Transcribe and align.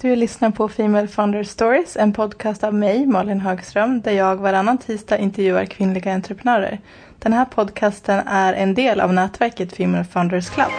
Du 0.00 0.16
lyssnar 0.16 0.50
på 0.50 0.68
Female 0.68 1.08
Founder 1.08 1.44
Stories, 1.44 1.96
en 1.96 2.12
podcast 2.12 2.64
av 2.64 2.74
mig, 2.74 3.06
Malin 3.06 3.40
Högström, 3.40 4.00
där 4.00 4.12
jag 4.12 4.36
varannan 4.36 4.78
tisdag 4.78 5.18
intervjuar 5.18 5.64
kvinnliga 5.64 6.14
entreprenörer. 6.14 6.80
Den 7.18 7.32
här 7.32 7.44
podcasten 7.44 8.18
är 8.26 8.52
en 8.52 8.74
del 8.74 9.00
av 9.00 9.12
nätverket 9.12 9.76
Female 9.76 10.04
Founders 10.04 10.50
Club. 10.50 10.70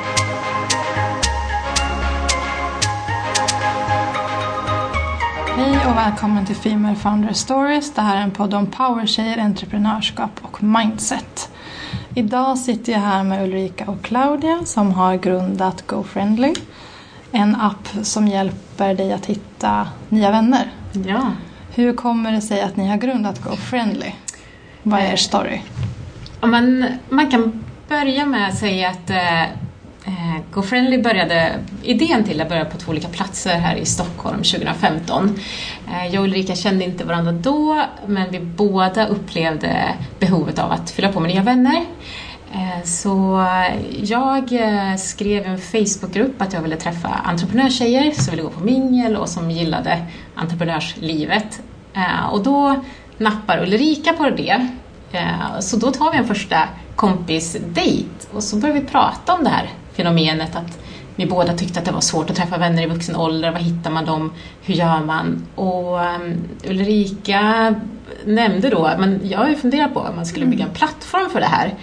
Hej 5.56 5.78
och 5.90 5.97
välkommen 5.97 6.46
till 6.46 6.56
Female 6.56 6.96
Founder 6.96 7.34
Stories. 7.34 7.94
Det 7.94 8.02
här 8.02 8.18
är 8.18 8.22
en 8.22 8.31
podd 8.31 8.54
om 8.54 8.72
powertjejer, 8.72 9.38
entreprenörskap 9.38 10.31
och 10.42 10.63
mindset. 10.63 11.49
Idag 12.15 12.58
sitter 12.58 12.92
jag 12.92 12.99
här 12.99 13.24
med 13.24 13.44
Ulrika 13.44 13.86
och 13.86 14.02
Claudia 14.02 14.65
som 14.65 14.92
har 14.92 15.15
grundat 15.15 15.88
GoFriendly. 15.88 16.54
En 17.31 17.55
app 17.55 17.88
som 18.03 18.27
hjälper 18.27 18.93
dig 18.93 19.13
att 19.13 19.25
hitta 19.25 19.88
nya 20.09 20.31
vänner. 20.31 20.71
Ja. 21.05 21.31
Hur 21.75 21.93
kommer 21.93 22.31
det 22.31 22.41
sig 22.41 22.61
att 22.61 22.77
ni 22.77 22.88
har 22.88 22.97
grundat 22.97 23.43
GoFriendly? 23.43 24.11
Vad 24.83 24.99
är 24.99 25.11
er 25.11 25.15
story? 25.15 25.61
Men 26.41 26.85
man 27.09 27.31
kan 27.31 27.63
börja 27.88 28.25
med 28.25 28.49
att 28.49 28.57
säga 28.57 28.89
att 28.89 29.09
eh, 29.09 29.43
eh, 29.43 30.41
GoFriendly 30.52 31.02
började, 31.02 31.59
idén 31.83 32.23
till 32.23 32.38
det 32.38 32.45
började 32.45 32.69
på 32.69 32.77
två 32.77 32.91
olika 32.91 33.07
platser 33.07 33.55
här 33.55 33.75
i 33.75 33.85
Stockholm 33.85 34.38
2015. 34.38 35.39
Eh, 35.88 36.07
jag 36.13 36.21
och 36.21 36.27
Ulrika 36.27 36.55
kände 36.55 36.85
inte 36.85 37.03
varandra 37.03 37.31
då, 37.31 37.83
men 38.07 38.31
vi 38.31 38.39
båda 38.39 39.07
upplevde 39.07 39.94
behovet 40.19 40.59
av 40.59 40.71
att 40.71 40.91
fylla 40.91 41.11
på 41.11 41.19
med 41.19 41.31
nya 41.31 41.44
vänner. 41.44 41.85
Eh, 42.53 42.83
så 42.83 43.45
jag 44.03 44.53
eh, 44.53 44.95
skrev 44.95 45.43
i 45.43 45.47
en 45.47 45.57
Facebookgrupp 45.57 46.41
att 46.41 46.53
jag 46.53 46.61
ville 46.61 46.75
träffa 46.75 47.07
entreprenörstjejer 47.07 48.11
som 48.11 48.31
ville 48.31 48.43
gå 48.43 48.49
på 48.49 48.63
mingel 48.63 49.15
och 49.15 49.29
som 49.29 49.51
gillade 49.51 50.05
entreprenörslivet. 50.35 51.61
Eh, 51.93 52.27
och 52.31 52.43
då 52.43 52.83
nappar 53.17 53.63
Ulrika 53.63 54.13
på 54.13 54.30
det. 54.30 54.67
Så 55.59 55.77
då 55.77 55.91
tar 55.91 56.11
vi 56.11 56.17
en 56.17 56.27
första 56.27 56.63
kompisdejt 56.95 58.27
och 58.33 58.44
så 58.44 58.55
börjar 58.55 58.75
vi 58.75 58.81
prata 58.81 59.33
om 59.33 59.44
det 59.44 59.50
här 59.50 59.69
fenomenet 59.94 60.55
att 60.55 60.79
vi 61.17 61.25
båda 61.25 61.53
tyckte 61.53 61.79
att 61.79 61.85
det 61.85 61.91
var 61.91 62.01
svårt 62.01 62.29
att 62.29 62.35
träffa 62.35 62.57
vänner 62.57 62.83
i 62.83 62.85
vuxen 62.85 63.15
ålder. 63.15 63.51
Var 63.51 63.59
hittar 63.59 63.91
man 63.91 64.05
dem? 64.05 64.31
Hur 64.61 64.73
gör 64.73 65.05
man? 65.05 65.45
Och 65.55 65.99
um, 65.99 66.37
Ulrika 66.67 67.75
nämnde 68.25 68.69
då, 68.69 68.91
men 68.99 69.19
jag 69.23 69.39
har 69.39 69.49
ju 69.49 69.55
funderat 69.55 69.93
på 69.93 69.99
om 69.99 70.15
man 70.15 70.25
skulle 70.25 70.45
bygga 70.45 70.65
en 70.65 70.73
plattform 70.73 71.29
för 71.29 71.39
det 71.39 71.45
här. 71.45 71.75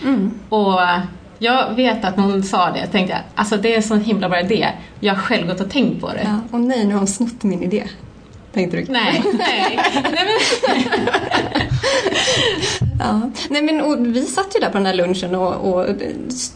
Och 0.48 0.80
jag 1.38 1.74
vet 1.74 2.04
att 2.04 2.16
hon 2.16 2.42
sa 2.42 2.70
det, 2.70 2.86
tänkte 2.86 3.12
jag, 3.12 3.22
alltså 3.34 3.56
det 3.56 3.72
är 3.72 3.76
en 3.76 3.82
sån 3.82 4.00
himla 4.00 4.28
bra 4.28 4.40
idé. 4.40 4.68
Jag 5.00 5.14
har 5.14 5.22
själv 5.22 5.46
gått 5.46 5.60
och 5.60 5.70
tänkt 5.70 6.00
på 6.00 6.08
det. 6.08 6.22
Ja, 6.24 6.40
och 6.50 6.60
nej, 6.60 6.86
nu 6.86 6.92
har 6.92 6.98
hon 6.98 7.06
snott 7.06 7.42
min 7.42 7.62
idé. 7.62 7.84
Tänkte 8.52 8.76
du? 8.76 8.84
Nej, 8.88 9.22
nej. 9.38 9.80
nej 9.94 10.12
men, 10.12 11.73
Ja. 12.98 13.20
Nej, 13.50 13.62
men, 13.62 14.12
vi 14.12 14.22
satt 14.22 14.56
ju 14.56 14.60
där 14.60 14.70
på 14.70 14.78
den 14.78 14.86
här 14.86 14.94
lunchen 14.94 15.34
och, 15.34 15.54
och 15.54 15.86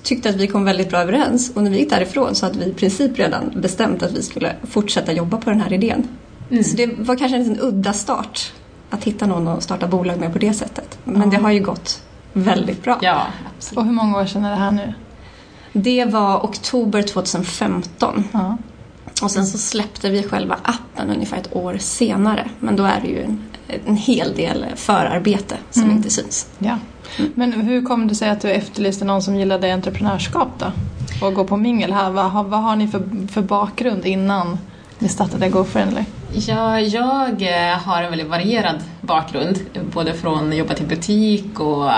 tyckte 0.03 0.29
att 0.29 0.35
vi 0.35 0.47
kom 0.47 0.65
väldigt 0.65 0.91
bra 0.91 0.99
överens. 0.99 1.53
Och 1.55 1.63
när 1.63 1.71
vi 1.71 1.79
gick 1.79 1.91
därifrån 1.91 2.35
så 2.35 2.47
hade 2.47 2.59
vi 2.59 2.65
i 2.65 2.75
princip 2.75 3.19
redan 3.19 3.53
bestämt 3.57 4.03
att 4.03 4.13
vi 4.13 4.23
skulle 4.23 4.57
fortsätta 4.71 5.13
jobba 5.13 5.37
på 5.37 5.51
den 5.51 5.61
här 5.61 5.73
idén. 5.73 6.09
Så 6.65 6.77
det 6.77 6.87
var 6.99 7.17
kanske 7.17 7.37
en 7.37 7.43
liten 7.43 7.61
udda 7.61 7.93
start 7.93 8.53
att 8.91 9.05
hitta 9.05 9.27
någon 9.27 9.49
att 9.49 9.63
starta 9.63 9.87
bolag 9.87 10.21
med 10.21 10.33
på 10.33 10.39
det 10.39 10.53
sättet. 10.53 10.99
Men 11.05 11.31
det 11.31 11.37
har 11.37 11.51
ju 11.51 11.61
gått 11.61 12.03
väldigt 12.33 12.83
bra. 12.83 12.99
ja, 13.03 13.27
absolut. 13.57 13.79
Och 13.79 13.85
hur 13.85 13.93
många 13.93 14.19
år 14.19 14.27
sedan 14.27 14.45
är 14.45 14.51
det 14.51 14.57
här 14.57 14.71
nu? 14.71 14.95
Det 15.73 16.05
var 16.05 16.37
oktober 16.39 17.03
2015. 17.03 18.25
Ja. 18.33 18.57
Och 19.23 19.31
sen 19.31 19.47
så 19.47 19.59
släppte 19.59 20.11
vi 20.11 20.23
själva 20.23 20.57
appen 20.63 21.11
ungefär 21.11 21.37
ett 21.37 21.57
år 21.57 21.77
senare. 21.79 22.49
Men 22.61 22.77
då 22.77 22.85
är 22.85 23.01
det 23.01 23.09
ju 23.09 23.23
en, 23.23 23.43
en 23.87 23.97
hel 23.97 24.35
del 24.35 24.65
förarbete 24.77 25.57
som 25.71 25.91
inte 25.91 26.11
syns. 26.11 26.47
ja. 26.59 26.79
Men 27.35 27.53
hur 27.53 27.83
kom 27.83 28.09
det 28.09 28.15
sig 28.15 28.29
att 28.31 28.41
du 28.41 28.51
efterlyste 28.51 29.05
någon 29.05 29.23
som 29.23 29.37
gillade 29.37 29.75
entreprenörskap 29.75 30.49
då? 30.59 30.73
Och 31.27 31.35
gå 31.35 31.45
på 31.45 31.57
mingel 31.57 31.93
här. 31.93 32.11
Vad, 32.11 32.31
har- 32.31 32.45
vad 32.45 32.61
har 32.63 32.77
ni 32.77 32.89
för, 32.89 33.29
för 33.33 33.43
bakgrund 33.43 34.07
innan 34.07 34.59
ni 34.99 35.09
startade 35.09 35.49
GoFriendly? 35.49 36.05
Ja, 36.33 36.81
jag 36.81 37.43
eh, 37.43 37.79
har 37.79 38.03
en 38.03 38.11
väldigt 38.11 38.29
varierad 38.29 38.77
bakgrund. 39.01 39.59
Både 39.93 40.15
från 40.15 40.57
jobbat 40.57 40.81
i 40.81 40.85
butik 40.85 41.61
och 41.61 41.91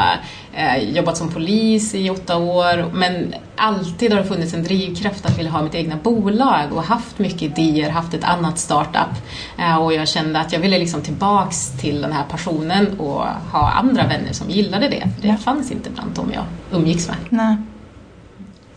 eh, 0.53 0.77
jobbat 0.77 1.16
som 1.16 1.28
polis 1.28 1.94
i 1.94 2.11
åtta 2.11 2.37
år. 2.37 2.91
Men 2.94 3.34
alltid 3.56 4.12
har 4.12 4.19
det 4.19 4.27
funnits 4.27 4.55
en 4.55 4.62
drivkraft 4.62 5.27
att 5.27 5.38
vilja 5.38 5.50
ha 5.53 5.62
mitt 5.62 5.75
egna 5.75 5.97
bolag 5.97 6.72
och 6.72 6.83
haft 6.83 7.19
mycket 7.19 7.43
idéer, 7.43 7.91
haft 7.91 8.15
ett 8.15 8.25
annat 8.25 8.59
startup. 8.59 9.11
Eh, 9.59 9.77
och 9.77 9.93
jag 9.93 10.09
kände 10.09 10.41
att 10.41 10.53
jag 10.53 10.61
ville 10.61 10.78
liksom 10.78 11.03
tillbaks 11.03 11.71
till 11.81 12.03
den 12.03 12.12
här 12.12 12.25
passionen 12.31 13.00
och 13.00 13.25
ha 13.53 13.71
andra 13.71 14.06
vänner 14.06 14.32
som 14.32 14.50
gillade 14.50 14.88
det. 14.88 15.09
För 15.17 15.28
det 15.28 15.37
fanns 15.37 15.71
inte 15.71 15.91
bland 15.91 16.11
dem 16.11 16.32
jag 16.34 16.44
umgicks 16.81 17.09
med. 17.09 17.17
Nej. 17.28 17.56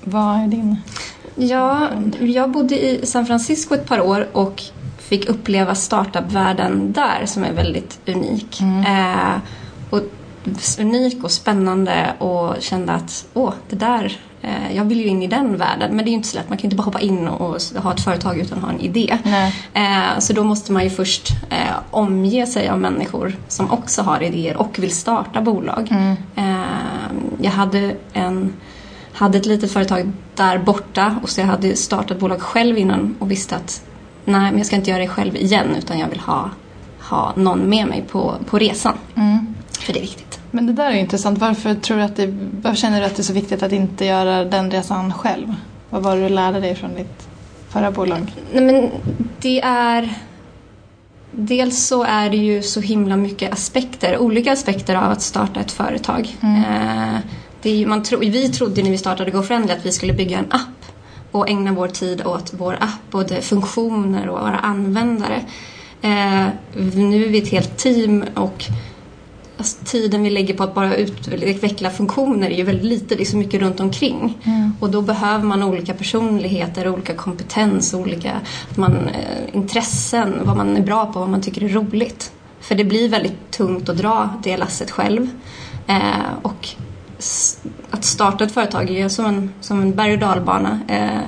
Vad 0.03 0.39
är 0.39 0.47
din? 0.47 0.77
Ja, 1.35 1.89
jag 2.19 2.51
bodde 2.51 2.85
i 2.85 3.05
San 3.05 3.25
Francisco 3.25 3.75
ett 3.75 3.87
par 3.87 4.01
år 4.01 4.27
och 4.31 4.63
fick 4.97 5.29
uppleva 5.29 5.75
startup-världen 5.75 6.91
där 6.91 7.25
som 7.25 7.43
är 7.43 7.53
väldigt 7.53 7.99
unik. 8.05 8.61
Eh, 8.61 9.37
och 9.89 10.01
unik 10.79 11.23
och 11.23 11.31
spännande 11.31 12.13
och 12.17 12.55
kände 12.59 12.93
att 12.93 13.25
åh, 13.33 13.53
det 13.69 13.75
där, 13.75 14.17
eh, 14.41 14.75
jag 14.75 14.85
vill 14.85 14.99
ju 14.99 15.07
in 15.07 15.23
i 15.23 15.27
den 15.27 15.57
världen. 15.57 15.95
Men 15.95 16.05
det 16.05 16.09
är 16.09 16.11
ju 16.11 16.17
inte 16.17 16.27
så 16.27 16.37
lätt, 16.37 16.49
man 16.49 16.57
kan 16.57 16.61
ju 16.61 16.65
inte 16.67 16.75
bara 16.75 16.83
hoppa 16.83 16.99
in 16.99 17.27
och 17.27 17.61
ha 17.83 17.93
ett 17.93 18.03
företag 18.03 18.39
utan 18.39 18.57
att 18.57 18.63
ha 18.63 18.71
en 18.71 18.79
idé. 18.79 19.17
Eh, 19.73 20.19
så 20.19 20.33
då 20.33 20.43
måste 20.43 20.71
man 20.71 20.83
ju 20.83 20.89
först 20.89 21.29
eh, 21.49 21.75
omge 21.91 22.47
sig 22.47 22.69
av 22.69 22.79
människor 22.79 23.35
som 23.47 23.71
också 23.71 24.01
har 24.01 24.23
idéer 24.23 24.57
och 24.57 24.79
vill 24.79 24.95
starta 24.95 25.41
bolag. 25.41 25.87
Eh, 26.35 26.53
jag 27.41 27.51
hade, 27.51 27.95
en, 28.13 28.53
hade 29.13 29.37
ett 29.37 29.45
litet 29.45 29.71
företag 29.71 30.11
där 30.35 30.57
borta 30.57 31.19
och 31.23 31.29
så 31.29 31.41
jag 31.41 31.47
hade 31.47 31.75
startat 31.75 32.19
bolag 32.19 32.41
själv 32.41 32.77
innan 32.77 33.15
och 33.19 33.31
visste 33.31 33.55
att 33.55 33.83
nej, 34.25 34.41
men 34.41 34.57
jag 34.57 34.65
ska 34.65 34.75
inte 34.75 34.89
göra 34.89 35.01
det 35.01 35.07
själv 35.07 35.35
igen 35.35 35.75
utan 35.77 35.99
jag 35.99 36.07
vill 36.07 36.19
ha, 36.19 36.49
ha 36.99 37.33
någon 37.35 37.69
med 37.69 37.87
mig 37.87 38.03
på, 38.11 38.35
på 38.49 38.57
resan. 38.57 38.97
För 39.79 39.93
det 39.93 39.99
är 39.99 40.01
viktigt. 40.01 40.39
Men 40.51 40.67
det 40.67 40.73
där 40.73 40.85
är 40.85 40.93
ju 40.93 40.99
intressant. 40.99 41.39
Varför, 41.39 41.75
tror 41.75 41.97
du 41.97 42.03
att 42.03 42.15
det, 42.15 42.27
varför 42.61 42.77
känner 42.77 42.99
du 42.99 43.05
att 43.05 43.15
det 43.15 43.21
är 43.21 43.23
så 43.23 43.33
viktigt 43.33 43.63
att 43.63 43.71
inte 43.71 44.05
göra 44.05 44.45
den 44.45 44.71
resan 44.71 45.13
själv? 45.13 45.55
Vad 45.89 46.03
var 46.03 46.15
det 46.15 46.23
du 46.23 46.29
lärde 46.29 46.59
dig 46.59 46.75
från 46.75 46.95
ditt 46.95 47.27
förra 47.69 47.91
bolag? 47.91 48.33
Nej, 48.53 48.63
men 48.63 48.91
det 49.39 49.61
är... 49.61 50.13
Dels 51.31 51.85
så 51.85 52.03
är 52.03 52.29
det 52.29 52.37
ju 52.37 52.61
så 52.61 52.81
himla 52.81 53.17
mycket 53.17 53.53
aspekter, 53.53 54.17
olika 54.17 54.51
aspekter 54.51 54.95
av 54.95 55.11
att 55.11 55.21
starta 55.21 55.59
ett 55.59 55.71
företag. 55.71 56.37
Eh, 56.41 57.19
det 57.63 57.85
man 57.85 58.03
tro, 58.03 58.19
vi 58.19 58.49
trodde 58.49 58.83
när 58.83 58.91
vi 58.91 58.97
startade 58.97 59.31
GoFriendly 59.31 59.73
att 59.73 59.85
vi 59.85 59.91
skulle 59.91 60.13
bygga 60.13 60.39
en 60.39 60.51
app 60.51 60.85
och 61.31 61.49
ägna 61.49 61.71
vår 61.71 61.87
tid 61.87 62.25
åt 62.25 62.53
vår 62.57 62.73
app, 62.73 63.11
både 63.11 63.41
funktioner 63.41 64.29
och 64.29 64.39
våra 64.39 64.59
användare. 64.59 65.45
Eh, 66.01 66.47
nu 66.95 67.25
är 67.25 67.29
vi 67.29 67.37
ett 67.37 67.49
helt 67.49 67.77
team 67.77 68.25
och 68.35 68.65
alltså, 69.57 69.85
tiden 69.85 70.23
vi 70.23 70.29
lägger 70.29 70.53
på 70.53 70.63
att 70.63 70.75
bara 70.75 70.95
utveckla 70.95 71.89
funktioner 71.89 72.49
är 72.49 72.55
ju 72.55 72.63
väldigt 72.63 72.85
lite, 72.85 73.15
det 73.15 73.23
är 73.23 73.25
så 73.25 73.37
mycket 73.37 73.61
runt 73.61 73.79
omkring. 73.79 74.37
Och 74.79 74.89
då 74.89 75.01
behöver 75.01 75.43
man 75.43 75.63
olika 75.63 75.93
personligheter, 75.93 76.89
olika 76.89 77.13
kompetens, 77.13 77.93
olika 77.93 78.41
man, 78.75 78.95
eh, 79.07 79.55
intressen, 79.55 80.33
vad 80.43 80.57
man 80.57 80.77
är 80.77 80.81
bra 80.81 81.05
på, 81.05 81.19
vad 81.19 81.29
man 81.29 81.41
tycker 81.41 81.63
är 81.63 81.69
roligt. 81.69 82.31
För 82.59 82.75
det 82.75 82.83
blir 82.83 83.09
väldigt 83.09 83.51
tungt 83.51 83.89
att 83.89 83.97
dra 83.97 84.29
det 84.43 84.57
lasset 84.57 84.91
själv. 84.91 85.29
Eh, 85.87 86.33
och 86.41 86.69
att 87.91 88.03
starta 88.03 88.43
ett 88.43 88.51
företag 88.51 88.89
är 88.89 89.09
som 89.09 89.25
en, 89.25 89.53
som 89.61 89.81
en 89.81 89.95
berg 89.95 90.13
och 90.13 90.19
dalbana. 90.19 90.79
Eh, 90.87 91.21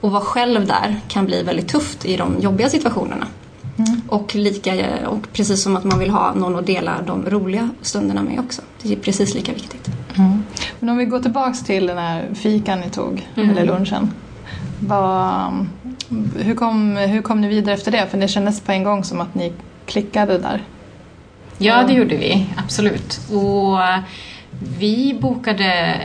och 0.00 0.10
vara 0.10 0.22
själv 0.22 0.66
där 0.66 1.00
kan 1.08 1.26
bli 1.26 1.42
väldigt 1.42 1.68
tufft 1.68 2.04
i 2.04 2.16
de 2.16 2.40
jobbiga 2.40 2.68
situationerna. 2.68 3.26
Och, 4.08 4.34
lika, 4.34 4.74
och 5.08 5.32
precis 5.32 5.62
som 5.62 5.76
att 5.76 5.84
man 5.84 5.98
vill 5.98 6.10
ha 6.10 6.34
någon 6.34 6.56
att 6.56 6.66
dela 6.66 7.02
de 7.06 7.30
roliga 7.30 7.70
stunderna 7.82 8.22
med 8.22 8.40
också. 8.40 8.62
Det 8.82 8.92
är 8.92 8.96
precis 8.96 9.34
lika 9.34 9.52
viktigt. 9.52 9.88
Men 10.78 10.88
om 10.88 10.96
vi 10.96 11.04
går 11.04 11.20
tillbaks 11.20 11.62
till 11.62 11.86
den 11.86 11.98
här 11.98 12.24
fikan 12.34 12.80
ni 12.80 12.90
tog, 12.90 13.28
eller 13.34 13.66
lunchen. 13.66 14.10
Vad, 14.80 15.66
hur, 16.38 16.54
kom, 16.54 16.96
hur 16.96 17.22
kom 17.22 17.40
ni 17.40 17.48
vidare 17.48 17.74
efter 17.74 17.92
det? 17.92 18.06
För 18.10 18.18
det 18.18 18.28
kändes 18.28 18.60
på 18.60 18.72
en 18.72 18.84
gång 18.84 19.04
som 19.04 19.20
att 19.20 19.34
ni 19.34 19.52
klickade 19.86 20.38
där. 20.38 20.64
Ja, 21.58 21.84
det 21.86 21.92
gjorde 21.92 22.16
vi. 22.16 22.46
Absolut. 22.56 23.20
Och 23.30 23.78
vi 24.78 25.18
bokade 25.20 25.98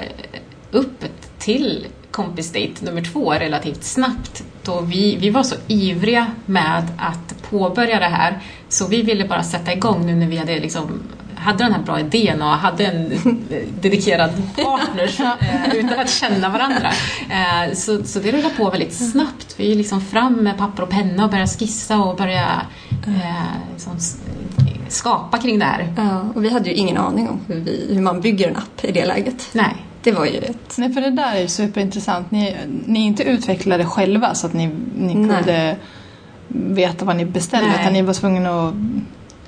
upp 0.71 1.03
ett 1.03 1.39
till 1.39 1.88
kompisdejt 2.12 2.81
nummer 2.86 3.01
två 3.01 3.33
relativt 3.33 3.83
snabbt. 3.83 4.44
Då 4.63 4.81
vi, 4.81 5.15
vi 5.15 5.30
var 5.30 5.44
så 5.44 5.56
ivriga 5.68 6.27
med 6.45 6.88
att 6.98 7.42
påbörja 7.50 8.00
det 8.00 8.06
här 8.06 8.39
så 8.69 8.88
vi 8.88 9.01
ville 9.01 9.27
bara 9.27 9.44
sätta 9.44 9.74
igång 9.74 10.06
nu 10.06 10.15
när 10.15 10.27
vi 10.27 10.38
hade 10.38 10.59
liksom 10.59 11.01
hade 11.36 11.63
den 11.63 11.74
här 11.74 11.81
bra 11.81 12.00
idén 12.00 12.42
och 12.42 12.48
hade 12.48 12.86
en 12.86 13.09
dedikerad 13.81 14.31
partner 14.56 15.38
eh, 15.39 15.75
utan 15.75 16.00
att 16.00 16.09
känna 16.09 16.50
varandra. 16.50 16.92
Eh, 17.30 17.74
så, 17.74 18.04
så 18.04 18.19
det 18.19 18.31
rullade 18.31 18.56
på 18.56 18.69
väldigt 18.69 18.94
snabbt. 18.94 19.56
Vi 19.57 19.75
liksom 19.75 20.01
fram 20.01 20.33
med 20.33 20.57
papper 20.57 20.83
och 20.83 20.89
penna 20.89 21.24
och 21.24 21.31
började 21.31 21.50
skissa 21.50 22.00
och 22.00 22.18
börja 22.18 22.62
eh, 23.07 23.71
liksom, 23.74 24.00
skapa 24.92 25.38
kring 25.38 25.60
det 25.60 25.66
här. 25.66 25.94
Ja, 25.98 26.22
och 26.36 26.44
vi 26.44 26.50
hade 26.50 26.70
ju 26.70 26.76
ingen 26.76 26.98
aning 26.98 27.30
om 27.30 27.40
hur, 27.48 27.56
vi, 27.56 27.86
hur 27.90 28.02
man 28.02 28.22
bygger 28.22 28.50
en 28.50 28.56
app 28.56 28.86
i 28.86 28.92
det 28.92 29.06
läget. 29.06 29.50
Nej. 29.54 29.86
Det 30.04 30.12
var 30.12 30.26
ju 30.26 30.38
ett... 30.38 30.78
Nej, 30.78 30.94
för 30.94 31.02
det 31.02 31.10
där 31.10 31.36
är 31.36 31.42
ju 31.42 31.48
superintressant. 31.48 32.32
Ni, 32.32 32.56
ni 32.86 33.00
inte 33.00 33.24
utvecklade 33.24 33.86
själva 33.86 34.34
så 34.34 34.48
att 34.48 34.54
ni, 34.54 34.70
ni 34.98 35.14
kunde 35.14 35.76
veta 36.48 37.06
vad 37.06 37.16
ni 37.16 37.26
beställde 37.26 37.68
Nej. 37.68 37.78
utan 37.82 37.94
ni 37.94 38.02
var 38.02 38.14
tvungna 38.14 38.68
att 38.68 38.74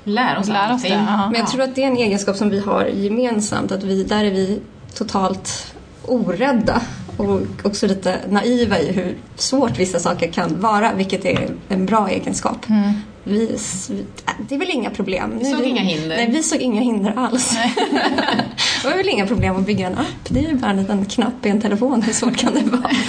Lära 0.04 0.40
oss 0.40 0.48
lära 0.48 0.74
oss 0.74 0.82
det. 0.82 0.88
Ja. 0.88 1.30
Men 1.30 1.40
jag 1.40 1.48
tror 1.48 1.62
att 1.62 1.74
det 1.74 1.82
är 1.82 1.86
en 1.86 1.96
egenskap 1.96 2.36
som 2.36 2.50
vi 2.50 2.60
har 2.60 2.84
gemensamt. 2.84 3.72
Att 3.72 3.82
vi, 3.82 4.04
där 4.04 4.24
är 4.24 4.30
vi 4.30 4.60
totalt 4.94 5.74
orädda 6.06 6.80
och 7.16 7.40
också 7.62 7.86
lite 7.86 8.18
naiva 8.28 8.78
i 8.78 8.92
hur 8.92 9.16
svårt 9.36 9.78
vissa 9.78 9.98
saker 9.98 10.32
kan 10.32 10.60
vara, 10.60 10.94
vilket 10.94 11.24
är 11.24 11.50
en 11.68 11.86
bra 11.86 12.08
egenskap. 12.08 12.68
Mm. 12.68 12.92
Vi, 13.24 13.58
vi, 13.90 14.04
det 14.48 14.54
är 14.54 14.58
väl 14.58 14.70
inga 14.70 14.90
problem. 14.90 15.38
Vi 15.38 15.44
såg 15.44 15.60
Nu- 15.60 15.66
inga 15.66 15.80
hinder. 15.82 16.16
Nej, 16.16 16.30
vi 16.30 16.42
såg 16.42 16.60
inga 16.60 16.80
hinder 16.80 17.12
alls. 17.16 17.56
det 18.82 18.88
var 18.88 18.96
väl 18.96 19.08
inga 19.08 19.26
problem 19.26 19.56
att 19.56 19.66
bygga 19.66 19.86
en 19.86 19.98
app. 19.98 20.06
Det 20.28 20.44
är 20.44 20.48
ju 20.48 20.54
bara 20.54 20.70
en 20.70 20.76
liten 20.76 21.04
knapp 21.04 21.46
i 21.46 21.48
en 21.48 21.60
telefon. 21.60 22.02
Hur 22.02 22.12
svårt 22.12 22.36
kan 22.36 22.54
det 22.54 22.60
vara? 22.60 22.90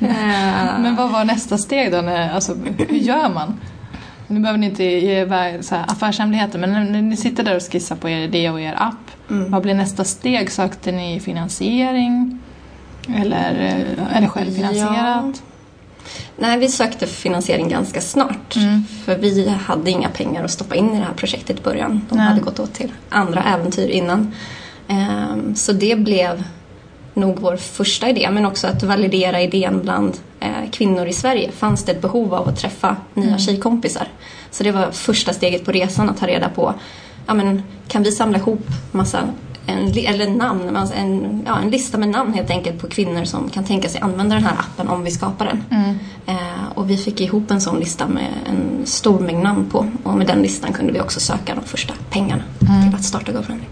Eh, 0.00 0.78
Men 0.80 0.96
vad 0.96 1.10
var 1.10 1.24
nästa 1.24 1.58
steg 1.58 1.92
då? 1.92 2.00
När, 2.00 2.30
alltså, 2.34 2.54
hur 2.88 2.96
gör 2.98 3.28
man? 3.28 3.60
Nu 4.26 4.40
behöver 4.40 4.58
ni 4.58 4.66
inte 4.66 4.84
ge 4.84 5.20
iväg 5.20 5.64
så 5.64 5.74
här 5.74 5.84
affärshemligheter 5.88 6.58
men 6.58 6.72
när, 6.92 7.02
ni 7.02 7.16
sitter 7.16 7.42
där 7.44 7.56
och 7.56 7.62
skissar 7.72 7.96
på 7.96 8.08
er 8.08 8.18
idé 8.18 8.50
och 8.50 8.60
er 8.60 8.74
app, 8.78 9.30
Mm. 9.30 9.50
vad 9.50 9.62
blir 9.62 9.74
nästa 9.74 10.04
steg? 10.04 10.50
Sökte 10.50 10.92
ni 10.92 11.20
finansiering? 11.20 12.38
Eller 13.16 13.50
eh, 14.08 14.16
är 14.16 14.20
det 14.20 14.28
självfinansierat? 14.28 15.42
Nej, 16.36 16.58
vi 16.58 16.68
sökte 16.68 17.06
finansiering 17.06 17.68
ganska 17.68 18.00
snart. 18.00 18.56
Mm. 18.56 18.84
För 19.04 19.16
vi 19.18 19.48
hade 19.48 19.90
inga 19.90 20.08
pengar 20.08 20.44
att 20.44 20.50
stoppa 20.50 20.74
in 20.74 20.94
i 20.94 20.98
det 20.98 21.04
här 21.04 21.14
projektet 21.14 21.58
i 21.58 21.62
början. 21.62 22.06
De 22.10 22.16
Nej. 22.16 22.26
hade 22.26 22.40
gått 22.40 22.58
åt 22.60 22.74
till 22.74 22.92
andra 23.08 23.42
äventyr 23.42 23.88
innan. 23.88 24.32
Ehm, 24.88 25.54
Så 25.54 25.72
det 25.72 25.96
blev 25.98 26.44
nog 27.14 27.38
vår 27.40 27.56
första 27.56 28.08
idé. 28.08 28.28
Men 28.30 28.46
också 28.46 28.66
att 28.66 28.82
validera 28.82 29.40
idén 29.42 29.80
bland 29.82 30.16
eh, 30.40 30.70
kvinnor 30.72 31.06
i 31.06 31.12
Sverige. 31.12 31.50
Fanns 31.52 31.84
det 31.84 31.92
ett 31.92 32.02
behov 32.02 32.34
av 32.34 32.48
att 32.48 32.56
träffa 32.60 32.96
nya 33.14 33.26
Mm. 33.26 33.38
tjejkompisar? 33.38 34.08
Så 34.50 34.64
det 34.64 34.72
var 34.72 34.90
första 34.90 35.32
steget 35.32 35.64
på 35.64 35.72
resan 35.72 36.10
att 36.10 36.18
ta 36.18 36.26
reda 36.26 36.48
på. 36.48 36.74
Ja, 37.26 37.34
men, 37.34 37.62
kan 37.88 38.02
vi 38.02 38.12
samla 38.12 38.38
ihop 38.38 38.66
massa 38.92 39.18
en, 39.68 39.88
eller 40.06 40.30
namn, 40.30 40.76
alltså 40.76 40.94
en, 40.94 41.42
ja, 41.46 41.58
en 41.58 41.70
lista 41.70 41.98
med 41.98 42.08
namn 42.08 42.34
helt 42.34 42.50
enkelt 42.50 42.80
på 42.80 42.88
kvinnor 42.88 43.24
som 43.24 43.50
kan 43.50 43.64
tänka 43.64 43.88
sig 43.88 44.00
använda 44.00 44.34
den 44.34 44.44
här 44.44 44.56
appen 44.58 44.88
om 44.88 45.04
vi 45.04 45.10
skapar 45.10 45.46
den. 45.46 45.64
Mm. 45.70 45.98
Eh, 46.26 46.68
och 46.74 46.90
vi 46.90 46.96
fick 46.96 47.20
ihop 47.20 47.50
en 47.50 47.60
sån 47.60 47.78
lista 47.78 48.08
med 48.08 48.28
en 48.46 48.86
stor 48.86 49.20
mängd 49.20 49.42
namn 49.42 49.70
på. 49.70 49.86
Och 50.02 50.14
med 50.14 50.26
den 50.26 50.42
listan 50.42 50.72
kunde 50.72 50.92
vi 50.92 51.00
också 51.00 51.20
söka 51.20 51.54
de 51.54 51.64
första 51.64 51.94
pengarna 52.10 52.42
till 52.58 52.94
att 52.94 53.04
starta 53.04 53.32
GoFriendly. 53.32 53.66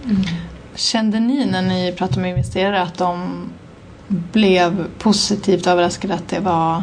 Kände 0.74 1.20
ni 1.20 1.46
när 1.46 1.62
ni 1.62 1.92
pratade 1.92 2.20
med 2.20 2.30
investerare 2.30 2.82
att 2.82 2.98
de 2.98 3.44
blev 4.08 4.86
positivt 4.98 5.66
överraskade 5.66 6.14
att 6.14 6.28
det 6.28 6.40
var 6.40 6.82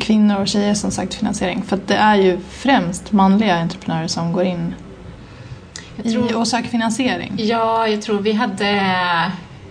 kvinnor 0.00 0.40
och 0.40 0.48
tjejer 0.48 0.74
som 0.74 0.90
sökte 0.90 1.16
finansiering? 1.16 1.62
För 1.62 1.78
det 1.86 1.94
är 1.94 2.16
ju 2.16 2.38
främst 2.48 3.12
manliga 3.12 3.56
entreprenörer 3.56 4.08
som 4.08 4.32
går 4.32 4.44
in 4.44 4.74
Jag 5.96 6.06
i 6.06 6.12
tror, 6.12 6.36
och 6.36 6.48
söker 6.48 6.68
finansiering. 6.68 7.32
ja, 7.36 7.88
jag 7.88 8.02
tror 8.02 8.20
vi 8.20 8.32
hade 8.32 8.70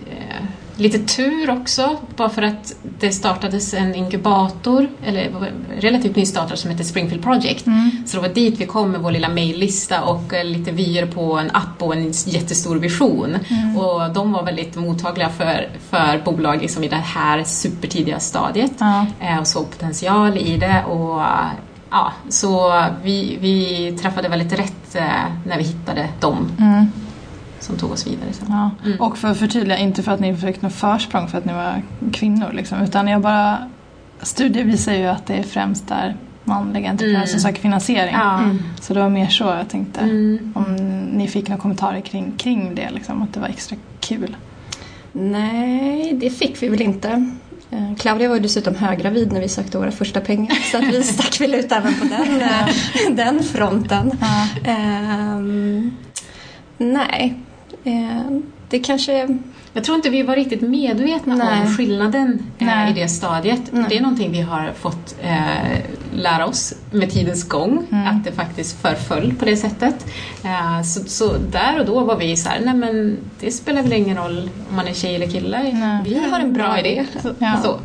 eh, 0.06 0.44
lite 0.76 0.98
tur 0.98 1.50
också, 1.50 1.96
bara 2.16 2.28
för 2.28 2.42
att 2.42 2.74
det 2.98 3.12
startades 3.12 3.74
en 3.74 3.94
inkubator, 3.94 4.88
eller 5.06 5.30
relativt 5.78 6.16
nystartad, 6.16 6.58
som 6.58 6.70
heter 6.70 6.84
Springfield 6.84 7.22
Project. 7.22 7.66
Mm. 7.66 7.90
Så 8.06 8.16
det 8.16 8.28
var 8.28 8.34
dit 8.34 8.60
vi 8.60 8.66
kom 8.66 8.90
med 8.90 9.00
vår 9.00 9.10
lilla 9.10 9.28
mejllista 9.28 10.02
och 10.02 10.34
eh, 10.34 10.44
lite 10.44 10.70
vyer 10.70 11.06
på 11.06 11.38
en 11.38 11.50
app 11.50 11.82
och 11.82 11.94
en 11.94 12.12
jättestor 12.26 12.76
vision. 12.76 13.36
Mm. 13.48 13.76
Och 13.78 14.12
de 14.14 14.32
var 14.32 14.42
väldigt 14.42 14.76
mottagliga 14.76 15.28
för, 15.28 15.68
för 15.90 16.22
bolag 16.24 16.62
liksom 16.62 16.84
i 16.84 16.88
det 16.88 16.96
här 16.96 17.44
supertidiga 17.44 18.20
stadiet 18.20 18.72
Ja. 18.78 19.06
eh, 19.20 19.38
och 19.38 19.46
såg 19.46 19.70
potential 19.70 20.36
i 20.38 20.56
det. 20.56 20.84
Och, 20.84 21.22
ja, 21.92 22.12
så 22.28 22.82
vi, 23.04 23.38
vi 23.40 23.92
träffade 24.02 24.28
väldigt 24.28 24.52
rätt 24.58 24.94
eh, 24.94 25.02
när 25.46 25.58
vi 25.58 25.62
hittade 25.64 26.08
dem 26.20 26.52
Mm. 26.58 26.86
som 27.60 27.76
tog 27.76 27.90
oss 27.92 28.06
vidare 28.06 28.32
sen. 28.32 28.46
Ja. 28.50 28.70
Mm. 28.84 29.00
Och 29.00 29.18
för 29.18 29.28
att 29.28 29.38
förtydliga, 29.38 29.78
inte 29.78 30.02
för 30.02 30.12
att 30.12 30.20
ni 30.20 30.36
fick 30.36 30.62
något 30.62 30.72
försprång 30.72 31.28
för 31.28 31.38
att 31.38 31.44
ni 31.44 31.52
var 31.52 31.82
kvinnor 32.12 32.52
liksom, 32.52 32.80
utan 32.82 33.08
jag 33.08 33.20
bara 33.20 33.58
studier 34.22 34.64
visar 34.64 34.92
ju 34.92 35.06
att 35.06 35.26
det 35.26 35.34
är 35.34 35.42
främst 35.42 35.88
där 35.88 36.16
manliga 36.44 36.90
entreprenörer 36.90 37.16
Mm. 37.16 37.26
som 37.28 37.40
söker 37.40 37.62
finansiering. 37.62 38.14
Ja. 38.14 38.40
Så 38.80 38.94
det 38.94 39.00
var 39.00 39.08
mer 39.08 39.26
så 39.28 39.44
jag 39.44 39.68
tänkte. 39.68 40.00
Mm. 40.00 40.52
Om 40.56 40.74
ni 41.12 41.28
fick 41.28 41.48
några 41.48 41.62
kommentarer 41.62 42.00
kring, 42.00 42.32
kring 42.36 42.74
det, 42.74 42.90
liksom, 42.90 43.22
att 43.22 43.34
det 43.34 43.40
var 43.40 43.48
extra 43.48 43.76
kul. 44.00 44.36
Nej, 45.12 46.12
det 46.20 46.30
fick 46.30 46.62
vi 46.62 46.68
väl 46.68 46.82
inte. 46.82 47.30
Eh, 47.72 47.96
Claudia 47.98 48.28
var 48.28 48.36
ju 48.36 48.42
dessutom 48.42 48.74
höggravid 48.74 49.32
när 49.32 49.40
vi 49.40 49.48
sökte 49.48 49.78
våra 49.78 49.92
första 49.92 50.20
pengar. 50.20 50.54
Så 50.70 50.76
att 50.76 50.84
vi 50.84 51.02
stack 51.02 51.40
väl 51.40 51.54
ut 51.54 51.72
även 51.72 51.94
på 51.94 52.04
den, 52.04 52.40
eh, 52.40 52.68
den 53.10 53.42
fronten. 53.42 54.12
Ja. 54.20 54.48
Ehm, 54.70 55.90
nej, 56.78 57.38
Eh, 57.84 58.30
det 58.68 58.78
kanske... 58.78 59.38
Jag 59.74 59.84
tror 59.84 59.96
inte 59.96 60.10
vi 60.10 60.22
var 60.22 60.36
riktigt 60.36 60.60
medvetna 60.60 61.34
Nej. 61.34 61.60
om 61.60 61.66
skillnaden 61.76 62.42
eh, 62.58 62.66
Nej. 62.66 62.90
i 62.90 62.94
det 62.94 63.08
stadiet. 63.08 63.60
Nej. 63.72 63.84
Det 63.88 63.96
är 63.96 64.00
någonting 64.00 64.32
vi 64.32 64.40
har 64.40 64.72
fått 64.80 65.16
eh, 65.22 65.78
lära 66.14 66.46
oss 66.46 66.74
med 66.90 67.10
tidens 67.10 67.48
gång, 67.48 67.86
Mm. 67.92 68.06
att 68.08 68.24
det 68.24 68.32
faktiskt 68.32 68.80
förföll 68.82 69.34
på 69.38 69.44
det 69.44 69.56
sättet. 69.56 70.06
Eh, 70.44 70.82
så, 70.82 71.00
så 71.04 71.36
där 71.52 71.80
och 71.80 71.86
då 71.86 72.00
var 72.04 72.16
vi 72.16 72.36
så 72.36 72.48
här, 72.48 72.60
nej 72.64 72.74
men 72.74 73.16
det 73.40 73.50
spelar 73.50 73.82
väl 73.82 73.92
ingen 73.92 74.16
roll 74.16 74.50
om 74.70 74.76
man 74.76 74.86
är 74.88 74.92
tjej 74.94 75.14
eller 75.14 75.26
kille. 75.26 75.62
Nej. 75.72 76.00
Vi 76.04 76.30
har 76.30 76.40
en 76.40 76.52
bra 76.52 76.78
idé. 76.80 77.06
Ja. 77.38 77.56
Så, 77.62 77.78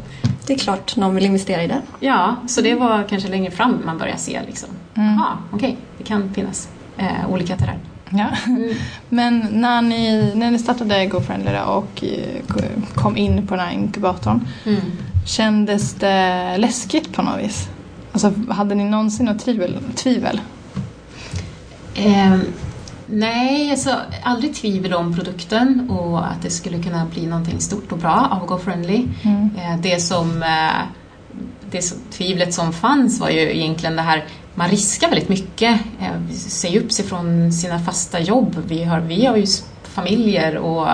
Det 0.47 0.53
är 0.53 0.57
klart 0.57 0.95
någon 0.95 1.15
vill 1.15 1.25
investera 1.25 1.63
i 1.63 1.67
det. 1.67 1.81
ja, 1.99 2.35
så 2.47 2.61
det 2.61 2.75
var 2.75 3.03
kanske 3.09 3.29
längre 3.29 3.51
fram 3.51 3.77
man 3.85 3.97
började 3.97 4.19
se 4.19 4.39
liksom, 4.47 4.69
Mm. 4.95 5.19
okej, 5.51 5.77
det 5.97 6.03
kan 6.03 6.33
finnas 6.33 6.69
eh, 6.97 7.29
olika 7.31 7.55
terräng. 7.57 7.79
Ja. 8.09 8.27
Men 9.09 9.47
när 9.51 9.81
ni, 9.81 10.31
när 10.35 10.51
ni 10.51 10.59
startade 10.59 11.05
GoFriendly 11.05 11.51
och 11.65 12.03
eh, 12.03 12.41
kom 12.95 13.17
in 13.17 13.47
på 13.47 13.55
den 13.55 13.65
här 13.65 13.73
inkubatorn, 13.73 14.47
Mm. 14.65 14.81
kändes 15.25 15.93
det 15.93 16.57
läskigt 16.57 17.13
på 17.13 17.21
något 17.21 17.39
vis? 17.39 17.69
Alltså, 18.11 18.33
hade 18.49 18.75
ni 18.75 18.83
någonsin 18.83 19.25
något 19.25 19.39
tvivel? 19.39 19.77
tvivel? 19.95 20.41
Eh, 21.95 22.37
nej, 23.07 23.71
alltså 23.71 23.95
aldrig 24.23 24.55
tvivel 24.55 24.93
om 24.93 25.15
produkten 25.15 25.89
och 25.89 26.27
att 26.27 26.41
det 26.41 26.49
skulle 26.49 26.83
kunna 26.83 27.05
bli 27.05 27.25
någonting 27.27 27.59
stort 27.59 27.91
och 27.91 27.97
bra 27.97 28.27
av 28.31 28.47
GoFriendly. 28.47 29.05
Mm. 29.23 29.49
Eh, 29.57 29.77
det 29.81 29.99
som, 29.99 30.43
eh, 30.43 30.81
det 31.71 31.81
som, 31.81 31.97
tvivlet 32.11 32.53
som 32.53 32.73
fanns 32.73 33.19
var 33.19 33.29
ju 33.29 33.39
egentligen 33.57 33.95
det 33.95 34.01
här, 34.01 34.25
man 34.57 34.69
riskar 34.69 35.09
väldigt 35.09 35.29
mycket, 35.29 35.79
eh, 35.99 36.31
säga 36.33 36.79
upp 36.79 36.91
sig 36.91 37.05
från 37.05 37.53
sina 37.53 37.79
fasta 37.79 38.19
jobb. 38.19 38.63
Vi 38.67 38.83
har, 38.83 38.99
vi 38.99 39.25
har 39.25 39.37
ju 39.37 39.45
familjer 39.83 40.57
och 40.57 40.87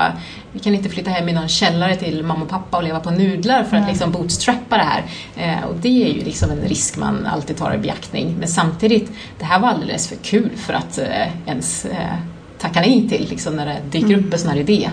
vi 0.51 0.60
kan 0.60 0.75
inte 0.75 0.89
flytta 0.89 1.12
hem 1.12 1.29
i 1.29 1.34
någon 1.34 1.48
källare 1.48 1.96
till 1.96 2.24
mamma 2.24 2.41
och 2.41 2.50
pappa 2.50 2.77
och 2.77 2.84
leva 2.84 3.00
på 3.00 3.12
nudlar 3.12 3.63
för 3.63 3.77
att 3.77 3.88
liksom 3.88 4.12
bootstrappa 4.12 4.77
det 4.77 4.84
här. 4.84 5.03
Eh, 5.36 5.63
och 5.63 5.75
det 5.75 6.03
är 6.03 6.13
ju 6.13 6.24
liksom 6.24 6.51
en 6.51 6.62
risk 6.62 6.98
man 6.98 7.25
alltid 7.25 7.58
tar 7.58 7.75
i 7.75 7.77
beaktning. 7.77 8.36
Men 8.39 8.48
samtidigt, 8.48 9.12
det 9.39 9.46
här 9.46 9.60
var 9.60 9.67
alldeles 9.67 10.08
för 10.08 10.15
kul 10.15 10.50
för 10.55 10.74
att 10.74 10.98
eh, 10.98 11.48
ens 11.48 11.86
eh, 11.86 12.15
tacka 12.60 12.79
nej 12.82 13.10
till 13.10 13.27
liksom, 13.29 13.55
när 13.55 13.65
det 13.65 14.00
dyker 14.00 14.17
upp 14.17 14.34
en 14.34 14.39
sån 14.39 14.50
här 14.50 14.58
idé. 14.58 14.89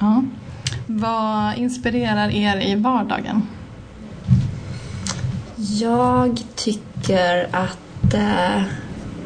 Ja. 0.00 0.24
Vad 0.86 1.58
inspirerar 1.58 2.30
er 2.30 2.66
i 2.66 2.74
vardagen? 2.74 3.42
Jag 5.56 6.40
tycker 6.54 6.91
att 7.50 8.14
eh, 8.14 8.62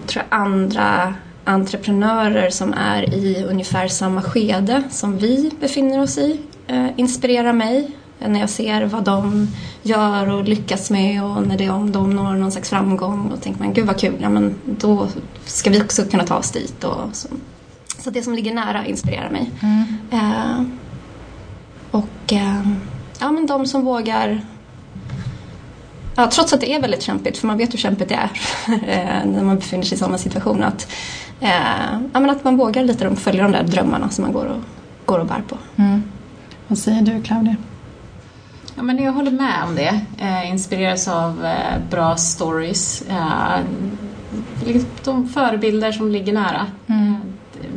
tror 0.06 0.24
andra 0.28 1.14
entreprenörer 1.44 2.50
som 2.50 2.72
är 2.72 3.14
i 3.14 3.44
ungefär 3.44 3.88
samma 3.88 4.22
skede 4.22 4.82
som 4.90 5.18
vi 5.18 5.50
befinner 5.60 6.02
oss 6.02 6.18
i 6.18 6.40
eh, 6.66 6.86
inspirerar 6.96 7.52
mig. 7.52 7.90
När 8.18 8.40
jag 8.40 8.50
ser 8.50 8.84
vad 8.84 9.04
de 9.04 9.48
gör 9.82 10.30
och 10.30 10.44
lyckas 10.44 10.90
med 10.90 11.24
och 11.24 11.46
när 11.46 11.58
det, 11.58 11.70
om 11.70 11.92
de 11.92 12.16
når 12.16 12.34
någon 12.34 12.52
slags 12.52 12.70
framgång 12.70 13.28
då 13.30 13.36
tänker 13.36 13.60
man 13.60 13.72
gud 13.72 13.86
vad 13.86 14.00
kul, 14.00 14.14
ja, 14.20 14.28
men 14.28 14.54
då 14.64 15.08
ska 15.44 15.70
vi 15.70 15.82
också 15.82 16.04
kunna 16.04 16.24
ta 16.24 16.36
oss 16.36 16.50
dit. 16.50 16.84
Och 16.84 17.00
så. 17.12 17.28
så 17.98 18.10
det 18.10 18.22
som 18.22 18.34
ligger 18.34 18.54
nära 18.54 18.86
inspirerar 18.86 19.30
mig. 19.30 19.50
Eh, 20.10 20.62
och 21.90 22.32
eh, 22.32 22.70
ja, 23.20 23.32
men 23.32 23.46
de 23.46 23.66
som 23.66 23.84
vågar 23.84 24.40
ja, 26.16 26.30
trots 26.30 26.52
att 26.52 26.60
det 26.60 26.74
är 26.74 26.80
väldigt 26.80 27.02
kämpigt, 27.02 27.38
för 27.38 27.46
man 27.46 27.58
vet 27.58 27.72
hur 27.72 27.78
kämpigt 27.78 28.08
det 28.08 28.14
är 28.14 28.30
eh, 28.74 29.30
när 29.30 29.42
man 29.42 29.56
befinner 29.56 29.84
sig 29.84 29.94
i 29.94 29.98
samma 29.98 30.18
situation, 30.18 30.62
att, 30.62 30.92
eh, 31.40 31.50
ja, 32.12 32.20
men 32.20 32.30
att 32.30 32.44
man 32.44 32.56
vågar 32.56 32.84
lite 32.84 33.16
följa 33.16 33.42
de 33.42 33.52
där 33.52 33.62
drömmarna 33.62 34.08
som 34.10 34.24
man 34.24 34.32
går 34.32 34.44
och, 34.44 34.62
går 35.04 35.18
och 35.18 35.26
bär 35.26 35.42
på. 35.48 35.58
Mm. 35.76 36.02
Vad 36.68 36.78
säger 36.78 37.02
du 37.02 37.22
Claudia? 37.22 37.56
Ja, 38.76 38.82
men 38.82 38.98
jag 38.98 39.12
håller 39.12 39.30
med 39.30 39.64
om 39.64 39.74
det. 39.74 40.00
Eh, 40.18 40.50
inspireras 40.50 41.08
av 41.08 41.44
eh, 41.44 41.78
bra 41.90 42.16
stories. 42.16 43.02
Eh, 43.02 43.60
de 45.04 45.28
förebilder 45.28 45.92
som 45.92 46.08
ligger 46.08 46.32
nära. 46.32 46.66
Mm. 46.86 47.16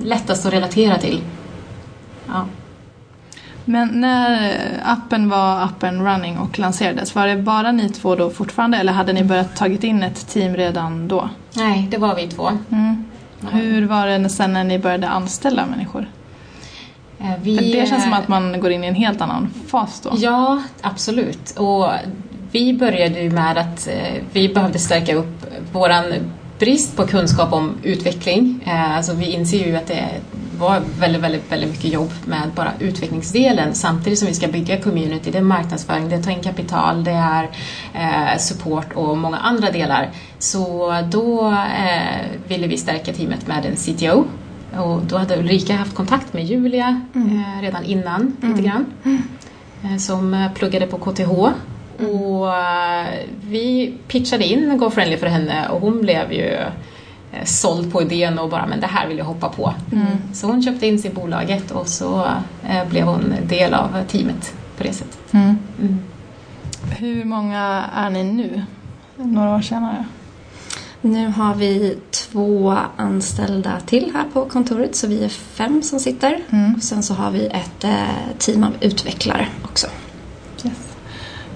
Lättast 0.03 0.45
att 0.45 0.53
relatera 0.53 0.97
till. 0.97 1.21
Ja. 2.27 2.45
Men 3.69 3.87
när 3.87 4.59
appen 4.85 5.29
var 5.29 5.63
up 5.63 5.83
and 5.83 6.01
running 6.01 6.37
och 6.37 6.59
lanserades, 6.59 7.15
var 7.15 7.27
det 7.27 7.35
bara 7.35 7.71
ni 7.71 7.89
två 7.89 8.15
då 8.15 8.29
fortfarande 8.29 8.77
eller 8.77 8.93
hade 8.93 9.13
ni 9.13 9.23
börjat 9.23 9.55
tagit 9.55 9.83
in 9.83 10.03
ett 10.03 10.27
team 10.27 10.55
redan 10.55 11.07
då? 11.07 11.29
Nej, 11.53 11.87
det 11.91 11.97
var 11.97 12.15
vi 12.15 12.27
två. 12.27 12.49
Mm. 12.71 13.05
Hur 13.51 13.85
var 13.85 14.07
det 14.07 14.29
sen 14.29 14.53
när 14.53 14.63
ni 14.63 14.79
började 14.79 15.09
anställa 15.09 15.65
människor? 15.65 16.07
Eh, 17.19 17.31
vi, 17.41 17.57
För 17.57 17.63
det 17.63 17.89
känns 17.89 18.03
som 18.03 18.13
att 18.13 18.27
man 18.27 18.59
går 18.59 18.71
in 18.71 18.83
i 18.83 18.87
en 18.87 18.95
helt 18.95 19.21
annan 19.21 19.49
fas 19.67 20.01
då. 20.01 20.11
Ja, 20.17 20.63
absolut. 20.81 21.51
Och 21.57 21.89
vi 22.51 22.73
började 22.73 23.21
ju 23.21 23.31
med 23.31 23.57
att 23.57 23.87
eh, 23.87 24.23
vi 24.31 24.49
behövde 24.49 24.79
stärka 24.79 25.15
upp 25.15 25.45
våran 25.71 26.05
brist 26.59 26.97
på 26.97 27.07
kunskap 27.07 27.53
om 27.53 27.71
utveckling. 27.83 28.63
Eh, 28.65 28.97
alltså 28.97 29.13
vi 29.13 29.25
inser 29.25 29.67
ju 29.67 29.75
att 29.75 29.87
det 29.87 30.05
var 30.59 30.81
väldigt, 30.99 31.21
väldigt, 31.21 31.51
väldigt 31.51 31.69
mycket 31.69 31.93
jobb 31.93 32.11
med 32.25 32.49
bara 32.55 32.71
utvecklingsdelen 32.79 33.75
samtidigt 33.75 34.19
som 34.19 34.27
vi 34.27 34.33
ska 34.33 34.47
bygga 34.47 34.81
community, 34.81 35.31
det 35.31 35.37
är 35.37 35.41
marknadsföring, 35.41 36.09
det 36.09 36.15
är 36.15 36.21
ta 36.21 36.31
in 36.31 36.43
kapital, 36.43 37.03
det 37.03 37.11
är 37.11 38.37
support 38.37 38.93
och 38.93 39.17
många 39.17 39.37
andra 39.37 39.71
delar. 39.71 40.09
Så 40.39 40.93
då 41.11 41.55
ville 42.47 42.67
vi 42.67 42.77
stärka 42.77 43.13
teamet 43.13 43.47
med 43.47 43.65
en 43.65 43.75
CTO 43.75 44.23
och 44.77 45.01
då 45.01 45.17
hade 45.17 45.39
Ulrika 45.39 45.73
haft 45.73 45.95
kontakt 45.95 46.33
med 46.33 46.45
Julia 46.45 47.01
mm. 47.15 47.39
eh, 47.39 47.61
redan 47.61 47.83
innan 47.83 48.37
mm. 48.41 48.55
lite 48.55 48.69
grann. 48.69 48.85
Mm. 49.03 49.23
Eh, 49.83 49.97
som 49.97 50.33
eh, 50.33 50.51
pluggade 50.53 50.87
på 50.87 50.97
KTH. 50.97 51.31
Mm. 51.99 52.11
Och 52.15 52.55
eh, 52.55 53.07
vi 53.41 53.93
pitchade 54.07 54.45
in 54.45 54.77
GoFriendly 54.77 55.17
för 55.17 55.27
henne 55.27 55.69
och 55.69 55.81
hon 55.81 56.01
blev 56.01 56.33
ju 56.33 56.45
eh, 56.45 56.67
såld 57.43 57.91
på 57.91 58.01
idén 58.01 58.39
och 58.39 58.49
bara 58.49 58.65
men 58.65 58.79
det 58.79 58.87
här 58.87 59.07
vill 59.07 59.17
jag 59.17 59.25
hoppa 59.25 59.49
på. 59.49 59.73
Mm. 59.91 60.07
Så 60.33 60.47
hon 60.47 60.63
köpte 60.63 60.87
in 60.87 60.99
sig 60.99 61.11
i 61.11 61.13
bolaget 61.13 61.71
och 61.71 61.87
så 61.87 62.25
eh, 62.69 62.87
blev 62.89 63.05
hon 63.05 63.33
del 63.43 63.73
av 63.73 64.03
teamet 64.07 64.53
på 64.77 64.83
det 64.83 64.93
sättet. 64.93 65.33
Mm. 65.33 65.57
Hur 66.97 67.25
många 67.25 67.85
är 67.95 68.09
ni 68.09 68.23
nu? 68.23 68.63
Några 69.15 69.55
år 69.55 69.61
senare? 69.61 70.05
Nu 71.01 71.27
har 71.27 71.55
vi 71.55 71.97
två 72.11 72.77
anställda 72.97 73.79
till 73.79 74.11
här 74.13 74.23
på 74.33 74.45
kontoret 74.45 74.95
så 74.95 75.07
vi 75.07 75.23
är 75.23 75.29
fem 75.29 75.83
som 75.83 75.99
sitter. 75.99 76.39
Mm. 76.49 76.75
Och 76.75 76.83
sen 76.83 77.03
så 77.03 77.13
har 77.13 77.31
vi 77.31 77.45
ett 77.45 77.83
eh, 77.83 78.37
team 78.37 78.63
av 78.63 78.73
utvecklare 78.81 79.47
också. 79.63 79.87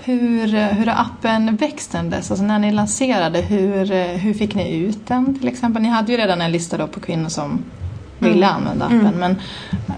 Hur, 0.06 0.48
hur 0.48 0.86
har 0.86 1.02
appen 1.02 1.56
växt 1.56 1.92
sen 1.92 2.10
dess? 2.10 2.32
Alltså 2.32 2.46
när 2.46 2.60
ni 2.60 2.72
lanserade, 2.72 3.42
hur, 3.42 3.86
hur 4.18 4.34
fick 4.34 4.56
ni 4.56 4.78
ut 4.78 5.08
den 5.08 5.40
till 5.40 5.48
exempel? 5.48 5.82
Ni 5.82 5.90
hade 5.90 6.12
ju 6.12 6.18
redan 6.18 6.42
en 6.42 6.52
lista 6.52 6.88
på 6.88 7.00
kvinnor 7.00 7.30
som 7.30 7.64
ville 8.20 8.46
mm. 8.46 8.56
använda 8.58 8.86
appen 8.86 9.00
mm. 9.00 9.20
men 9.20 9.36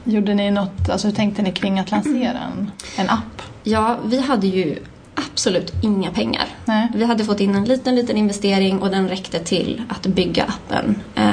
gjorde 0.03 0.33
ni 0.33 0.51
något, 0.51 0.89
alltså 0.89 1.07
hur 1.07 1.15
tänkte 1.15 1.41
ni 1.41 1.51
kring 1.51 1.79
att 1.79 1.91
lansera 1.91 2.39
en, 2.39 2.71
en 2.97 3.09
app? 3.09 3.41
Ja, 3.63 3.97
vi 4.05 4.19
hade 4.19 4.47
ju 4.47 4.79
absolut 5.15 5.73
inga 5.83 6.11
pengar. 6.11 6.45
Nej. 6.65 6.87
Vi 6.95 7.05
hade 7.05 7.23
fått 7.23 7.39
in 7.39 7.55
en 7.55 7.65
liten, 7.65 7.95
liten 7.95 8.17
investering 8.17 8.81
och 8.81 8.89
den 8.89 9.09
räckte 9.09 9.39
till 9.39 9.81
att 9.89 10.07
bygga 10.07 10.43
appen. 10.43 10.95
Eh, 11.15 11.31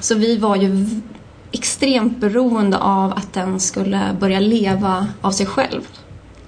så 0.00 0.14
vi 0.14 0.36
var 0.36 0.56
ju 0.56 0.86
extremt 1.52 2.18
beroende 2.18 2.78
av 2.78 3.12
att 3.12 3.32
den 3.32 3.60
skulle 3.60 4.16
börja 4.20 4.40
leva 4.40 5.06
av 5.20 5.30
sig 5.30 5.46
själv. 5.46 5.88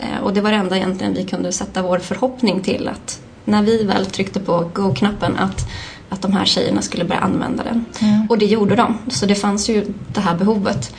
Eh, 0.05 0.23
och 0.23 0.35
det 0.35 0.41
var 0.41 0.51
det 0.51 0.57
enda 0.57 0.77
egentligen 0.77 1.15
vi 1.15 1.25
kunde 1.25 1.53
sätta 1.53 1.83
vår 1.83 1.99
förhoppning 1.99 2.61
till 2.61 2.89
att 2.89 3.21
när 3.45 3.63
vi 3.63 3.85
väl 3.85 4.07
tryckte 4.07 4.41
på 4.41 4.71
go-knappen 4.75 5.37
att, 5.37 5.67
att 6.09 6.23
de 6.23 6.33
här 6.33 6.45
tjejerna 6.45 6.83
skulle 6.83 7.05
börja 7.05 7.21
använda 7.21 7.65
den. 7.65 7.85
Mm. 8.01 8.27
Och 8.31 8.39
det 8.39 8.47
gjorde 8.47 8.77
de. 8.77 8.99
Så 9.09 9.27
det 9.27 9.35
fanns 9.35 9.69
ju 9.69 9.85
det 10.15 10.21
här 10.21 10.37
behovet. 10.37 10.95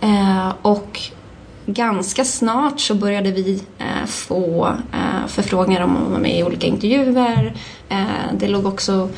Eh, 0.00 0.52
och 0.62 1.00
ganska 1.66 2.24
snart 2.24 2.80
så 2.80 2.94
började 2.94 3.30
vi 3.30 3.62
eh, 3.78 4.06
få 4.06 4.66
eh, 4.92 5.26
förfrågningar 5.26 5.82
om 5.82 5.96
att 5.96 6.10
vara 6.10 6.20
med 6.20 6.38
i 6.38 6.42
olika 6.42 6.66
intervjuer. 6.66 7.54
Eh, 7.88 8.04
det 8.38 8.48
låg 8.48 8.66
också 8.66 9.08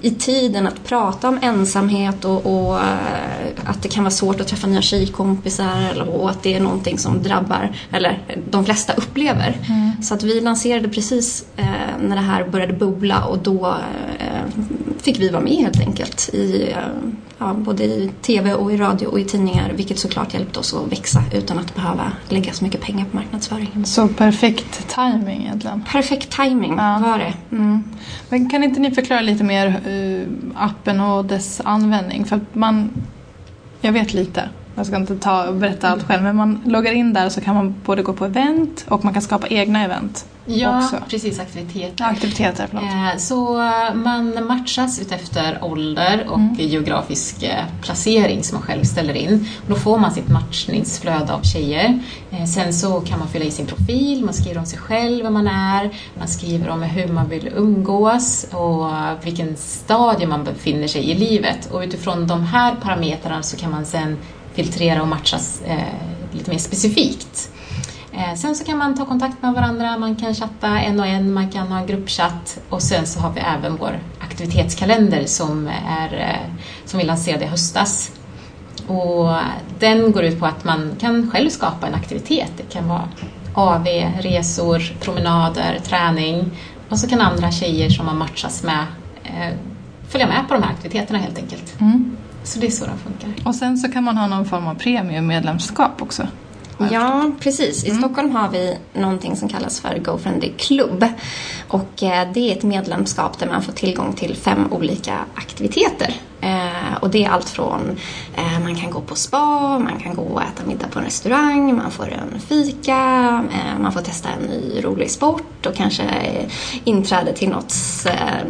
i 0.00 0.10
tiden 0.10 0.66
att 0.66 0.84
prata 0.84 1.28
om 1.28 1.38
ensamhet 1.42 2.24
och, 2.24 2.46
och 2.46 2.74
uh, 2.74 2.82
att 3.64 3.82
det 3.82 3.88
kan 3.88 4.04
vara 4.04 4.10
svårt 4.10 4.40
att 4.40 4.48
träffa 4.48 4.66
nya 4.66 4.82
tjejkompisar 4.82 6.08
och 6.08 6.30
att 6.30 6.42
det 6.42 6.54
är 6.54 6.60
någonting 6.60 6.98
som 6.98 7.22
drabbar, 7.22 7.70
eller 7.92 8.18
de 8.50 8.64
flesta 8.64 8.92
upplever. 8.92 9.58
Mm. 9.68 10.02
Så 10.02 10.14
att 10.14 10.22
vi 10.22 10.40
lanserade 10.40 10.88
precis 10.88 11.46
uh, 11.58 12.06
när 12.08 12.16
det 12.16 12.22
här 12.22 12.48
började 12.48 12.72
bubbla 12.72 13.24
och 13.24 13.38
då 13.38 13.76
fick 15.06 15.20
vi 15.20 15.28
vara 15.28 15.42
med 15.42 15.52
helt 15.52 15.80
enkelt 15.80 16.28
i 16.34 16.74
ja, 17.38 17.54
både 17.54 17.84
i 17.84 18.10
tv 18.22 18.54
och 18.54 18.72
i 18.72 18.76
radio 18.76 19.06
och 19.06 19.20
i 19.20 19.24
tidningar 19.24 19.72
vilket 19.72 19.98
såklart 19.98 20.34
hjälpte 20.34 20.58
oss 20.58 20.74
att 20.74 20.92
växa 20.92 21.22
utan 21.32 21.58
att 21.58 21.74
behöva 21.74 22.12
lägga 22.28 22.52
så 22.52 22.64
mycket 22.64 22.80
pengar 22.80 23.04
på 23.04 23.16
marknadsföring. 23.16 23.84
Så 23.84 24.08
perfekt 24.08 24.88
timing 24.88 25.42
egentligen? 25.42 25.84
Perfekt 25.92 26.30
timing 26.30 26.74
ja. 26.76 26.98
var 26.98 27.18
det. 27.18 27.34
Mm. 27.50 27.84
Men 28.28 28.50
kan 28.50 28.64
inte 28.64 28.80
ni 28.80 28.90
förklara 28.90 29.20
lite 29.20 29.44
mer 29.44 29.66
uh, 29.88 30.26
appen 30.54 31.00
och 31.00 31.24
dess 31.24 31.60
användning? 31.64 32.24
För 32.24 32.36
att 32.36 32.54
man, 32.54 32.90
jag 33.80 33.92
vet 33.92 34.14
lite 34.14 34.48
jag 34.76 34.86
ska 34.86 34.96
inte 34.96 35.16
ta 35.16 35.48
och 35.48 35.54
berätta 35.54 35.88
allt 35.88 36.02
själv, 36.02 36.22
men 36.22 36.36
man 36.36 36.62
loggar 36.66 36.92
in 36.92 37.12
där 37.12 37.28
så 37.28 37.40
kan 37.40 37.54
man 37.54 37.74
både 37.84 38.02
gå 38.02 38.12
på 38.12 38.24
event 38.24 38.84
och 38.88 39.04
man 39.04 39.12
kan 39.12 39.22
skapa 39.22 39.46
egna 39.46 39.84
event. 39.84 40.26
Ja, 40.46 40.78
också. 40.78 40.96
precis. 41.08 41.40
Aktiviteter. 41.40 42.04
Aktiviteter 42.04 42.66
förlåt. 42.70 42.84
Eh, 42.84 43.18
så 43.18 43.54
man 43.94 44.46
matchas 44.46 45.00
utefter 45.00 45.58
ålder 45.62 46.26
och 46.28 46.38
mm. 46.38 46.54
geografisk 46.58 47.42
eh, 47.42 47.64
placering 47.82 48.44
som 48.44 48.58
man 48.58 48.62
själv 48.62 48.84
ställer 48.84 49.14
in. 49.14 49.48
Då 49.66 49.74
får 49.74 49.98
man 49.98 50.10
sitt 50.10 50.28
matchningsflöde 50.28 51.32
av 51.32 51.42
tjejer. 51.42 52.02
Eh, 52.30 52.44
sen 52.44 52.72
så 52.72 53.00
kan 53.00 53.18
man 53.18 53.28
fylla 53.28 53.44
i 53.44 53.50
sin 53.50 53.66
profil, 53.66 54.24
man 54.24 54.34
skriver 54.34 54.58
om 54.58 54.66
sig 54.66 54.78
själv, 54.78 55.24
vem 55.24 55.32
man 55.32 55.48
är, 55.48 55.90
man 56.18 56.28
skriver 56.28 56.68
om 56.68 56.82
hur 56.82 57.08
man 57.08 57.28
vill 57.28 57.48
umgås 57.54 58.46
och 58.52 58.90
vilken 59.26 59.56
stadie 59.56 60.26
man 60.26 60.44
befinner 60.44 60.86
sig 60.86 61.10
i 61.10 61.14
livet. 61.14 61.68
Och 61.72 61.80
utifrån 61.80 62.26
de 62.26 62.44
här 62.44 62.74
parametrarna 62.74 63.42
så 63.42 63.56
kan 63.56 63.70
man 63.70 63.86
sen 63.86 64.18
filtrera 64.54 65.02
och 65.02 65.08
matchas 65.08 65.62
lite 66.32 66.50
mer 66.50 66.58
specifikt. 66.58 67.50
Eh, 68.16 68.34
sen 68.34 68.54
så 68.54 68.64
kan 68.64 68.78
man 68.78 68.94
ta 68.94 69.04
kontakt 69.04 69.42
med 69.42 69.52
varandra, 69.52 69.98
man 69.98 70.16
kan 70.16 70.34
chatta 70.34 70.80
en 70.80 71.00
och 71.00 71.06
en, 71.06 71.32
man 71.32 71.50
kan 71.50 71.66
ha 71.66 71.78
en 71.78 71.86
gruppchatt 71.86 72.58
och 72.68 72.82
sen 72.82 73.06
så 73.06 73.20
har 73.20 73.32
vi 73.32 73.40
även 73.40 73.76
vår 73.76 73.98
aktivitetskalender 74.20 75.26
som, 75.26 75.70
är, 75.88 76.14
eh, 76.14 76.54
som 76.84 76.98
vi 76.98 77.04
lanserade 77.04 77.44
i 77.44 77.48
höstas. 77.48 78.12
Och 78.86 79.36
den 79.78 80.12
går 80.12 80.24
ut 80.24 80.40
på 80.40 80.46
att 80.46 80.64
man 80.64 80.92
kan 80.98 81.30
själv 81.30 81.50
skapa 81.50 81.86
en 81.86 81.94
aktivitet. 81.94 82.52
Det 82.56 82.72
kan 82.72 82.88
vara 82.88 83.08
AV, 83.54 83.86
resor, 84.20 84.94
promenader, 85.00 85.80
träning 85.84 86.50
och 86.88 86.98
så 86.98 87.08
kan 87.08 87.20
andra 87.20 87.50
tjejer 87.50 87.90
som 87.90 88.06
man 88.06 88.18
matchas 88.18 88.62
med 88.62 88.86
eh, 89.24 89.54
följa 90.08 90.26
med 90.26 90.48
på 90.48 90.54
de 90.54 90.62
här 90.62 90.70
aktiviteterna 90.70 91.18
helt 91.18 91.38
enkelt. 91.38 91.80
Mm. 91.80 92.16
Så 92.44 92.58
det 92.58 92.66
är 92.66 92.70
så 92.70 92.84
det 92.84 92.92
funkar. 93.04 93.48
Och 93.48 93.54
sen 93.54 93.78
så 93.78 93.88
kan 93.88 94.04
man 94.04 94.16
ha 94.16 94.26
någon 94.26 94.44
form 94.44 94.66
av 94.66 94.74
premiummedlemskap 94.74 96.02
också. 96.02 96.26
Ja, 96.78 97.30
precis. 97.40 97.84
I 97.84 97.90
mm. 97.90 98.02
Stockholm 98.02 98.30
har 98.30 98.48
vi 98.48 98.78
någonting 98.92 99.36
som 99.36 99.48
kallas 99.48 99.80
för 99.80 99.98
GoFriendly 99.98 100.52
Club. 100.58 101.04
Och 101.68 102.02
eh, 102.02 102.32
det 102.34 102.52
är 102.52 102.56
ett 102.56 102.62
medlemskap 102.62 103.38
där 103.38 103.46
man 103.46 103.62
får 103.62 103.72
tillgång 103.72 104.12
till 104.12 104.36
fem 104.36 104.72
olika 104.72 105.18
aktiviteter. 105.34 106.14
Eh, 106.76 106.96
och 106.96 107.10
det 107.10 107.24
är 107.24 107.30
allt 107.30 107.48
från 107.48 107.96
eh, 108.34 108.60
man 108.62 108.74
kan 108.74 108.90
gå 108.90 109.00
på 109.00 109.14
spa, 109.14 109.78
man 109.78 110.00
kan 110.02 110.14
gå 110.14 110.22
och 110.22 110.42
äta 110.42 110.66
middag 110.66 110.88
på 110.88 110.98
en 110.98 111.04
restaurang, 111.04 111.76
man 111.76 111.90
får 111.90 112.08
en 112.12 112.40
fika, 112.40 112.98
eh, 113.52 113.80
man 113.80 113.92
får 113.92 114.00
testa 114.00 114.28
en 114.28 114.42
ny 114.42 114.84
rolig 114.84 115.10
sport 115.10 115.66
och 115.66 115.74
kanske 115.74 116.04
inträde 116.84 117.32
till 117.32 117.48
något, 117.48 117.74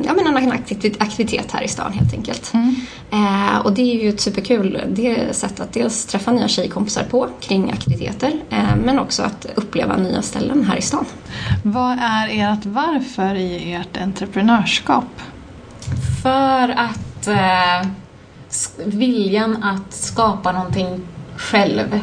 ja 0.04 0.12
men 0.14 0.37
en 0.37 0.52
aktivitet 0.99 1.52
här 1.52 1.62
i 1.62 1.68
stan 1.68 1.92
helt 1.92 2.12
enkelt. 2.12 2.52
Mm. 2.54 2.75
Och 3.64 3.73
det 3.73 3.83
är 3.83 4.02
ju 4.02 4.09
ett 4.09 4.21
superkul 4.21 4.83
det 4.88 5.37
sätt 5.37 5.61
att 5.61 5.73
dels 5.73 6.06
träffa 6.06 6.33
nya 6.33 6.49
tjejkompisar 6.49 7.02
på 7.02 7.28
kring 7.40 7.71
aktiviteter 7.71 8.33
men 8.85 8.99
också 8.99 9.23
att 9.23 9.47
uppleva 9.54 9.97
nya 9.97 10.23
ställen 10.23 10.64
här 10.64 10.76
i 10.76 10.83
stan. 10.83 11.04
Vad 11.62 11.99
är 12.00 12.28
ert 12.30 12.66
varför 12.66 13.35
i 13.35 13.73
ert 13.73 13.97
entreprenörskap? 13.97 15.21
För 16.23 16.68
att 16.68 17.26
eh, 17.26 17.88
viljan 18.84 19.62
att 19.62 19.92
skapa 19.92 20.52
någonting 20.52 21.00
själv. 21.36 22.00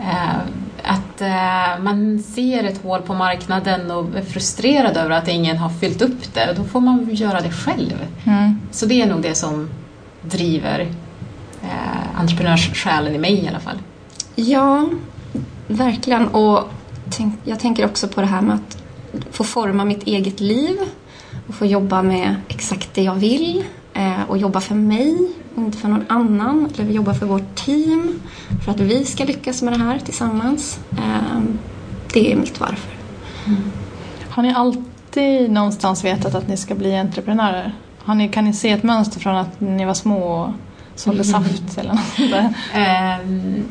Eh, 0.00 0.38
att 0.82 1.20
eh, 1.20 1.82
man 1.82 2.18
ser 2.18 2.64
ett 2.64 2.82
hål 2.82 3.02
på 3.02 3.14
marknaden 3.14 3.90
och 3.90 4.16
är 4.16 4.22
frustrerad 4.22 4.96
över 4.96 5.10
att 5.10 5.28
ingen 5.28 5.58
har 5.58 5.70
fyllt 5.70 6.02
upp 6.02 6.34
det. 6.34 6.50
Och 6.50 6.56
då 6.56 6.64
får 6.64 6.80
man 6.80 7.14
göra 7.14 7.40
det 7.40 7.50
själv. 7.50 8.06
Mm. 8.24 8.60
Så 8.70 8.86
det 8.86 9.02
är 9.02 9.06
nog 9.06 9.22
det 9.22 9.34
som 9.34 9.70
driver 10.22 10.80
eh, 11.62 12.20
entreprenörssjälen 12.20 13.14
i 13.14 13.18
mig 13.18 13.44
i 13.44 13.48
alla 13.48 13.60
fall. 13.60 13.78
Ja, 14.34 14.88
verkligen. 15.66 16.28
Och 16.28 16.70
jag 17.44 17.60
tänker 17.60 17.84
också 17.84 18.08
på 18.08 18.20
det 18.20 18.26
här 18.26 18.40
med 18.40 18.54
att 18.54 18.78
få 19.30 19.44
forma 19.44 19.84
mitt 19.84 20.02
eget 20.02 20.40
liv 20.40 20.76
och 21.48 21.54
få 21.54 21.66
jobba 21.66 22.02
med 22.02 22.36
exakt 22.48 22.94
det 22.94 23.02
jag 23.02 23.14
vill 23.14 23.64
och 24.28 24.38
jobba 24.38 24.60
för 24.60 24.74
mig 24.74 25.34
inte 25.56 25.78
för 25.78 25.88
någon 25.88 26.04
annan. 26.08 26.70
Eller 26.78 26.90
jobba 26.90 27.14
för 27.14 27.26
vårt 27.26 27.54
team 27.54 28.20
för 28.64 28.70
att 28.72 28.80
vi 28.80 29.04
ska 29.04 29.24
lyckas 29.24 29.62
med 29.62 29.72
det 29.72 29.84
här 29.84 29.98
tillsammans. 29.98 30.80
Eh, 30.92 31.40
det 32.12 32.32
är 32.32 32.36
mitt 32.36 32.60
varför. 32.60 32.92
Har 34.28 34.42
ni 34.42 34.54
alltid 34.54 35.50
någonstans 35.50 36.04
vetat 36.04 36.34
att 36.34 36.48
ni 36.48 36.56
ska 36.56 36.74
bli 36.74 36.96
entreprenörer? 36.96 37.74
Har 37.98 38.14
ni, 38.14 38.28
kan 38.28 38.44
ni 38.44 38.52
se 38.52 38.70
ett 38.70 38.82
mönster 38.82 39.20
från 39.20 39.36
att 39.36 39.60
ni 39.60 39.84
var 39.84 39.94
små 39.94 40.26
och 40.26 40.50
sålde 40.94 41.24
saft 41.24 41.78
eller 41.78 41.92
något? 41.92 42.52
Ehm, 42.74 43.64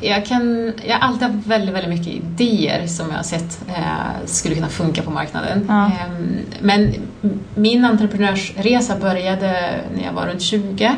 jag, 0.00 0.26
kan, 0.26 0.72
jag 0.84 0.94
har 0.94 1.08
alltid 1.08 1.28
haft 1.28 1.46
väldigt, 1.46 1.74
väldigt 1.74 1.98
mycket 1.98 2.06
idéer 2.06 2.86
som 2.86 3.10
jag 3.10 3.16
har 3.16 3.22
sett 3.22 3.64
eh, 3.68 4.26
skulle 4.26 4.54
kunna 4.54 4.68
funka 4.68 5.02
på 5.02 5.10
marknaden. 5.10 5.66
Ja. 5.68 5.84
Ehm, 5.84 6.38
men 6.60 6.94
min 7.54 7.84
entreprenörsresa 7.84 8.96
började 8.96 9.80
när 9.96 10.04
jag 10.04 10.12
var 10.12 10.26
runt 10.26 10.42
20. 10.42 10.96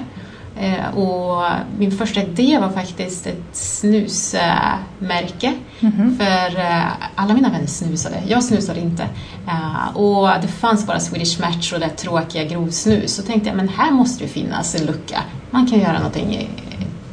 Eh, 0.60 0.98
och 0.98 1.44
min 1.78 1.90
första 1.90 2.22
idé 2.22 2.58
var 2.58 2.68
faktiskt 2.68 3.26
ett 3.26 3.42
snusmärke. 3.52 5.54
Mhm. 5.80 6.18
För 6.18 6.60
eh, 6.60 6.82
alla 7.14 7.34
mina 7.34 7.50
vänner 7.50 7.66
snusade, 7.66 8.16
jag 8.28 8.44
snusade 8.44 8.80
inte. 8.80 9.02
Eh, 9.46 9.96
och 9.96 10.28
det 10.42 10.48
fanns 10.48 10.86
bara 10.86 11.00
Swedish 11.00 11.40
Match 11.40 11.72
och 11.72 11.80
det 11.80 11.88
tråkiga 11.88 12.44
grovsnus. 12.44 13.14
Så 13.14 13.22
tänkte 13.22 13.48
jag, 13.48 13.56
men 13.56 13.68
här 13.68 13.90
måste 13.90 14.24
det 14.24 14.28
finnas 14.28 14.74
en 14.74 14.86
lucka. 14.86 15.22
Man 15.50 15.66
kan 15.66 15.80
göra 15.80 15.98
någonting, 15.98 16.48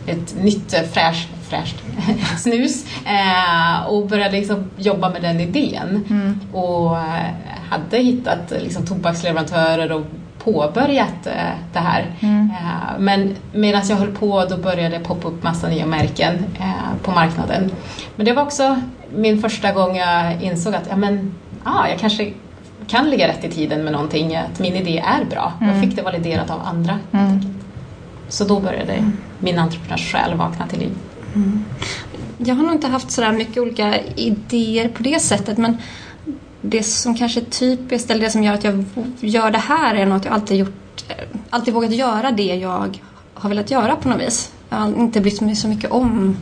ett 0.07 0.35
nytt 0.43 0.71
fräscht, 0.93 1.29
fräscht 1.49 1.75
snus. 2.37 2.85
Och 3.87 4.07
började 4.07 4.37
liksom 4.37 4.63
jobba 4.77 5.09
med 5.09 5.21
den 5.21 5.39
idén. 5.39 6.05
Mm. 6.09 6.39
Och 6.53 6.97
hade 7.69 7.97
hittat 7.97 8.53
liksom, 8.61 8.85
tobaksleverantörer 8.85 9.91
och 9.91 10.05
påbörjat 10.43 11.27
eh, 11.27 11.33
det 11.73 11.79
här. 11.79 12.05
Mm. 12.19 12.49
Eh, 12.51 12.99
Men 12.99 13.35
medan 13.53 13.81
jag 13.89 13.95
höll 13.95 14.11
på 14.11 14.45
då 14.45 14.57
började 14.57 14.99
poppa 14.99 15.27
upp 15.27 15.43
massa 15.43 15.67
nya 15.67 15.85
märken 15.85 16.45
eh, 16.59 17.03
på 17.03 17.11
marknaden. 17.11 17.71
Men 18.15 18.25
det 18.25 18.33
var 18.33 18.43
också 18.43 18.81
min 19.15 19.41
första 19.41 19.71
gång 19.71 19.95
jag 19.97 20.41
insåg 20.41 20.75
att 20.75 20.87
ja, 20.89 20.95
men, 20.95 21.33
ah, 21.63 21.87
jag 21.87 21.99
kanske 21.99 22.33
kan 22.87 23.09
ligga 23.09 23.27
rätt 23.27 23.43
i 23.43 23.49
tiden 23.49 23.83
med 23.83 23.93
någonting, 23.93 24.35
att 24.35 24.59
min 24.59 24.75
idé 24.75 25.03
är 25.05 25.25
bra. 25.25 25.53
Jag 25.59 25.69
Mm. 25.69 25.81
fick 25.81 25.95
det 25.95 26.01
validerat 26.01 26.49
av 26.49 26.61
andra. 26.65 26.99
Mm. 27.11 27.39
Så 28.29 28.43
då 28.43 28.59
började 28.59 29.11
min 29.39 29.59
entreprenörssjäl 29.59 30.33
vakna 30.37 30.67
till 30.67 30.79
liv. 30.79 30.91
Jag 32.37 32.55
har 32.55 32.63
nog 32.63 32.71
inte 32.71 32.87
haft 32.87 33.11
sådär 33.11 33.31
mycket 33.31 33.57
olika 33.57 33.99
idéer 34.15 34.87
på 34.87 35.03
det 35.03 35.19
sättet 35.19 35.57
men 35.57 35.77
det 36.61 36.83
som 36.83 37.15
kanske 37.15 37.39
är 37.39 37.45
typiskt 37.45 38.11
eller 38.11 38.21
det 38.21 38.29
som 38.29 38.43
gör 38.43 38.53
att 38.53 38.63
jag 38.63 38.85
gör 39.19 39.51
det 39.51 39.57
här 39.57 39.95
är 39.95 40.05
nog 40.05 40.17
att 40.17 40.25
jag 40.25 40.33
alltid 40.33 40.57
gjort, 40.57 41.03
eh, 41.07 41.15
alltid 41.49 41.73
vågat 41.73 41.91
göra 41.91 42.31
det 42.31 42.55
jag 42.55 42.99
har 43.33 43.49
velat 43.49 43.71
göra 43.71 43.95
på 43.95 44.09
något 44.09 44.21
vis. 44.21 44.51
Jag 44.69 44.77
har 44.77 44.87
inte 44.87 45.21
brytt 45.21 45.41
mig 45.41 45.55
så 45.55 45.67
mycket 45.67 45.91
om 45.91 46.37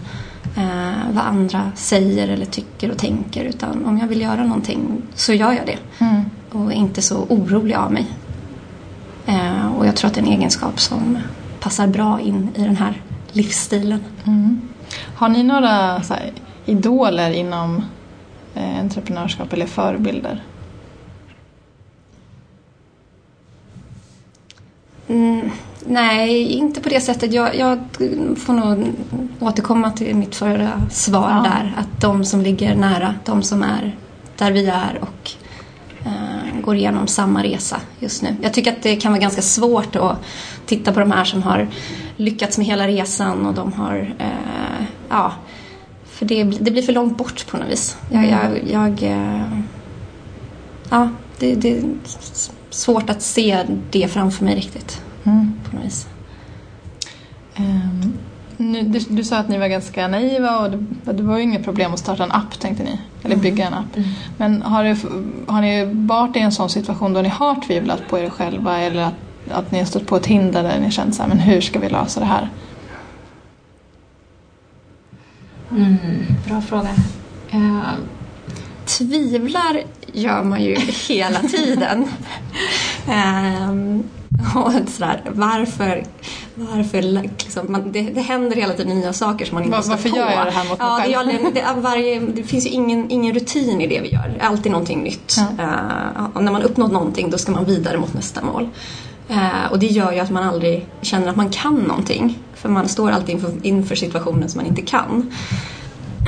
eh, 0.58 1.14
vad 1.14 1.24
andra 1.24 1.72
säger 1.76 2.28
eller 2.28 2.46
tycker 2.46 2.92
och 2.92 2.98
tänker 2.98 3.44
utan 3.44 3.86
om 3.86 3.98
jag 3.98 4.08
vill 4.08 4.22
göra 4.22 4.44
någonting 4.44 5.02
så 5.16 5.34
gör 5.34 5.52
jag 5.54 5.66
det 5.66 6.06
Mm. 6.06 6.22
och 6.52 6.72
är 6.72 6.76
inte 6.76 7.02
så 7.02 7.16
orolig 7.16 7.76
av 7.76 7.92
mig. 7.94 8.06
Eh, 9.26 9.68
och 9.78 9.88
jag 9.88 9.96
tror 9.96 10.08
att 10.08 10.14
det 10.14 10.22
är 10.22 10.26
en 10.26 10.32
egenskap 10.32 10.80
som 10.80 11.18
passar 11.60 11.88
bra 11.88 12.20
in 12.22 12.50
i 12.56 12.62
den 12.62 12.78
här 12.78 13.02
livsstilen. 13.32 14.04
Mm. 14.26 14.62
Har 15.16 15.30
ni 15.30 15.44
några 15.44 15.98
här, 15.98 16.32
idoler 16.66 17.32
inom 17.32 17.84
entreprenörskap 18.63 19.54
eller 19.54 19.66
förebilder? 19.66 20.44
Mm, 25.08 25.51
nej, 25.86 26.44
inte 26.51 26.82
på 26.82 26.89
det 26.89 27.01
sättet. 27.01 27.34
Jag, 27.34 27.56
jag 27.56 27.80
får 28.38 28.54
nog 28.54 28.93
återkomma 29.39 29.91
till 29.91 30.15
mitt 30.15 30.36
förra 30.36 30.82
svar 30.91 31.30
Ja. 31.45 31.52
där. 31.52 31.74
Att 31.78 32.02
de 32.02 32.26
som 32.26 32.41
ligger 32.41 32.76
nära, 32.76 33.15
de 33.26 33.43
som 33.43 33.63
är 33.63 33.95
där 34.38 34.52
vi 34.52 34.65
är 34.65 35.00
och 35.02 35.32
eh, 36.06 36.62
går 36.62 36.76
igenom 36.76 37.08
samma 37.08 37.43
resa 37.43 37.82
just 38.00 38.22
nu. 38.24 38.36
Jag 38.41 38.54
tycker 38.54 38.72
att 38.72 38.84
det 38.84 38.95
kan 38.95 39.12
vara 39.12 39.22
ganska 39.22 39.41
svårt 39.41 39.95
att 39.95 40.17
titta 40.65 40.93
på 40.93 41.00
de 41.00 41.12
här 41.12 41.24
som 41.24 41.43
har 41.43 41.67
lyckats 42.17 42.58
med 42.58 42.67
hela 42.67 42.88
resan 42.88 43.45
och 43.45 43.54
de 43.54 43.74
har, 43.74 44.15
eh, 44.19 44.86
ja, 45.10 45.32
för 46.19 46.25
det, 46.25 46.43
det 46.43 46.71
blir 46.71 46.82
för 46.82 46.93
långt 46.93 47.17
bort 47.17 47.47
på 47.47 47.58
något 47.58 47.69
vis. 47.69 47.97
Jag, 48.12 48.25
jag, 48.29 48.60
jag 48.71 49.03
eh, 49.03 49.60
ja, 50.89 51.10
det, 51.39 51.55
det 51.55 51.77
är 51.77 51.84
svårt 52.69 53.10
att 53.10 53.21
se 53.21 53.65
det 53.91 54.08
framför 54.08 54.45
mig 54.45 54.55
riktigt 54.55 55.01
Mm. 55.23 55.53
på 55.69 55.75
något 55.75 55.86
vis. 55.86 56.08
Ehm, 57.55 58.13
nu, 58.58 58.82
du, 58.82 58.99
du 58.99 59.23
sa 59.23 59.38
att 59.38 59.49
ni 59.49 59.58
var 59.58 59.67
ganska 59.67 60.08
naiva 60.08 60.60
och 60.60 60.71
det, 60.71 61.13
det 61.13 61.23
var 61.23 61.38
ju 61.38 61.43
inget 61.43 61.63
problem 61.63 61.93
att 61.93 61.99
starta 61.99 62.23
en 62.23 62.32
app 62.32 62.60
tänkte 62.60 62.84
ni. 62.84 62.99
Eller 63.23 63.36
bygga 63.36 63.67
en 63.67 63.73
app. 63.73 63.97
Men 64.38 64.62
har, 64.62 64.84
det, 64.84 64.97
har 65.47 65.62
ni 65.62 65.86
varit 65.93 66.36
i 66.36 66.39
en 66.39 66.51
sån 66.51 66.69
situation 66.69 67.13
då 67.13 67.21
ni 67.21 67.29
har 67.29 67.62
tvivlat 67.67 68.08
på 68.10 68.19
er 68.19 68.29
själva 68.29 68.77
eller 68.77 69.01
att, 69.01 69.13
att 69.51 69.71
ni 69.71 69.79
har 69.79 69.86
stått 69.86 70.08
på 70.08 70.15
ett 70.15 70.25
hinder 70.25 70.63
där 70.63 70.79
ni 70.79 70.91
känt 70.91 71.15
så 71.15 71.21
här, 71.21 71.29
men 71.29 71.39
hur 71.39 71.62
ska 71.62 71.79
vi 71.79 71.89
lösa 71.89 72.19
det 72.19 72.25
här? 72.25 72.49
Mm, 75.71 76.25
bra 76.47 76.62
fråga. 76.62 76.89
Eh, 77.49 77.79
Tvivlar 78.86 79.82
gör 80.13 80.43
man 80.43 80.63
ju 80.63 80.75
hela 81.08 81.39
tiden. 81.39 82.08
Ehm, 83.08 84.03
och 84.55 84.71
sådär, 84.89 85.21
varför, 85.34 86.03
varför 86.55 87.01
liksom, 87.01 87.65
man, 87.71 87.91
det, 87.91 88.01
det 88.01 88.21
händer 88.21 88.55
hela 88.55 88.73
tiden 88.73 88.99
nya 88.99 89.13
saker 89.13 89.45
som 89.45 89.55
man 89.55 89.63
inte 89.63 89.75
Var- 89.75 89.82
står 89.82 89.91
varför 89.91 90.10
på. 90.10 90.17
gör 90.17 90.32
jag 90.32 90.45
det 90.45 90.51
här 90.51 90.69
mot 90.69 90.79
mig 90.79 91.12
ja, 91.12 91.23
det, 91.25 91.32
är 91.34 91.38
själv? 91.38 91.53
det, 91.53 91.60
är 91.62 91.73
varje, 91.75 92.19
det 92.19 92.43
finns 92.43 92.65
ju 92.65 92.69
ingen, 92.69 93.12
ingen 93.12 93.34
rutin 93.34 93.82
i 93.82 93.88
det 93.88 93.99
vi 94.01 94.10
gör. 94.13 94.34
Det 94.39 94.45
alltid 94.45 94.71
någonting 94.71 95.03
nytt. 95.03 95.36
Ja. 95.58 95.63
Eh, 95.63 96.25
och 96.34 96.43
när 96.43 96.51
man 96.51 96.62
uppnått 96.63 96.91
någonting 96.91 97.29
då 97.29 97.38
ska 97.38 97.51
man 97.51 97.65
vidare 97.65 97.97
mot 97.97 98.13
nästa 98.13 98.41
mål. 98.43 98.69
Eh, 99.30 99.72
och 99.72 99.80
det 99.80 99.88
gör 99.88 100.12
ju 100.12 100.20
att 100.20 100.30
man 100.30 100.44
aldrig 100.44 100.86
känner 101.02 101.28
att 101.28 101.36
man 101.36 101.50
kan 101.50 101.76
någonting. 101.76 102.39
För 102.54 102.70
man 102.70 102.89
står 102.89 103.12
alltid 103.12 103.36
inför, 103.36 103.52
inför 103.63 103.96
situationer 103.96 104.48
som 104.48 104.58
man 104.60 104.65
inte 104.68 104.82
kan. 104.82 105.32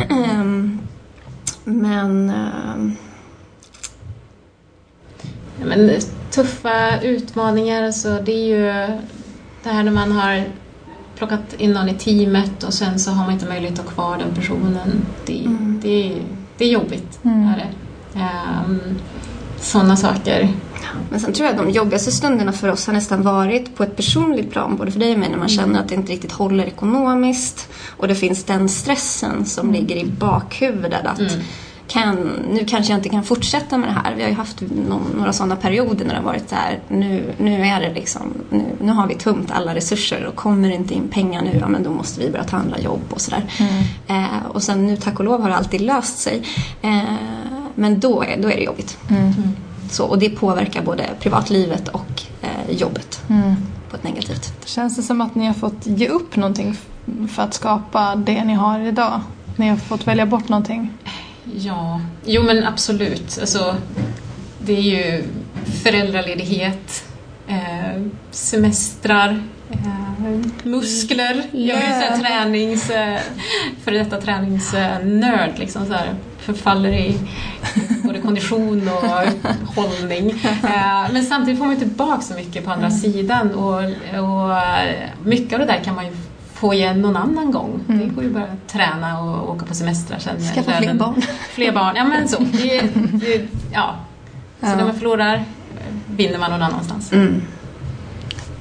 Ehm, 0.09 0.79
men 1.63 2.29
ehm, 2.29 2.95
Ja, 5.59 5.65
men 5.67 5.91
tuffa 6.31 7.01
utmaningar, 7.01 7.83
alltså 7.83 8.19
det 8.25 8.31
är 8.31 8.45
ju 8.47 8.65
det 9.63 9.69
här 9.69 9.83
när 9.83 9.91
man 9.91 10.11
har 10.11 10.43
plockat 11.15 11.53
in 11.57 11.71
någon 11.71 11.89
i 11.89 11.93
teamet 11.93 12.63
och 12.63 12.73
sen 12.73 12.99
så 12.99 13.11
har 13.11 13.23
man 13.23 13.33
inte 13.33 13.45
möjlighet 13.45 13.79
att 13.79 13.85
ha 13.85 13.91
kvar 13.93 14.17
den 14.17 14.35
personen. 14.35 15.05
Det, 15.25 15.45
Mm. 15.45 15.79
det, 15.83 16.21
det 16.57 16.65
är 16.65 16.69
jobbigt. 16.69 17.19
Mm. 17.23 17.47
Är 17.47 17.57
det. 17.57 17.69
Um, 18.65 18.99
Sådana 19.61 19.95
saker. 19.95 20.49
Men 21.09 21.19
sen 21.19 21.33
tror 21.33 21.49
jag 21.49 21.59
att 21.59 21.65
de 21.65 21.71
jobbigaste 21.71 22.11
stunderna 22.11 22.51
för 22.51 22.71
oss 22.71 22.87
har 22.87 22.93
nästan 22.93 23.21
varit 23.21 23.75
på 23.75 23.83
ett 23.83 23.95
personligt 23.95 24.51
plan, 24.51 24.75
både 24.77 24.91
för 24.91 24.99
dig 24.99 25.13
och 25.13 25.19
mig, 25.19 25.29
när 25.29 25.37
man 25.37 25.49
känner 25.49 25.79
att 25.79 25.89
det 25.89 25.95
inte 25.95 26.11
riktigt 26.11 26.31
håller 26.31 26.63
ekonomiskt 26.65 27.69
och 27.97 28.07
det 28.07 28.15
finns 28.15 28.43
den 28.43 28.69
stressen 28.69 29.45
som 29.45 29.71
ligger 29.73 29.95
i 29.95 30.05
bakhuvudet 30.05 31.05
att 31.05 31.19
Mm. 31.19 31.41
kan, 31.87 32.15
nu 32.53 32.65
kanske 32.65 32.93
jag 32.93 32.99
inte 32.99 33.09
kan 33.09 33.23
fortsätta 33.23 33.77
med 33.77 33.89
det 33.89 33.93
här. 33.93 34.15
Vi 34.15 34.21
har 34.21 34.29
ju 34.29 34.35
haft 34.35 34.61
någon, 34.87 35.01
några 35.17 35.33
sådana 35.33 35.55
perioder 35.55 36.05
när 36.05 36.13
det 36.13 36.19
har 36.19 36.25
varit 36.25 36.49
så 36.49 36.55
här, 36.55 36.79
nu, 36.87 37.33
nu 37.37 37.61
är 37.65 37.79
det 37.81 37.93
liksom, 37.93 38.33
nu, 38.49 38.65
nu 38.81 38.91
har 38.91 39.07
vi 39.07 39.15
tömt 39.15 39.51
alla 39.51 39.75
resurser 39.75 40.25
och 40.25 40.35
kommer 40.35 40.69
det 40.69 40.75
inte 40.75 40.93
in 40.93 41.07
pengar 41.07 41.41
nu, 41.41 41.57
ja 41.59 41.67
men 41.67 41.83
då 41.83 41.89
måste 41.91 42.19
vi 42.19 42.29
börja 42.29 42.43
ta 42.43 42.57
andra 42.57 42.79
jobb 42.79 43.01
och 43.09 43.21
sådär. 43.21 43.43
Eh, 44.07 44.45
och 44.53 44.63
sen 44.63 44.87
nu 44.87 44.97
tack 44.97 45.19
och 45.19 45.25
lov 45.25 45.41
har 45.41 45.49
det 45.49 45.55
alltid 45.55 45.81
löst 45.81 46.17
sig. 46.17 46.43
Eh, 46.81 47.03
men 47.75 47.99
då 47.99 48.23
är, 48.23 48.37
då 48.41 48.49
är 48.51 48.55
det 48.55 48.63
jobbigt. 48.63 48.97
Mm. 49.09 49.33
Så, 49.91 50.05
och 50.05 50.19
det 50.19 50.29
påverkar 50.29 50.81
både 50.81 51.03
privatlivet 51.19 51.87
och 51.87 52.23
eh, 52.41 52.75
jobbet 52.75 53.21
Mm. 53.29 53.55
på 53.89 53.95
ett 53.95 54.03
negativt. 54.03 54.53
Känns 54.65 54.95
det 54.95 55.01
som 55.03 55.21
att 55.21 55.35
ni 55.35 55.45
har 55.47 55.53
fått 55.53 55.85
ge 55.87 56.07
upp 56.07 56.35
någonting 56.35 56.77
för 57.33 57.43
att 57.43 57.53
skapa 57.53 58.15
det 58.15 58.43
ni 58.43 58.53
har 58.53 58.79
idag? 58.79 59.21
Ni 59.55 59.69
har 59.69 59.77
fått 59.77 60.07
välja 60.07 60.25
bort 60.25 60.49
någonting? 60.49 60.93
Ja, 61.55 62.01
jo 62.25 62.43
men 62.43 62.63
absolut. 62.63 63.37
Alltså, 63.41 63.75
det 64.59 64.73
är 64.77 64.81
ju 64.81 65.23
föräldraledighet. 65.83 67.03
eh, 67.47 68.01
semestrar, 68.31 69.43
eh, 69.69 70.39
muskler. 70.63 71.43
Jag 71.51 71.77
är 71.83 72.01
ju 72.11 72.15
så 72.17 72.21
tränings, 72.23 72.89
eh, 72.89 73.19
för 73.83 73.91
detta 73.91 74.21
träningsnörd. 74.21 75.51
Liksom, 75.59 75.85
så 75.85 75.93
här, 75.93 76.15
förfaller 76.53 76.89
i 76.89 77.19
både 78.03 78.21
kondition 78.21 78.89
och 78.89 79.07
hållning. 79.75 80.29
Eh, 80.63 81.11
men 81.13 81.25
samtidigt 81.25 81.59
får 81.59 81.65
man 81.65 81.75
ju 81.75 81.79
tillbaka 81.79 82.21
så 82.21 82.33
mycket 82.33 82.65
på 82.65 82.71
andra 82.71 82.87
mm. 82.87 82.99
sidan 82.99 83.53
och, 83.53 83.83
och 84.23 84.57
mycket 85.23 85.53
av 85.53 85.59
det 85.59 85.65
där 85.65 85.83
kan 85.83 85.95
man 85.95 86.05
ju 86.05 86.11
få 86.53 86.73
igen 86.73 87.01
någon 87.01 87.15
annan 87.15 87.51
gång. 87.51 87.79
Mm. 87.89 87.99
Det 87.99 88.15
går 88.15 88.23
ju 88.23 88.29
bara 88.29 88.43
att 88.43 88.67
träna 88.67 89.19
och 89.19 89.49
åka 89.49 89.65
på 89.65 89.73
semestrar 89.73 90.19
sen. 90.19 90.39
Skaffa 90.39 90.71
fler 90.71 90.93
barn. 90.93 91.21
Fler 91.49 91.71
barn, 91.71 91.95
ja 91.95 92.03
men 92.03 92.27
så. 92.27 92.37
Det, 92.39 92.81
det, 93.13 93.47
ja. 93.73 93.95
Så 94.59 94.65
ja. 94.65 94.75
när 94.75 94.83
man 94.83 94.95
förlorar 94.95 95.43
vinner 96.07 96.39
man 96.39 96.51
någon 96.51 96.61
annanstans. 96.61 97.11
Mm. 97.11 97.41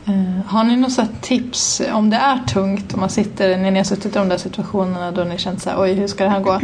Uh, 0.08 0.46
har 0.46 0.64
ni 0.64 0.76
något 0.76 1.22
tips 1.22 1.82
om 1.92 2.10
det 2.10 2.16
är 2.16 2.38
tungt, 2.38 2.94
om 2.94 3.00
man 3.00 3.10
sitter, 3.10 3.58
när 3.58 3.70
ni 3.70 3.78
har 3.78 3.84
suttit 3.84 4.16
i 4.16 4.18
de 4.18 4.28
där 4.28 4.36
situationerna 4.36 5.10
då 5.10 5.24
ni 5.24 5.38
känt 5.38 5.62
såhär, 5.62 5.82
oj 5.82 5.92
hur 5.92 6.06
ska 6.06 6.24
det 6.24 6.30
här 6.30 6.40
gå? 6.40 6.60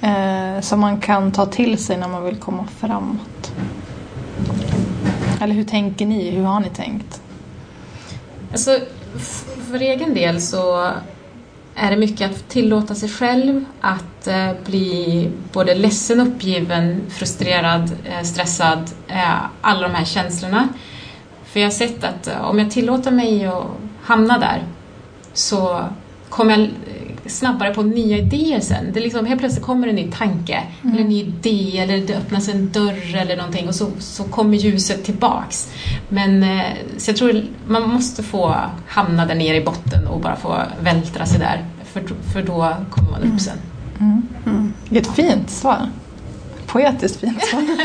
Eh, 0.00 0.60
som 0.60 0.80
man 0.80 1.00
kan 1.00 1.32
ta 1.32 1.46
till 1.46 1.78
sig 1.78 1.96
när 1.96 2.08
man 2.08 2.24
vill 2.24 2.36
komma 2.36 2.66
framåt? 2.66 3.52
Eller 5.40 5.54
hur 5.54 5.64
tänker 5.64 6.06
ni? 6.06 6.30
Hur 6.30 6.44
har 6.44 6.60
ni 6.60 6.70
tänkt? 6.70 7.22
Alltså, 8.52 8.78
för 9.70 9.80
egen 9.80 10.14
del 10.14 10.40
så 10.40 10.92
är 11.74 11.90
det 11.90 11.96
mycket 11.96 12.30
att 12.30 12.48
tillåta 12.48 12.94
sig 12.94 13.08
själv 13.08 13.64
att 13.80 14.26
eh, 14.26 14.52
bli 14.66 15.30
både 15.52 15.74
ledsen, 15.74 16.20
uppgiven, 16.20 17.00
frustrerad, 17.10 17.92
eh, 18.04 18.22
stressad, 18.22 18.90
eh, 19.08 19.36
alla 19.60 19.88
de 19.88 19.94
här 19.94 20.04
känslorna. 20.04 20.68
För 21.44 21.60
jag 21.60 21.66
har 21.66 21.72
sett 21.72 22.04
att 22.04 22.26
eh, 22.26 22.44
om 22.44 22.58
jag 22.58 22.70
tillåter 22.70 23.10
mig 23.10 23.46
att 23.46 23.64
hamna 24.02 24.38
där 24.38 24.62
så 25.32 25.84
kommer 26.28 26.58
jag 26.58 26.70
snabbare 27.30 27.74
på 27.74 27.82
nya 27.82 28.18
idéer 28.18 28.60
sen. 28.60 28.92
Det 28.92 29.00
liksom, 29.00 29.26
helt 29.26 29.40
plötsligt 29.40 29.64
kommer 29.64 29.88
en 29.88 29.94
ny 29.94 30.10
tanke, 30.10 30.62
mm. 30.82 30.94
eller 30.94 31.04
en 31.04 31.08
ny 31.08 31.20
idé, 31.20 31.78
eller 31.78 32.06
det 32.06 32.16
öppnas 32.16 32.48
en 32.48 32.70
dörr 32.70 33.16
eller 33.16 33.36
någonting 33.36 33.68
och 33.68 33.74
så, 33.74 33.90
så 33.98 34.24
kommer 34.24 34.56
ljuset 34.56 35.04
tillbaks. 35.04 35.72
Men, 36.08 36.42
eh, 36.42 36.66
så 36.98 37.10
jag 37.10 37.16
tror 37.16 37.44
man 37.66 37.88
måste 37.88 38.22
få 38.22 38.56
hamna 38.88 39.26
där 39.26 39.34
nere 39.34 39.56
i 39.56 39.64
botten 39.64 40.06
och 40.06 40.20
bara 40.20 40.36
få 40.36 40.62
vältra 40.82 41.26
sig 41.26 41.38
där, 41.38 41.64
för, 41.84 42.02
för 42.32 42.42
då 42.42 42.76
kommer 42.90 43.10
man 43.10 43.20
upp 43.20 43.24
mm. 43.24 43.38
sen. 43.38 43.58
Mm. 44.00 44.22
Mm. 44.46 44.72
Vilket 44.88 45.14
fint 45.14 45.50
svar. 45.50 45.88
Poetiskt 46.66 47.20
fint 47.20 47.44
svar. 47.44 47.62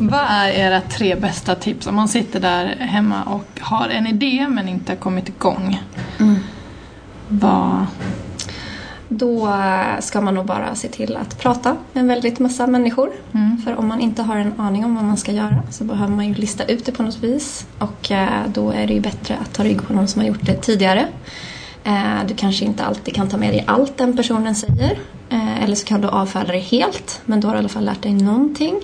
Vad 0.00 0.24
är 0.28 0.48
era 0.48 0.80
tre 0.80 1.14
bästa 1.14 1.54
tips 1.54 1.86
om 1.86 1.94
man 1.94 2.08
sitter 2.08 2.40
där 2.40 2.76
hemma 2.80 3.22
och 3.22 3.60
har 3.60 3.88
en 3.88 4.06
idé 4.06 4.46
men 4.48 4.68
inte 4.68 4.92
har 4.92 4.96
kommit 4.96 5.28
igång? 5.28 5.82
Mm. 6.18 6.36
Vad... 7.28 7.86
Då 9.10 9.52
ska 10.00 10.20
man 10.20 10.34
nog 10.34 10.46
bara 10.46 10.74
se 10.74 10.88
till 10.88 11.16
att 11.16 11.38
prata 11.38 11.76
med 11.92 12.00
en 12.00 12.08
väldigt 12.08 12.38
massa 12.38 12.66
människor. 12.66 13.10
Mm. 13.32 13.58
För 13.58 13.76
om 13.76 13.88
man 13.88 14.00
inte 14.00 14.22
har 14.22 14.36
en 14.36 14.60
aning 14.60 14.84
om 14.84 14.94
vad 14.94 15.04
man 15.04 15.16
ska 15.16 15.32
göra 15.32 15.62
så 15.70 15.84
behöver 15.84 16.14
man 16.14 16.28
ju 16.28 16.34
lista 16.34 16.64
ut 16.64 16.84
det 16.84 16.92
på 16.92 17.02
något 17.02 17.18
vis. 17.18 17.66
Och 17.78 18.10
eh, 18.10 18.42
då 18.54 18.70
är 18.70 18.86
det 18.86 18.94
ju 18.94 19.00
bättre 19.00 19.36
att 19.36 19.54
ta 19.54 19.64
rygg 19.64 19.82
på 19.82 19.92
någon 19.92 20.08
som 20.08 20.20
har 20.20 20.28
gjort 20.28 20.46
det 20.46 20.54
tidigare. 20.54 21.08
Eh, 21.84 22.26
du 22.28 22.34
kanske 22.34 22.64
inte 22.64 22.84
alltid 22.84 23.14
kan 23.14 23.28
ta 23.28 23.36
med 23.36 23.52
dig 23.52 23.64
allt 23.66 23.98
den 23.98 24.16
personen 24.16 24.54
säger. 24.54 24.98
Eh, 25.28 25.64
eller 25.64 25.74
så 25.74 25.86
kan 25.86 26.00
du 26.00 26.08
avfärda 26.08 26.52
det 26.52 26.58
helt, 26.58 27.20
men 27.24 27.40
då 27.40 27.48
har 27.48 27.54
du 27.54 27.58
i 27.58 27.60
alla 27.60 27.68
fall 27.68 27.84
lärt 27.84 28.02
dig 28.02 28.12
någonting. 28.12 28.80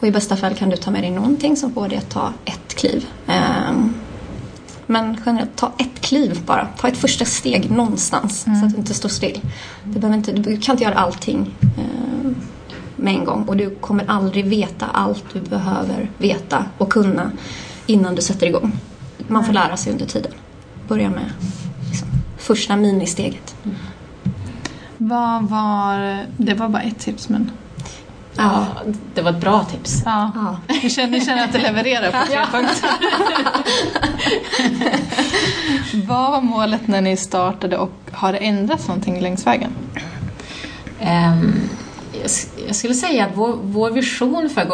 Och 0.00 0.06
i 0.06 0.10
bästa 0.10 0.36
fall 0.36 0.54
kan 0.54 0.70
du 0.70 0.76
ta 0.76 0.90
med 0.90 1.02
dig 1.02 1.10
någonting 1.10 1.56
som 1.56 1.74
får 1.74 1.88
dig 1.88 1.98
att 1.98 2.10
ta 2.10 2.32
ett 2.44 2.74
kliv. 2.74 3.06
Men 4.86 5.16
generellt, 5.26 5.56
ta 5.56 5.72
ett 5.78 6.00
kliv 6.00 6.40
bara. 6.46 6.68
Ta 6.78 6.88
ett 6.88 6.96
första 6.96 7.24
steg 7.24 7.70
någonstans 7.70 8.46
mm. 8.46 8.60
så 8.60 8.66
att 8.66 8.72
du 8.72 8.78
inte 8.78 8.94
står 8.94 9.08
still. 9.08 9.40
Du, 9.84 10.00
behöver 10.00 10.18
inte, 10.18 10.32
du 10.32 10.56
kan 10.56 10.72
inte 10.72 10.84
göra 10.84 10.94
allting 10.94 11.54
eh, 11.62 12.30
med 12.96 13.14
en 13.14 13.24
gång 13.24 13.44
och 13.44 13.56
du 13.56 13.70
kommer 13.70 14.04
aldrig 14.08 14.44
veta 14.44 14.86
allt 14.86 15.24
du 15.32 15.40
behöver 15.40 16.10
veta 16.18 16.64
och 16.78 16.92
kunna 16.92 17.30
innan 17.86 18.14
du 18.14 18.22
sätter 18.22 18.46
igång. 18.46 18.72
Man 19.28 19.44
får 19.44 19.52
lära 19.52 19.76
sig 19.76 19.92
under 19.92 20.06
tiden. 20.06 20.32
Börja 20.88 21.10
med 21.10 21.32
liksom, 21.88 22.08
första 22.38 22.76
ministeget. 22.76 23.54
Mm. 23.64 23.76
Vad 24.98 25.48
var, 25.48 26.24
det 26.36 26.54
var 26.54 26.68
bara 26.68 26.82
ett 26.82 26.98
tips 26.98 27.28
men 27.28 27.50
Ja, 28.36 28.66
det 29.14 29.22
var 29.22 29.30
ett 29.30 29.40
bra 29.40 29.64
tips. 29.64 30.02
Ja. 30.04 30.30
Ja. 30.34 30.74
Ni, 30.82 30.90
känner, 30.90 31.10
ni 31.10 31.24
känner 31.24 31.44
att 31.44 31.52
det 31.52 31.58
levererar 31.58 32.10
på 32.10 32.26
tre 32.26 32.38
punkter. 32.52 32.90
Vad 36.06 36.32
var 36.32 36.40
målet 36.40 36.88
när 36.88 37.00
ni 37.00 37.16
startade 37.16 37.78
och 37.78 37.92
har 38.12 38.32
det 38.32 38.38
ändrats 38.38 38.88
någonting 38.88 39.20
längs 39.20 39.46
vägen? 39.46 39.70
Um, 41.00 41.70
jag 42.66 42.76
skulle 42.76 42.94
säga 42.94 43.24
att 43.24 43.30
vår, 43.34 43.58
vår 43.62 43.90
vision 43.90 44.50
för 44.50 44.64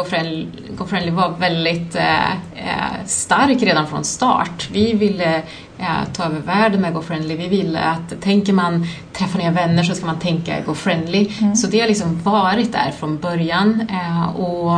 Go 0.75 0.85
Friendly, 0.85 1.11
var 1.11 1.29
väldigt 1.39 1.95
eh, 1.95 2.31
eh, 2.31 3.05
stark 3.05 3.61
redan 3.61 3.87
från 3.87 4.03
start. 4.03 4.69
Vi 4.71 4.93
ville 4.93 5.35
eh, 5.77 6.13
ta 6.13 6.23
över 6.23 6.39
världen 6.39 6.81
med 6.81 6.93
Go 6.93 7.01
Friendly. 7.01 7.35
Vi 7.35 7.47
ville 7.47 7.79
att 7.79 8.21
tänker 8.21 8.53
man 8.53 8.87
träffa 9.13 9.37
nya 9.37 9.51
vänner 9.51 9.83
så 9.83 9.95
ska 9.95 10.05
man 10.05 10.19
tänka 10.19 10.55
Go 10.65 10.73
Friendly. 10.73 11.29
Mm. 11.39 11.55
Så 11.55 11.67
det 11.67 11.79
har 11.79 11.87
liksom 11.87 12.21
varit 12.23 12.71
där 12.71 12.91
från 12.99 13.17
början. 13.17 13.87
Eh, 13.89 14.35
och 14.35 14.71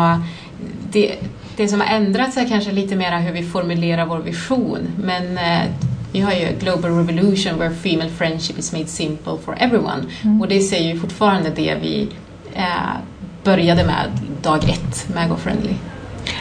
det, 0.92 1.16
det 1.56 1.68
som 1.68 1.82
har 1.82 1.88
ändrats 1.88 2.38
är 2.38 2.48
kanske 2.50 2.72
lite 2.72 2.96
mer 2.96 3.20
hur 3.20 3.32
vi 3.32 3.44
formulerar 3.44 4.06
vår 4.06 4.20
vision. 4.20 4.80
Men 4.98 5.38
eh, 5.38 5.70
vi 6.12 6.20
har 6.20 6.32
ju 6.32 6.48
Global 6.60 6.92
Revolution 6.92 7.60
where 7.60 7.74
female 7.74 8.10
friendship 8.10 8.60
is 8.60 8.74
made 8.74 8.88
simple 8.88 9.38
for 9.46 9.56
everyone. 9.60 10.06
Mm. 10.24 10.42
Och 10.42 10.48
det 10.48 10.60
säger 10.60 10.94
ju 10.94 11.00
fortfarande 11.00 11.50
det 11.50 11.76
vi 11.82 12.10
eh, 12.54 12.96
började 13.44 13.84
med 13.84 14.12
dag 14.42 14.70
ett 14.70 15.08
med 15.14 15.30
GoFriendly. 15.30 15.74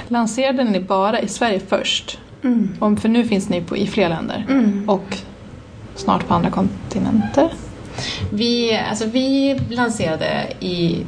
Lanserade 0.08 0.64
ni 0.64 0.80
bara 0.80 1.20
i 1.20 1.28
Sverige 1.28 1.60
först? 1.68 2.18
Mm. 2.44 2.76
Om, 2.78 2.96
för 2.96 3.08
nu 3.08 3.24
finns 3.24 3.48
ni 3.48 3.60
på, 3.60 3.76
i 3.76 3.86
fler 3.86 4.08
länder 4.08 4.46
mm. 4.48 4.88
och 4.88 5.16
snart 5.94 6.28
på 6.28 6.34
andra 6.34 6.50
kontinenter? 6.50 7.52
Vi, 8.30 8.80
alltså 8.90 9.06
vi 9.06 9.60
lanserade 9.70 10.52
i 10.60 11.04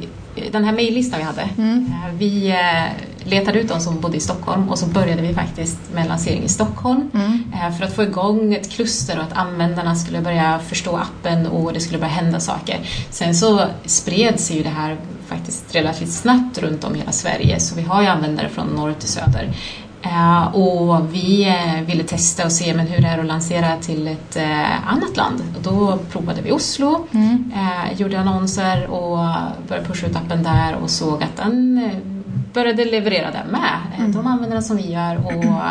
den 0.51 0.63
här 0.63 0.71
mejllistan 0.71 1.19
vi 1.19 1.25
hade. 1.25 1.49
Mm. 1.57 1.85
Eh, 1.85 2.13
vi 2.13 2.49
eh, 2.49 2.91
letade 3.25 3.59
ut 3.59 3.67
de 3.67 3.79
som 3.79 3.99
bodde 3.99 4.17
i 4.17 4.19
Stockholm 4.19 4.69
och 4.69 4.79
så 4.79 4.85
började 4.85 5.21
vi 5.21 5.33
faktiskt 5.33 5.77
med 5.93 6.07
lansering 6.07 6.43
i 6.43 6.49
Stockholm 6.49 7.11
mm. 7.13 7.43
Eh, 7.53 7.77
för 7.77 7.85
att 7.85 7.95
få 7.95 8.03
igång 8.03 8.53
ett 8.53 8.71
kluster 8.71 9.17
och 9.17 9.23
att 9.23 9.33
användarna 9.33 9.95
skulle 9.95 10.21
börja 10.21 10.59
förstå 10.59 10.97
appen 10.97 11.47
och 11.47 11.73
det 11.73 11.79
skulle 11.79 11.99
börja 11.99 12.13
hända 12.13 12.39
saker. 12.39 12.79
Sen 13.09 13.35
så 13.35 13.61
spred 13.85 14.39
sig 14.39 14.57
ju 14.57 14.63
det 14.63 14.69
här 14.69 14.97
faktiskt 15.27 15.75
relativt 15.75 16.11
snabbt 16.11 16.57
runt 16.57 16.83
om 16.83 16.95
hela 16.95 17.11
Sverige 17.11 17.59
så 17.59 17.75
vi 17.75 17.81
har 17.81 18.01
ju 18.01 18.07
användare 18.07 18.49
från 18.49 18.67
norr 18.67 18.93
till 18.99 19.09
söder. 19.09 19.53
Uh, 20.05 20.55
och 20.55 21.13
vi 21.13 21.45
uh, 21.45 21.87
ville 21.87 22.03
testa 22.03 22.45
och 22.45 22.51
se 22.51 22.73
men 22.73 22.87
hur 22.87 23.01
det 23.01 23.07
är 23.07 23.19
att 23.19 23.25
lansera 23.25 23.77
till 23.77 24.07
ett 24.07 24.37
annat 24.85 25.17
land. 25.17 25.43
Och 25.55 25.63
då 25.63 25.99
provade 26.11 26.41
vi 26.41 26.51
Oslo, 26.51 27.07
mm. 27.11 27.51
gjorde 27.97 28.19
annonser 28.19 28.87
och 28.87 29.17
började 29.67 29.87
pusha 29.87 30.07
ut 30.07 30.15
appen 30.15 30.43
där 30.43 30.75
och 30.75 30.89
såg 30.89 31.23
att 31.23 31.35
den 31.35 32.14
började 32.55 32.85
leverera 32.85 33.31
där 33.31 33.45
med. 33.51 33.79
Mm. 33.97 34.11
De 34.11 34.27
använder 34.27 34.55
den 34.55 34.63
som 34.63 34.77
vi 34.77 34.91
gör 34.91 35.15
och 35.25 35.61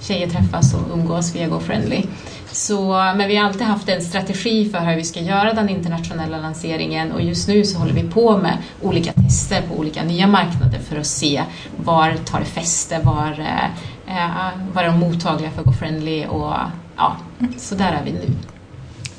tjejer 0.00 0.28
träffas 0.28 0.74
och 0.74 0.80
umgås 0.92 1.34
via 1.34 1.48
GoFriendly. 1.48 2.04
Så, 2.52 2.92
men 2.92 3.28
vi 3.28 3.36
har 3.36 3.46
alltid 3.46 3.62
haft 3.62 3.88
en 3.88 4.02
strategi 4.02 4.70
för 4.70 4.78
hur 4.78 4.96
vi 4.96 5.04
ska 5.04 5.20
göra 5.20 5.52
den 5.52 5.68
internationella 5.68 6.38
lanseringen 6.38 7.12
och 7.12 7.22
just 7.22 7.48
nu 7.48 7.64
så 7.64 7.78
håller 7.78 7.92
vi 7.92 8.02
på 8.02 8.38
med 8.38 8.58
olika 8.82 9.12
tester 9.12 9.62
på 9.68 9.74
olika 9.74 10.02
nya 10.04 10.26
marknader 10.26 10.78
för 10.78 10.96
att 10.96 11.06
se 11.06 11.42
var 11.76 12.14
tar 12.14 12.40
det 12.40 12.46
fäste, 12.46 12.98
var, 12.98 13.40
eh, 13.40 13.64
eh 14.06 14.50
var 14.72 14.82
är 14.82 14.86
de 14.86 14.98
mottagliga 14.98 15.50
för 15.50 15.62
GoFriendly 15.62 16.26
och 16.26 16.54
ja, 16.96 17.16
så 17.58 17.74
där 17.74 17.92
är 17.92 18.04
vi 18.04 18.12
nu. 18.12 18.26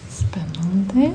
Spännande. 0.09 1.12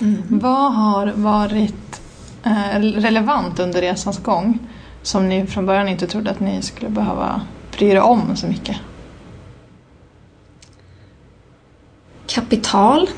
Mm. 0.00 0.22
Vad 0.28 0.74
har 0.74 1.06
varit 1.06 2.00
eh, 2.44 2.80
relevant 2.80 3.58
under 3.58 3.80
resans 3.80 4.18
gång 4.18 4.58
som 5.02 5.28
ni 5.28 5.46
från 5.46 5.66
början 5.66 5.88
inte 5.88 6.06
trodde 6.06 6.30
att 6.30 6.40
ni 6.40 6.62
skulle 6.62 6.90
behöva 6.90 7.40
bry 7.76 7.88
er 7.88 8.00
om 8.00 8.36
så 8.36 8.46
mycket? 8.46 8.76
kapital. 12.34 13.10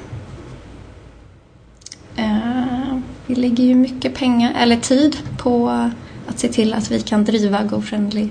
Eh, 2.16 2.98
vi 3.26 3.34
lägger 3.34 3.64
ju 3.64 3.74
mycket 3.74 4.14
pengar, 4.14 4.52
eller 4.58 4.76
tid, 4.76 5.16
på 5.38 5.68
att 6.26 6.38
se 6.38 6.48
till 6.48 6.74
att 6.74 6.90
vi 6.90 7.00
kan 7.00 7.24
driva 7.24 7.62
GoFriendly 7.62 8.28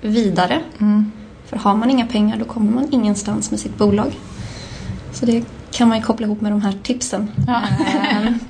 vidare. 0.00 0.60
Mm. 0.80 1.12
För 1.46 1.56
har 1.56 1.76
man 1.76 1.90
inga 1.90 2.06
pengar 2.06 2.36
då 2.36 2.44
kommer 2.44 2.72
man 2.72 2.88
ingenstans 2.92 3.50
med 3.50 3.60
sitt 3.60 3.78
bolag. 3.78 4.18
Så 5.12 5.26
det 5.26 5.44
kan 5.72 5.88
man 5.88 5.98
ju 5.98 6.04
koppla 6.04 6.26
ihop 6.26 6.40
med 6.40 6.52
de 6.52 6.62
här 6.62 6.74
tipsen. 6.82 7.30
Ja. 7.46 7.62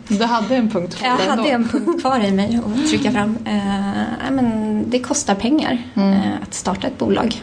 du 0.09 0.25
hade 0.25 0.57
en 0.57 0.71
punkt 0.71 0.95
kvar 0.97 1.09
Jag 1.09 1.37
hade 1.37 1.49
en 1.49 1.69
punkt 1.69 2.01
kvar 2.01 2.21
i 2.21 2.33
mig 2.33 2.61
att 2.67 2.89
trycka 2.89 3.13
fram. 3.13 3.37
Eh, 3.45 4.31
men 4.31 4.85
det 4.91 4.99
kostar 4.99 5.35
pengar 5.35 5.79
Mm. 5.95 6.13
eh, 6.13 6.19
att 6.43 6.55
starta 6.55 6.87
ett 6.87 6.99
bolag. 6.99 7.43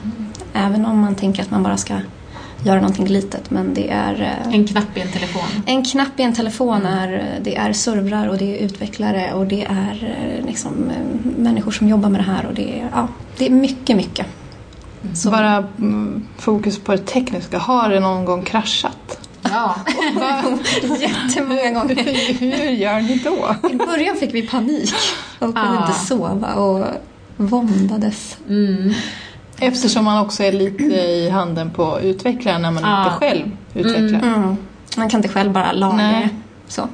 Även 0.54 0.86
om 0.86 1.00
man 1.00 1.16
tänker 1.16 1.42
att 1.42 1.52
man 1.52 1.64
bara 1.64 1.78
ska 1.78 1.94
göra 2.64 2.76
någonting 2.76 3.08
litet. 3.08 3.52
Men 3.52 3.74
det 3.74 3.90
är 3.90 4.22
eh, 4.48 4.54
En 4.54 4.68
knapp 4.68 4.98
i 4.98 5.02
en 5.02 5.12
telefon. 5.12 5.42
en 5.66 5.84
knapp 5.86 6.20
i 6.20 6.24
en 6.24 6.34
telefon, 6.34 6.86
är, 6.86 7.40
det 7.44 7.56
är 7.56 7.74
servrar 7.74 8.28
och 8.28 8.38
det 8.38 8.60
är 8.60 8.66
utvecklare 8.66 9.34
och 9.34 9.46
det 9.48 9.66
är 9.66 10.16
eh, 10.40 10.46
liksom, 10.46 10.72
människor 11.38 11.72
som 11.72 11.88
jobbar 11.88 12.10
med 12.10 12.20
det 12.20 12.26
här. 12.32 12.46
Och 12.46 12.54
det, 12.54 12.80
är, 12.80 12.90
ja, 12.94 13.08
det 13.38 13.46
är 13.46 13.50
mycket, 13.50 13.96
mycket. 13.98 14.26
Så 15.14 15.30
bara 15.32 15.56
mm, 15.78 16.26
fokus 16.38 16.80
på 16.80 16.92
det 16.92 16.98
tekniska. 17.06 17.58
Har 17.58 17.90
det 17.90 18.00
någon 18.00 18.26
gång 18.26 18.42
kraschat? 18.44 19.29
Ja. 19.42 19.76
Jättemånga 21.00 21.72
gånger. 21.72 21.96
Hur 22.40 22.70
gör 22.72 23.02
ni 23.02 23.16
då? 23.24 23.56
I 23.70 23.76
början 23.76 24.16
fick 24.16 24.34
vi 24.34 24.48
panik 24.48 24.94
och 25.40 25.40
kunde 25.40 25.62
Ah. 25.62 25.88
inte 25.88 26.00
sova 26.00 26.54
och 26.54 26.86
våndades. 27.38 28.38
Mm. 28.50 28.94
Eftersom 29.60 30.06
man 30.06 30.26
också 30.26 30.44
är 30.44 30.52
lite 30.52 30.84
i 30.84 31.30
handen 31.30 31.70
på 31.72 32.00
utvecklaren 32.02 32.62
när 32.62 32.72
man 32.72 32.84
Ja. 32.84 33.04
inte 33.04 33.16
själv 33.16 33.52
utvecklar. 33.74 34.20
Mm. 34.36 34.58
Man 34.98 35.10
kan 35.10 35.18
inte 35.18 35.30
själv 35.30 35.52
bara 35.52 35.72
laga 35.72 35.96
Nej. 35.96 36.30
Så. 36.68 36.88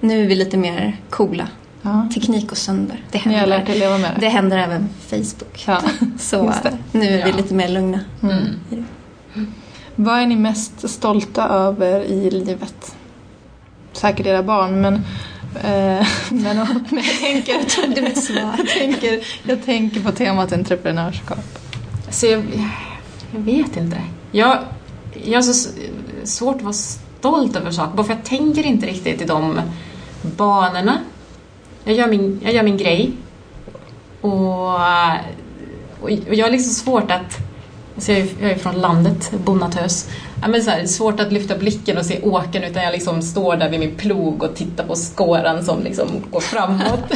Nu 0.00 0.22
är 0.22 0.26
vi 0.26 0.34
lite 0.34 0.56
mer 0.56 0.96
coola. 1.10 1.48
Ja. 1.82 2.08
Teknik 2.14 2.48
går 2.48 2.56
sönder. 2.56 3.04
Det 3.10 3.24
Ni 3.24 3.32
har 3.34 3.40
händer, 3.40 3.58
lärt 3.58 3.68
er 3.68 3.74
leva 3.74 3.98
med 3.98 4.10
det. 4.14 4.20
det 4.20 4.28
händer 4.28 4.58
även 4.58 4.88
Facebook. 5.10 5.64
Ja. 5.66 5.80
Så 6.18 6.52
nu 6.92 7.04
är 7.06 7.24
vi 7.24 7.30
Ja. 7.30 7.36
lite 7.36 7.54
mer 7.54 7.68
lugna. 7.68 8.00
Vad 10.00 10.18
är 10.18 10.26
ni 10.26 10.36
mest 10.36 10.90
stolta 10.90 11.48
över 11.48 12.00
i 12.00 12.30
livet? 12.30 12.96
Säkert 13.92 14.26
era 14.26 14.42
barn, 14.42 14.80
men, 14.80 14.94
eh, 14.94 16.06
men, 16.30 16.56
men 16.90 17.04
jag, 17.04 17.18
tänker, 17.20 17.94
Det 17.94 18.00
är 18.00 18.02
mitt 18.02 18.24
svar. 18.24 18.54
jag, 18.58 18.68
tänker, 18.68 19.26
jag 19.42 19.64
tänker 19.64 20.00
på 20.00 20.12
temat 20.12 20.52
entreprenörskap. 20.52 21.38
Så 22.10 22.26
jag, 22.26 22.44
jag 23.32 23.40
vet 23.40 23.76
inte. 23.76 24.02
Jag, 24.32 24.58
jag 25.24 25.38
har 25.38 25.42
så 25.42 25.70
svårt 26.24 26.56
att 26.56 26.62
vara 26.62 26.72
stolt 26.72 27.56
över 27.56 27.70
saker, 27.70 27.96
bara 27.96 28.06
för 28.06 28.14
jag 28.14 28.24
tänker 28.24 28.66
inte 28.66 28.86
riktigt 28.86 29.22
i 29.22 29.24
de 29.24 29.60
banorna. 30.22 30.98
Jag 31.84 31.94
gör 31.94 32.06
min, 32.06 32.40
jag 32.44 32.54
gör 32.54 32.62
min 32.62 32.76
grej. 32.76 33.12
Och, 34.20 34.74
och, 36.00 36.10
och 36.28 36.34
jag 36.34 36.46
har 36.46 36.50
liksom 36.50 36.72
svårt 36.72 37.10
att... 37.10 37.49
Alltså 38.00 38.12
jag, 38.12 38.20
är, 38.20 38.28
jag 38.40 38.50
är 38.50 38.54
från 38.54 38.74
landet, 38.74 39.32
bonnatös. 39.44 40.08
Ja, 40.42 40.48
men 40.48 40.62
så 40.62 40.70
här, 40.70 40.86
svårt 40.86 41.20
att 41.20 41.32
lyfta 41.32 41.58
blicken 41.58 41.98
och 41.98 42.06
se 42.06 42.20
åkern 42.22 42.64
utan 42.64 42.82
jag 42.82 42.92
liksom 42.92 43.22
står 43.22 43.56
där 43.56 43.70
vid 43.70 43.80
min 43.80 43.94
plog 43.94 44.42
och 44.42 44.54
tittar 44.54 44.84
på 44.84 44.96
skåran 44.96 45.64
som 45.64 45.82
liksom 45.82 46.06
går 46.30 46.40
framåt. 46.40 47.08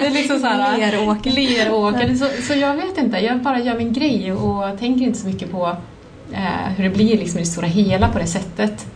det 0.00 0.06
är 0.06 0.10
liksom 0.10 0.40
så 0.40 0.46
här, 0.46 0.78
Leråker. 0.78 1.30
Leråker. 1.30 2.14
Så, 2.14 2.42
så 2.42 2.54
jag 2.54 2.76
vet 2.76 2.98
inte, 2.98 3.18
jag 3.18 3.42
bara 3.42 3.60
gör 3.60 3.78
min 3.78 3.92
grej 3.92 4.32
och 4.32 4.78
tänker 4.78 5.04
inte 5.04 5.18
så 5.18 5.26
mycket 5.26 5.52
på 5.52 5.76
eh, 6.32 6.72
hur 6.76 6.84
det 6.84 6.90
blir 6.90 7.18
liksom 7.18 7.38
i 7.38 7.42
det 7.42 7.48
stora 7.48 7.66
hela 7.66 8.08
på 8.08 8.18
det 8.18 8.26
sättet. 8.26 8.86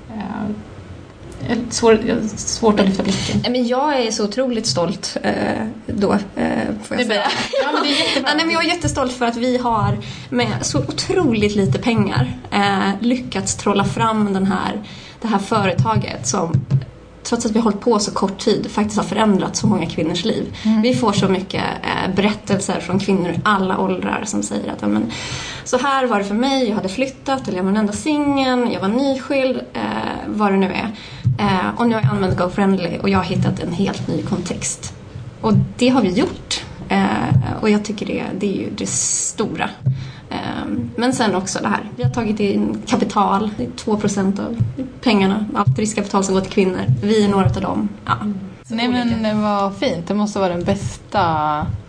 Svår, 1.70 1.98
svårt 2.36 2.80
att 2.80 2.86
lyfta 2.86 3.02
blicken. 3.02 3.52
Men 3.52 3.66
jag 3.66 4.00
är 4.00 4.10
så 4.10 4.24
otroligt 4.24 4.66
stolt 4.66 5.16
eh, 5.22 5.32
då, 5.86 6.12
eh, 6.12 6.18
får 6.82 6.96
jag 6.96 7.06
säga. 7.06 7.22
Ja, 7.62 7.72
men 7.72 7.82
det 7.82 7.88
är 7.88 8.06
jättebra. 8.06 8.30
Ja, 8.30 8.36
nej, 8.36 8.46
men 8.46 8.54
jag 8.54 8.64
är 8.64 8.68
jättestolt 8.68 9.12
för 9.12 9.26
att 9.26 9.36
vi 9.36 9.58
har 9.58 9.98
med 10.30 10.66
så 10.66 10.78
otroligt 10.78 11.56
lite 11.56 11.78
pengar 11.78 12.32
eh, 12.50 12.90
lyckats 13.00 13.56
trolla 13.56 13.84
fram 13.84 14.32
den 14.32 14.46
här, 14.46 14.82
det 15.20 15.28
här 15.28 15.38
företaget 15.38 16.26
som 16.26 16.52
trots 17.28 17.46
att 17.46 17.52
vi 17.52 17.58
har 17.58 17.64
hållit 17.64 17.80
på 17.80 17.98
så 17.98 18.10
kort 18.10 18.38
tid 18.38 18.70
faktiskt 18.70 18.96
har 18.96 19.04
förändrat 19.04 19.56
så 19.56 19.66
många 19.66 19.86
kvinnors 19.86 20.24
liv. 20.24 20.56
Vi 20.82 20.94
får 20.94 21.12
så 21.12 21.28
mycket 21.28 21.64
eh, 21.82 22.14
berättelser 22.14 22.80
från 22.80 22.98
kvinnor 22.98 23.30
i 23.30 23.40
alla 23.44 23.78
åldrar 23.78 24.22
som 24.26 24.42
säger 24.42 24.72
att 24.72 24.80
men, 24.80 25.10
så 25.64 25.78
här 25.78 26.06
var 26.06 26.18
det 26.18 26.24
för 26.24 26.34
mig, 26.34 26.68
jag 26.68 26.76
hade 26.76 26.88
flyttat 26.88 27.48
eller 27.48 27.56
jag 27.56 27.64
var 27.64 27.70
den 27.70 27.80
enda 27.80 27.92
singeln, 27.92 28.70
jag 28.72 28.80
var 28.80 28.88
nyskild, 28.88 29.56
eh, 29.72 29.82
vad 30.26 30.52
det 30.52 30.56
nu 30.56 30.66
är. 30.66 30.90
Eh, 31.38 31.68
och 31.76 31.88
nu 31.88 31.94
har 31.94 32.02
jag 32.02 32.10
använt 32.10 32.38
GoFriendly 32.38 32.98
och 32.98 33.08
jag 33.08 33.18
har 33.18 33.24
hittat 33.24 33.60
en 33.60 33.72
helt 33.72 34.08
ny 34.08 34.22
kontext. 34.22 34.94
Och 35.40 35.52
det 35.76 35.88
har 35.88 36.02
vi 36.02 36.08
gjort. 36.10 36.64
Eh, 36.88 37.02
och 37.60 37.70
jag 37.70 37.84
tycker 37.84 38.06
det, 38.06 38.22
det 38.38 38.46
är 38.46 38.56
ju 38.56 38.70
det 38.70 38.88
stora. 38.88 39.70
Eh, 40.30 40.36
men 40.96 41.12
sen 41.12 41.34
också 41.34 41.58
det 41.62 41.68
här, 41.68 41.80
vi 41.96 42.02
har 42.02 42.10
tagit 42.10 42.40
in 42.40 42.82
kapital, 42.86 43.50
det 43.56 43.64
är 43.64 43.68
2% 43.70 44.40
av 44.40 44.56
pengarna, 45.02 45.46
allt 45.54 45.78
riskkapital 45.78 46.24
som 46.24 46.34
går 46.34 46.40
till 46.40 46.52
kvinnor. 46.52 46.80
Vi 47.02 47.24
är 47.24 47.28
några 47.28 47.46
av 47.46 47.60
dem. 47.60 47.88
Ja. 48.04 48.14
Nej 48.70 48.88
men 48.88 49.42
vad 49.42 49.76
fint. 49.76 50.08
Det 50.08 50.14
måste 50.14 50.38
vara 50.38 50.48
den 50.48 50.64
bästa 50.64 51.22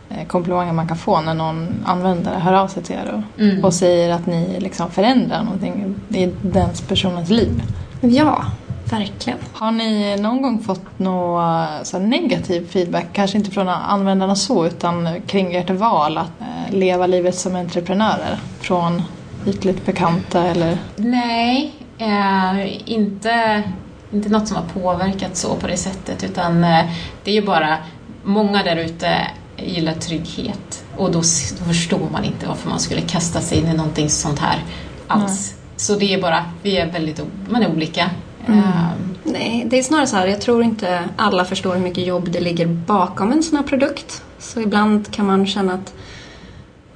eh, 0.09 0.27
komplimangen 0.27 0.75
man 0.75 0.88
kan 0.88 0.97
få 0.97 1.21
när 1.21 1.33
någon 1.33 1.67
användare 1.85 2.39
hör 2.39 2.53
av 2.53 2.67
sig 2.67 2.83
till 2.83 2.95
er 2.95 3.12
och, 3.38 3.41
Mm. 3.41 3.65
och 3.65 3.73
säger 3.73 4.13
att 4.13 4.25
ni 4.27 4.59
liksom 4.59 4.91
förändrar 4.91 5.43
någonting 5.43 5.95
i 6.09 6.25
den 6.41 6.69
personens 6.88 7.29
liv. 7.29 7.62
ja, 8.01 8.45
verkligen. 8.91 9.39
Har 9.54 9.71
ni 9.71 10.17
någon 10.19 10.41
gång 10.41 10.60
fått 10.60 10.99
någon 10.99 11.67
så 11.84 11.99
negativ 11.99 12.67
feedback, 12.69 13.06
kanske 13.13 13.38
inte 13.38 13.52
från 13.52 13.69
användarna 13.69 14.36
så, 14.36 14.65
utan 14.65 15.21
kring 15.28 15.56
ert 15.56 15.69
val 15.69 16.17
att 16.17 16.41
eh, 16.41 16.75
leva 16.75 17.08
livet 17.08 17.36
som 17.36 17.56
entreprenörer? 17.56 18.39
Från 18.60 19.02
ytligt 19.47 19.86
bekanta 19.86 20.43
eller? 20.43 20.78
Nej, 20.95 21.73
eh, 21.97 22.91
inte, 22.91 23.63
inte 24.12 24.30
något 24.30 24.47
som 24.47 24.58
har 24.58 24.82
påverkat 24.82 25.38
så 25.38 25.56
på 25.56 25.67
det 25.67 25.78
sättet 25.78 26.23
utan 26.23 26.63
eh, 26.63 26.86
det 27.23 27.32
är 27.32 27.36
ju 27.36 27.45
bara 27.45 27.78
många 28.23 28.63
där 28.63 28.75
ute 28.75 29.28
gillar 29.58 29.93
trygghet 29.93 30.84
och 30.97 31.12
då, 31.12 31.21
då 31.60 31.65
förstår 31.65 32.10
man 32.12 32.23
inte 32.23 32.47
varför 32.47 32.69
man 32.69 32.80
skulle 32.80 33.02
kasta 33.02 33.41
sig 33.41 33.58
in 33.58 33.67
i 33.67 33.73
någonting 33.73 34.10
sånt 34.10 34.39
här 34.39 34.63
alls. 35.08 35.56
Så 35.75 35.95
det 35.95 36.13
är 36.13 36.21
bara, 36.21 36.45
vi 36.62 36.78
är 36.78 36.91
väldigt, 36.91 37.21
man 37.49 37.63
är 37.63 37.71
olika. 37.71 38.10
Eh, 38.53 38.89
Nej, 39.23 39.65
det 39.69 39.79
är 39.79 39.83
snarare 39.83 40.07
så 40.07 40.15
här, 40.15 40.27
jag 40.27 40.41
tror 40.41 40.63
inte 40.63 41.03
alla 41.15 41.45
förstår 41.45 41.73
hur 41.73 41.81
mycket 41.81 42.07
jobb 42.07 42.31
det 42.31 42.39
ligger 42.39 42.65
bakom 42.65 43.31
en 43.31 43.43
sån 43.43 43.57
här 43.57 43.63
produkt. 43.63 44.23
Så 44.39 44.62
ibland 44.62 45.12
kan 45.12 45.25
man 45.25 45.47
känna 45.47 45.73
att 45.73 45.93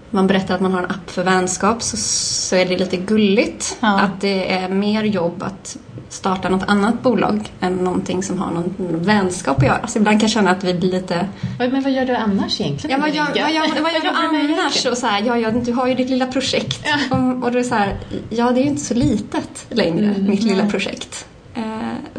man 0.10 0.28
berättar 0.28 0.56
att 0.56 0.62
man 0.62 0.72
har 0.72 0.80
en 0.80 0.86
app 0.86 1.12
för 1.12 1.24
vänskap 1.24 1.82
så, 1.82 1.98
så 1.98 2.56
är 2.56 2.66
det 2.66 2.78
lite 2.78 2.98
gulligt. 2.98 3.78
Ja. 3.80 4.00
Att 4.00 4.22
det 4.22 4.52
är 4.54 4.70
mer 4.70 5.04
jobb 5.04 5.44
att 5.44 5.78
starta 6.10 6.50
något 6.50 6.64
annat 6.68 7.04
bolag 7.04 7.52
än 7.60 7.74
någonting 7.76 8.24
som 8.24 8.40
har 8.40 8.52
någon 8.52 8.74
vänskap 9.04 9.58
att 9.58 9.64
göra. 9.64 9.88
Så 9.88 10.00
ibland 10.00 10.20
kan 10.20 10.28
jag 10.28 10.32
känna 10.32 10.52
att 10.52 10.64
vi 10.64 10.74
blir 10.74 10.92
lite 10.92 11.28
Men 11.60 11.84
vad 11.84 11.92
gör 11.92 12.06
du 12.06 12.16
annars 12.16 12.62
egentligen? 12.62 13.00
Ja, 13.00 13.06
vad 13.06 13.16
gör, 13.16 13.26
vad 13.26 13.54
gör, 13.54 13.82
vad 13.84 13.94
gör 13.94 14.00
du 14.00 14.08
jobbar 14.08 14.32
med 14.32 14.60
annars? 14.60 14.86
Och 14.86 14.98
så 14.98 15.08
här, 15.08 15.24
ja, 15.26 15.38
ja, 15.38 15.52
du 15.52 15.72
har 15.74 15.88
ju 15.88 15.96
ditt 15.96 16.10
lilla 16.10 16.28
projekt. 16.28 16.86
Och, 17.12 17.44
och 17.44 17.52
det 17.52 17.60
är 17.60 17.64
så 17.64 17.76
här, 17.76 17.98
ja, 18.30 18.52
det 18.52 18.60
är 18.60 18.64
ju 18.64 18.70
inte 18.70 18.84
så 18.84 18.94
litet 18.94 19.66
längre, 19.70 20.06
Mm, 20.06 20.30
mitt 20.30 20.44
lilla 20.44 20.66
projekt. 20.66 21.26
Eh, 21.56 21.64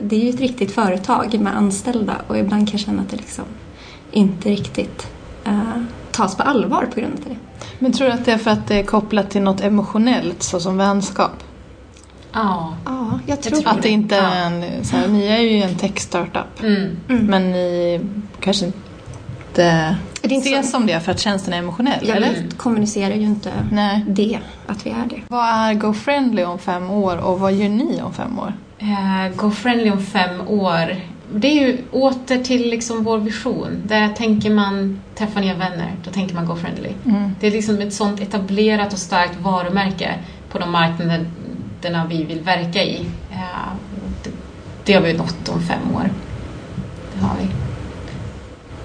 det 0.03 0.16
är 0.16 0.20
ju 0.20 0.31
ett 0.31 0.40
riktigt 0.40 0.73
företag 0.75 1.40
med 1.40 1.57
anställda 1.57 2.16
och 2.27 2.38
ibland 2.38 2.68
kan 2.68 2.73
jag 2.73 2.81
känna 2.81 3.03
att 3.03 3.11
det 3.11 3.16
liksom 3.16 3.44
inte 4.11 4.49
riktigt 4.51 5.07
eh, 5.44 5.61
tas 6.11 6.37
på 6.37 6.42
allvar 6.42 6.88
på 6.94 7.01
grund 7.01 7.14
av 7.14 7.29
det. 7.29 7.37
Men 7.79 7.92
tror 7.92 8.07
du 8.09 8.12
att 8.12 8.25
det 8.25 8.33
är 8.33 8.38
för 8.38 8.51
att 8.51 8.66
det 8.66 8.75
är 8.79 8.83
kopplat 8.85 9.31
till 9.31 9.42
något 9.42 9.61
emotionellt 9.61 10.42
såsom 10.42 10.77
vänskap? 10.77 11.33
Ja. 12.33 12.75
Ja, 12.85 13.20
jag 13.27 13.42
tror 13.42 13.68
Att 13.68 13.83
det 13.83 13.88
inte 13.88 14.14
Ja. 14.14 14.23
är 14.23 14.47
en, 14.47 14.85
så 14.85 14.97
här, 14.97 15.09
ni 15.09 15.27
är 15.27 15.38
ju 15.38 15.62
en 15.62 15.75
tech-startup. 15.75 16.62
Mm. 16.62 16.97
Men 17.09 17.51
ni 17.53 18.01
kanske 18.40 18.66
inte 18.66 19.97
Det 20.23 20.37
ses 20.37 20.66
så- 20.66 20.70
som 20.70 20.87
det 20.87 21.01
för 21.01 21.12
att 21.12 21.20
tjänsten 21.20 21.55
är 21.55 21.59
emotionell, 21.59 22.09
Jag 22.09 22.16
eller? 22.16 22.51
kommunicerar 22.57 23.14
ju 23.14 23.23
inte 23.23 23.53
Nej. 23.73 24.05
det, 24.09 24.38
att 24.66 24.87
vi 24.87 24.90
är 24.90 25.05
det. 25.11 25.20
Vad 25.29 25.47
är 25.47 25.75
GoFriendly 25.75 26.44
om 26.44 26.59
fem 26.59 26.90
år 26.90 27.16
och 27.16 27.40
vad 27.40 27.53
gör 27.53 27.68
ni 27.68 28.03
om 28.03 28.12
fem 28.12 28.38
år? 28.38 28.53
Eh, 28.85 29.37
GoFriendly 29.37 29.90
om 29.90 30.03
fem 30.03 30.49
år. 30.49 30.97
Det 31.35 31.49
är 31.49 31.66
ju 31.66 31.79
åter 31.90 32.38
till 32.38 32.70
liksom 32.70 33.05
vår 33.05 33.18
vision. 33.18 33.83
Där 33.87 34.09
tänker 34.09 34.51
man 34.51 35.01
träffa 35.14 35.40
nya 35.40 35.55
vänner, 35.55 35.92
då 36.05 36.11
tänker 36.11 36.35
man 36.35 36.47
GoFriendly. 36.47 36.92
Mm. 37.05 37.31
Det 37.40 37.47
är 37.47 37.51
liksom 37.51 37.81
ett 37.81 37.94
sånt 37.94 38.20
etablerat 38.20 38.92
och 38.92 38.99
starkt 38.99 39.37
varumärke 39.40 40.14
på 40.51 40.59
de 40.59 40.70
marknaderna 40.70 42.07
vi 42.09 42.25
vill 42.25 42.40
verka 42.40 42.83
i. 42.83 43.07
Eh, 43.31 43.73
det, 44.25 44.31
det 44.85 44.92
har 44.92 45.01
vi 45.01 45.12
nått 45.12 45.49
om 45.49 45.62
fem 45.62 45.94
år. 45.94 46.11
Det 47.14 47.25
har 47.25 47.37
vi. 47.40 47.49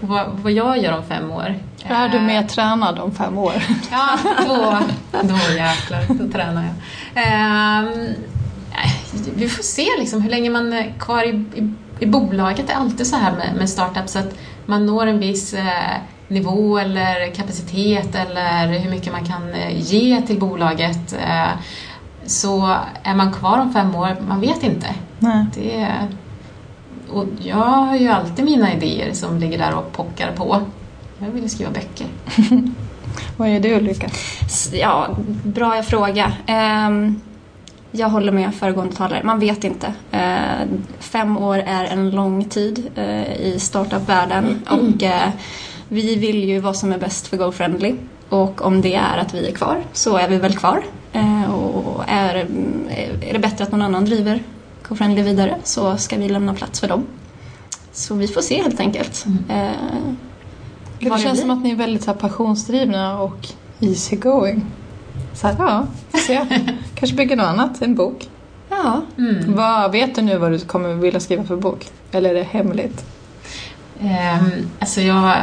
Vad, 0.02 0.30
vad 0.30 0.52
jag 0.52 0.78
gör 0.78 0.98
om 0.98 1.04
fem 1.04 1.32
år? 1.32 1.56
Är 1.84 2.10
du 2.10 2.18
eh, 2.18 2.24
mer 2.24 2.44
tränad 2.44 3.00
om 3.00 3.12
fem 3.12 3.38
år? 3.38 3.54
Ja, 3.92 4.18
då, 4.48 4.80
då 5.22 5.36
jäklar, 5.56 6.04
då 6.10 6.32
tränar 6.32 6.64
jag. 6.64 6.74
Nej, 7.14 8.16
vi 9.36 9.50
får 9.50 9.64
se 9.64 9.88
liksom 10.00 10.22
hur 10.22 10.30
länge 10.30 10.50
man 10.50 10.74
är 10.74 10.94
kvar 11.00 11.24
i, 11.24 11.30
i, 11.30 11.74
i 12.00 12.06
bolaget. 12.06 12.68
Det 12.68 12.74
är 12.74 12.78
alltid 12.78 13.08
så 13.08 13.16
här 13.16 13.32
med, 13.32 13.56
med 13.58 13.70
startups 13.70 14.16
att 14.16 14.36
man 14.66 14.86
når 14.86 15.08
en 15.08 15.20
viss 15.20 15.54
eh, 15.54 15.98
nivå 16.28 16.78
eller 16.78 17.32
kapacitet 17.34 18.16
eller 18.16 18.80
hur 18.80 18.90
mycket 18.90 19.14
man 19.14 19.26
kan 19.26 19.54
eh, 19.54 19.92
ge 19.92 20.22
till 20.22 20.40
bolaget. 20.40 21.14
Eh, 21.14 21.50
så 22.26 22.76
är 23.04 23.16
man 23.16 23.34
kvar 23.34 23.60
om 23.60 23.74
fem 23.74 23.96
år, 23.96 24.16
man 24.28 24.42
vet 24.42 24.64
inte. 24.64 24.88
Nej. 25.20 25.46
Det 25.56 25.76
är, 25.76 26.08
och 27.12 27.26
jag 27.40 27.56
har 27.56 27.96
ju 27.96 28.08
alltid 28.08 28.46
mina 28.46 28.74
idéer 28.74 29.14
som 29.14 29.38
ligger 29.38 29.58
där 29.58 29.76
och 29.76 29.92
pockar 29.92 30.32
på. 30.32 30.62
Jag 31.20 31.28
ville 31.28 31.50
skriva 31.50 31.72
böcker. 31.72 32.08
Vad 33.38 33.54
gör 33.54 33.60
du 33.60 33.76
Ulrika? 33.76 34.10
Ja, 34.74 35.08
bra 35.44 35.84
fråga. 35.84 36.32
Ehm, 36.46 37.22
jag 37.92 38.10
håller 38.10 38.32
med 38.32 38.56
föregående 38.56 38.96
talare. 38.96 39.22
Man 39.24 39.40
vet 39.40 39.64
inte. 39.64 39.94
Eh, 40.12 40.68
fem 41.00 41.38
år 41.38 41.58
är 41.58 41.86
en 41.86 42.10
lång 42.10 42.46
tid 42.46 42.90
eh, 42.96 43.34
i 43.34 43.56
startup-världen 43.60 44.62
och 44.70 45.04
eh, 45.04 45.30
vi 45.90 46.16
vill 46.16 46.44
ju 46.44 46.60
vad 46.60 46.76
som 46.76 46.92
är 46.94 46.98
bäst 46.98 47.28
för 47.28 47.38
GoFriendly. 47.38 47.96
Och 48.30 48.62
om 48.66 48.82
det 48.82 48.96
är 48.96 49.18
att 49.18 49.34
vi 49.34 49.48
är 49.48 49.52
kvar 49.52 49.84
så 49.94 50.18
är 50.18 50.28
vi 50.30 50.38
väl 50.38 50.58
kvar. 50.58 50.84
Och 51.54 52.04
är, 52.08 52.36
är 53.22 53.34
det 53.34 53.40
bättre 53.40 53.64
att 53.64 53.72
någon 53.72 53.82
annan 53.82 54.06
driver 54.06 54.44
GoFriendly 54.90 55.22
vidare 55.22 55.56
så 55.64 55.98
ska 55.98 56.18
vi 56.18 56.30
lämna 56.30 56.54
plats 56.54 56.80
för 56.80 56.88
dem. 56.88 57.06
Så 57.92 58.16
vi 58.16 58.28
får 58.28 58.42
se 58.42 58.62
helt 58.64 58.80
enkelt. 58.80 59.26
Eh, 59.50 59.72
Det 61.00 61.10
vad 61.10 61.20
känns 61.20 61.32
blir. 61.34 61.42
som 61.42 61.52
att 61.52 61.64
ni 61.64 61.72
är 61.72 61.76
väldigt 61.76 62.04
så 62.04 62.12
här, 62.12 62.18
passionsdrivna 62.20 63.20
och 63.22 63.48
easy 63.80 64.16
going. 64.16 64.66
Så 65.34 65.48
här, 65.48 65.56
ja, 65.60 65.86
får 66.12 66.18
se. 66.18 66.40
Kanske 67.00 67.16
bygga 67.18 67.36
något 67.36 67.46
annat, 67.46 67.82
en 67.82 67.96
bok. 67.96 68.30
Ja, 68.70 69.02
Mm. 69.18 69.56
Vad 69.56 69.92
Vet 69.92 70.16
du 70.16 70.22
nu 70.22 70.38
vad 70.38 70.52
du 70.52 70.60
kommer 70.60 70.94
vilja 70.94 71.20
skriva 71.20 71.44
för 71.44 71.56
bok? 71.58 71.86
Eller 72.12 72.30
är 72.30 72.34
det 72.34 72.44
hemligt? 72.44 73.06
Ehm, 74.02 74.52
alltså 74.80 75.02
jag... 75.02 75.34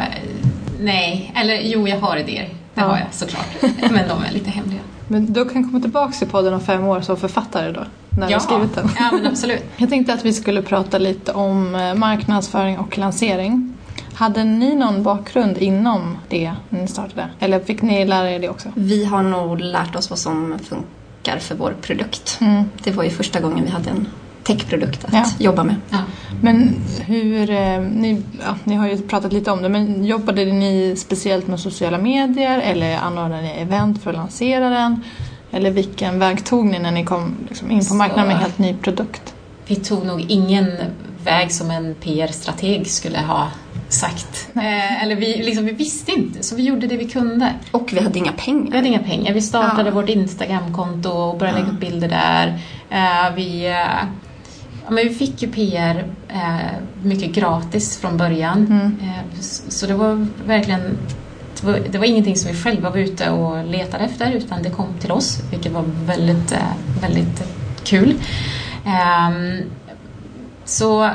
Nej, 0.79 1.33
eller 1.35 1.59
jo, 1.63 1.87
jag 1.87 1.99
har 1.99 2.17
idéer. 2.17 2.49
Det 2.73 2.81
Ja. 2.81 2.87
har 2.87 2.97
jag 2.97 3.07
såklart. 3.11 3.47
Men 3.81 4.07
de 4.07 4.23
är 4.23 4.31
lite 4.33 4.49
hemliga. 4.49 4.79
Men 5.07 5.33
du 5.33 5.45
kan 5.49 5.63
komma 5.63 5.79
tillbaka 5.81 6.11
till 6.13 6.27
podden 6.27 6.53
om 6.53 6.59
fem 6.61 6.83
år 6.83 7.01
som 7.01 7.17
författare 7.17 7.71
då? 7.71 7.83
När 8.09 8.27
du 8.27 8.33
har 8.33 8.39
skrivit 8.39 8.75
den. 8.75 8.89
Ja, 8.99 9.09
men 9.11 9.27
absolut. 9.27 9.63
Jag 9.77 9.89
tänkte 9.89 10.13
att 10.13 10.25
vi 10.25 10.33
skulle 10.33 10.61
prata 10.61 10.97
lite 10.97 11.31
om 11.33 11.75
eh, 11.75 11.93
marknadsföring 11.95 12.77
och 12.79 12.97
lansering. 12.97 13.73
Hade 14.13 14.43
ni 14.43 14.75
någon 14.75 15.03
bakgrund 15.03 15.57
inom 15.57 16.17
det 16.29 16.53
när 16.69 16.81
ni 16.81 16.87
startade? 16.87 17.29
Eller 17.39 17.59
fick 17.59 17.81
ni 17.81 18.05
lära 18.05 18.31
er 18.31 18.39
det 18.39 18.49
också? 18.49 18.69
Vi 18.75 19.05
har 19.05 19.23
nog 19.23 19.59
lärt 19.59 19.95
oss 19.95 20.09
vad 20.09 20.19
som 20.19 20.59
funkar 20.63 20.87
för 21.39 21.55
vår 21.55 21.75
produkt. 21.81 22.37
Mm. 22.41 22.63
Det 22.83 22.91
var 22.91 23.03
ju 23.03 23.09
första 23.09 23.39
gången 23.39 23.65
vi 23.65 23.71
hade 23.71 23.89
en 23.89 24.07
techprodukt 24.43 25.05
att 25.05 25.13
Ja. 25.13 25.25
jobba 25.39 25.63
med. 25.63 25.75
Ja. 25.89 25.97
Men 26.41 26.75
hur, 27.05 27.49
eh, 27.49 27.79
ni, 27.81 28.21
ja, 28.45 28.55
ni 28.63 28.75
har 28.75 28.87
ju 28.87 28.97
pratat 29.01 29.33
lite 29.33 29.51
om 29.51 29.61
det, 29.61 29.69
men 29.69 30.05
jobbade 30.05 30.45
ni 30.45 30.95
speciellt 30.97 31.47
med 31.47 31.59
sociala 31.59 31.97
medier 31.97 32.59
eller 32.59 32.97
anordnade 32.97 33.41
ni 33.41 33.49
event 33.49 34.03
för 34.03 34.09
att 34.09 34.15
lansera 34.17 34.69
den? 34.69 35.03
Eller 35.51 35.71
vilken 35.71 36.19
väg 36.19 36.45
tog 36.45 36.65
ni 36.65 36.79
när 36.79 36.91
ni 36.91 37.05
kom 37.05 37.35
liksom, 37.49 37.71
in 37.71 37.79
på 37.79 37.85
Så- 37.85 37.93
marknaden 37.93 38.27
med 38.27 38.35
en 38.35 38.41
helt 38.41 38.57
ny 38.57 38.73
produkt? 38.73 39.33
Vi 39.67 39.75
tog 39.75 40.05
nog 40.05 40.21
ingen 40.31 40.71
väg 41.23 41.51
som 41.51 41.71
en 41.71 41.95
PR-strateg 41.95 42.87
skulle 42.87 43.19
ha 43.19 43.47
sagt. 43.89 44.49
Eh, 44.55 45.03
eller 45.03 45.15
vi, 45.15 45.37
liksom, 45.43 45.65
vi 45.65 45.71
visste 45.71 46.11
inte, 46.11 46.43
så 46.43 46.55
vi 46.55 46.63
gjorde 46.63 46.87
det 46.87 46.97
vi 46.97 47.07
kunde. 47.09 47.53
Och 47.71 47.89
vi 47.93 47.99
hade 47.99 48.19
inga 48.19 48.31
Vi 48.31 48.37
pengar. 48.37 48.75
hade 48.75 48.87
inga 48.87 48.99
pengar. 48.99 49.33
Vi 49.33 49.41
startade 49.41 49.89
Ja. 49.89 49.95
vårt 49.95 50.09
Instagramkonto 50.09 51.09
och 51.09 51.37
började 51.37 51.59
lägga 51.59 51.71
upp 51.71 51.79
bilder 51.79 52.07
där. 52.07 52.59
Eh, 52.89 53.35
vi, 53.35 53.65
eh, 53.65 53.71
ja, 54.85 54.89
men 54.91 55.07
vi 55.07 55.09
fick 55.09 55.41
ju 55.41 55.47
PR 55.51 56.05
eh, 56.29 56.77
mycket 57.03 57.31
gratis 57.31 57.97
från 57.97 58.17
början. 58.17 58.57
Mm. 58.67 58.97
Eh, 59.01 59.39
så 59.69 59.85
det 59.87 59.93
var 59.93 60.27
verkligen 60.45 60.81
det 61.61 61.67
var, 61.67 61.79
det 61.91 61.97
var 61.97 62.05
ingenting 62.05 62.35
som 62.35 62.51
vi 62.51 62.57
själva 62.57 62.89
var 62.89 62.97
ute 62.97 63.29
och 63.29 63.65
letade 63.65 64.03
efter 64.03 64.31
utan 64.31 64.63
det 64.63 64.69
kom 64.69 64.87
till 64.99 65.11
oss 65.11 65.39
vilket 65.51 65.71
var 65.71 65.83
väldigt, 66.05 66.51
eh, 66.51 66.73
väldigt 67.01 67.43
kul. 67.83 68.13
Ehm, 68.85 69.61
så 70.65 71.09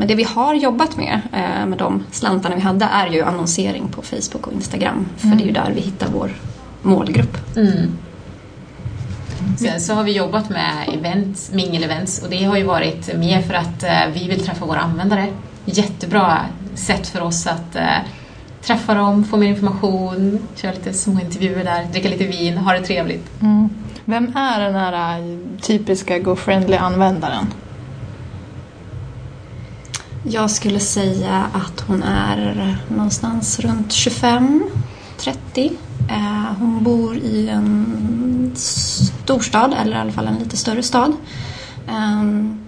Men 0.00 0.08
det 0.08 0.14
vi 0.14 0.22
har 0.24 0.54
jobbat 0.54 0.96
med, 0.96 1.20
eh, 1.32 1.66
med 1.66 1.78
de 1.78 2.04
slantarna 2.10 2.54
vi 2.54 2.60
hade, 2.60 2.84
är 2.84 3.06
ju 3.06 3.22
annonsering 3.22 3.88
på 3.88 4.02
Facebook 4.02 4.46
och 4.46 4.52
Instagram. 4.52 5.06
För 5.16 5.26
Mm. 5.26 5.38
det 5.38 5.44
är 5.44 5.46
ju 5.46 5.52
där 5.52 5.72
vi 5.74 5.80
hittar 5.80 6.08
vår 6.08 6.30
målgrupp. 6.82 7.56
Mm. 7.56 7.98
Sen 9.58 9.80
så 9.80 9.94
har 9.94 10.04
vi 10.04 10.12
jobbat 10.12 10.50
med 10.50 10.88
events, 10.98 11.52
mingel-events 11.52 12.24
och 12.24 12.30
det 12.30 12.44
har 12.44 12.56
ju 12.56 12.64
varit 12.64 13.18
mer 13.18 13.42
för 13.42 13.54
att 13.54 13.82
eh, 13.82 13.90
vi 14.14 14.28
vill 14.28 14.44
träffa 14.44 14.66
våra 14.66 14.78
användare. 14.80 15.26
Jättebra 15.64 16.38
sätt 16.74 17.06
för 17.08 17.20
oss 17.20 17.46
att 17.46 17.76
eh, 17.76 17.98
träffa 18.62 18.94
dem, 18.94 19.24
få 19.24 19.36
mer 19.36 19.48
information, 19.48 20.38
köra 20.56 20.72
lite 20.72 20.92
små 20.92 21.20
intervjuer 21.20 21.64
där, 21.64 21.84
dricka 21.92 22.08
lite 22.08 22.24
vin, 22.26 22.58
ha 22.58 22.72
det 22.72 22.80
trevligt. 22.80 23.42
Mm. 23.42 23.68
Vem 24.04 24.36
är 24.36 24.60
den 24.60 24.74
här 24.74 25.38
typiska 25.62 26.18
GoFriendly-användaren? 26.18 27.46
Jag 30.22 30.50
skulle 30.50 30.80
säga 30.80 31.50
att 31.52 31.80
hon 31.80 32.02
är 32.02 32.76
någonstans 32.88 33.60
runt 33.60 33.92
25, 33.92 34.62
30. 35.16 35.72
Eh, 36.08 36.56
hon 36.58 36.84
bor 36.84 37.16
i 37.16 37.48
en 37.48 38.52
storstad, 38.56 39.74
eller 39.80 39.96
i 39.96 40.00
alla 40.00 40.12
fall 40.12 40.26
en 40.26 40.38
lite 40.38 40.56
större 40.56 40.82
stad. 40.82 41.12
Ehm, 41.88 42.66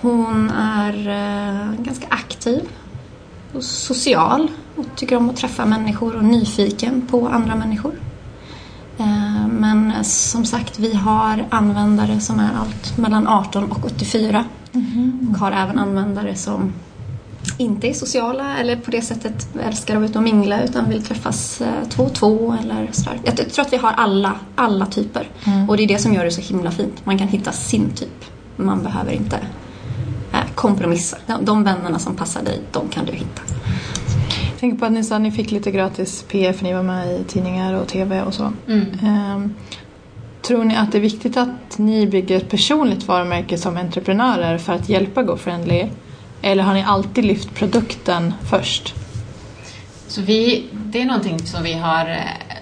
hon 0.00 0.50
är 0.50 1.08
eh, 1.08 1.84
ganska 1.84 2.06
aktiv 2.10 2.68
och 3.54 3.64
social 3.64 4.48
och 4.76 4.86
tycker 4.96 5.16
om 5.16 5.30
att 5.30 5.36
träffa 5.36 5.66
människor 5.66 6.16
och 6.16 6.24
nyfiken 6.24 7.06
på 7.10 7.28
andra 7.28 7.54
människor. 7.54 7.92
Eh, 9.00 9.46
Men 9.48 10.04
som 10.04 10.44
sagt, 10.44 10.78
vi 10.78 10.94
har 10.94 11.44
användare 11.50 12.20
som 12.20 12.40
är 12.40 12.50
allt 12.60 12.98
mellan 12.98 13.28
18 13.28 13.64
och 13.70 13.84
84 13.84 14.44
och 15.32 15.38
har 15.38 15.52
även 15.52 15.78
användare 15.78 16.34
som 16.34 16.72
inte 17.58 17.88
är 17.88 17.92
sociala 17.92 18.56
eller 18.58 18.76
på 18.76 18.90
det 18.90 19.02
sättet 19.02 19.48
älskar 19.66 19.94
att 19.94 20.00
vara 20.00 20.08
ute 20.10 20.18
och 20.18 20.24
mingla 20.24 20.62
utan 20.62 20.88
vill 20.88 21.04
träffas 21.04 21.60
eh, 21.60 21.88
två 21.88 22.02
och 22.02 22.14
två 22.14 22.56
eller 22.62 22.88
sådär. 22.92 23.20
Jag 23.24 23.36
tror 23.36 23.64
att 23.66 23.72
vi 23.72 23.76
har 23.76 23.92
alla, 23.92 24.34
alla 24.54 24.86
typer 24.86 25.28
och 25.68 25.76
det 25.76 25.82
är 25.82 25.88
det 25.88 25.98
som 25.98 26.14
gör 26.14 26.24
det 26.24 26.30
så 26.30 26.40
himla 26.40 26.70
fint. 26.70 27.06
Man 27.06 27.18
kan 27.18 27.28
hitta 27.28 27.52
sin 27.52 27.90
typ. 27.90 28.24
Man 28.56 28.82
behöver 28.82 29.12
inte 29.12 29.36
eh, 30.32 30.38
kompromissa. 30.54 31.16
De, 31.26 31.44
de 31.44 31.64
vännerna 31.64 31.98
som 31.98 32.14
passar 32.16 32.42
dig, 32.42 32.60
de 32.72 32.88
kan 32.88 33.04
du 33.04 33.12
hitta. 33.12 33.42
Tänker 34.60 34.78
på 34.78 34.84
att 34.84 34.92
ni 34.92 35.04
sa 35.04 35.16
att 35.16 35.22
ni 35.22 35.30
fick 35.30 35.50
lite 35.50 35.70
gratis 35.70 36.24
PR 36.28 36.52
för 36.52 36.64
ni 36.64 36.72
var 36.72 36.82
med 36.82 37.20
i 37.20 37.24
tidningar 37.24 37.74
och 37.74 37.88
TV 37.88 38.22
och 38.22 38.34
så. 38.34 38.52
Ehm, 39.02 39.54
tror 40.42 40.64
ni 40.64 40.76
att 40.76 40.92
det 40.92 40.98
är 40.98 41.02
viktigt 41.02 41.36
att 41.36 41.78
ni 41.78 42.06
bygger 42.06 42.36
ett 42.36 42.50
personligt 42.50 43.08
varumärke 43.08 43.58
som 43.58 43.76
entreprenörer 43.76 44.58
för 44.58 44.72
att 44.72 44.88
hjälpa 44.88 45.22
GoFriendly? 45.22 45.86
Eller 46.42 46.62
har 46.62 46.74
ni 46.74 46.82
alltid 46.82 47.24
lyft 47.24 47.54
produkten 47.54 48.34
först? 48.50 48.94
Så 50.06 50.22
vi, 50.22 50.66
det 50.72 51.02
är 51.02 51.06
någonting 51.06 51.38
som 51.38 51.62
vi 51.62 51.72
har 51.72 52.10
eh, 52.10 52.56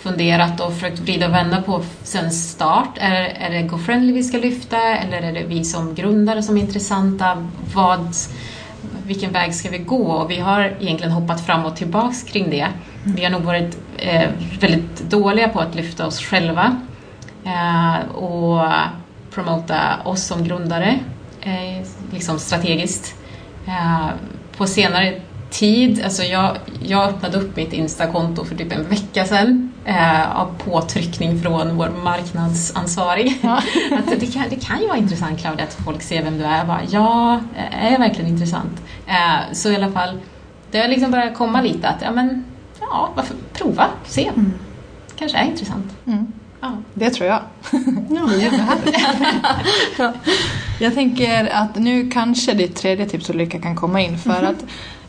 funderat 0.00 0.60
och 0.60 0.74
försökt 0.74 0.98
vrida 0.98 1.26
och 1.26 1.34
vända 1.34 1.62
på 1.62 1.84
sen 2.02 2.30
start. 2.30 2.98
Är, 3.00 3.12
är 3.14 3.50
det 3.50 3.62
GoFriendly 3.62 4.12
vi 4.12 4.22
ska 4.22 4.38
lyfta 4.38 4.96
eller 4.96 5.22
är 5.22 5.32
det 5.32 5.44
vi 5.46 5.64
som 5.64 5.94
grundare 5.94 6.42
som 6.42 6.56
är 6.56 6.60
intressanta? 6.60 7.46
Vad, 7.74 8.14
vilken 9.10 9.32
väg 9.32 9.54
ska 9.54 9.70
vi 9.70 9.78
gå? 9.78 10.12
Och 10.12 10.30
vi 10.30 10.36
har 10.40 10.76
egentligen 10.80 11.12
hoppat 11.12 11.46
fram 11.46 11.64
och 11.64 11.76
tillbaks 11.76 12.22
kring 12.22 12.50
det. 12.50 12.68
Vi 13.04 13.24
har 13.24 13.30
nog 13.30 13.42
varit 13.42 13.78
eh, 13.98 14.30
väldigt 14.60 15.00
dåliga 15.00 15.48
på 15.48 15.60
att 15.60 15.74
lyfta 15.74 16.06
oss 16.06 16.20
själva 16.20 16.80
eh, 17.44 18.10
och 18.10 18.62
promota 19.34 19.80
oss 20.04 20.24
som 20.24 20.44
grundare, 20.44 20.98
eh, 21.40 21.86
liksom 22.12 22.38
strategiskt. 22.38 23.14
Eh, 23.66 24.08
på 24.56 24.66
senare 24.66 25.20
tid, 25.50 26.04
alltså 26.04 26.22
jag, 26.22 26.56
jag 26.82 27.08
öppnade 27.08 27.38
upp 27.38 27.56
mitt 27.56 27.72
Insta-konto 27.72 28.44
för 28.44 28.54
typ 28.54 28.72
en 28.72 28.88
vecka 28.88 29.24
sedan 29.24 29.72
eh, 29.84 30.36
av 30.36 30.54
påtryckning 30.64 31.42
från 31.42 31.76
vår 31.76 31.88
marknadsansvarig. 32.04 33.38
Ja. 33.42 33.56
att 33.98 34.20
det, 34.20 34.26
kan, 34.26 34.44
det 34.50 34.56
kan 34.56 34.80
ju 34.80 34.86
vara 34.86 34.98
intressant 34.98 35.40
Claudia 35.40 35.64
att 35.64 35.74
folk 35.84 36.02
ser 36.02 36.22
vem 36.22 36.38
du 36.38 36.44
är. 36.44 36.58
Jag 36.58 36.66
bara, 36.66 36.82
ja, 36.90 37.40
är 37.70 37.90
jag 37.92 37.98
verkligen 37.98 38.30
intressant? 38.30 38.82
Eh, 39.06 39.52
så 39.52 39.70
i 39.70 39.76
alla 39.76 39.92
fall, 39.92 40.18
det 40.70 40.78
har 40.78 40.88
liksom 40.88 41.10
börjat 41.10 41.34
komma 41.34 41.60
lite 41.60 41.88
att, 41.88 42.02
ja 42.02 42.12
men, 42.12 42.44
ja, 42.80 43.10
varför 43.14 43.36
prova, 43.52 43.86
se. 44.06 44.30
Kanske 45.16 45.38
är 45.38 45.44
intressant. 45.44 45.96
Mm. 46.06 46.32
Ja. 46.60 46.76
Det 46.94 47.10
tror 47.10 47.28
jag. 47.28 47.40
Är 48.32 48.42
jättehärligt. 48.42 48.98
jag 50.80 50.94
tänker 50.94 51.54
att 51.54 51.78
nu 51.78 52.10
kanske 52.10 52.54
ditt 52.54 52.76
tredje 52.76 53.06
tips 53.06 53.30
Ulrika 53.30 53.60
kan 53.60 53.76
komma 53.76 54.00
in 54.00 54.18
för 54.18 54.42
att 54.42 54.64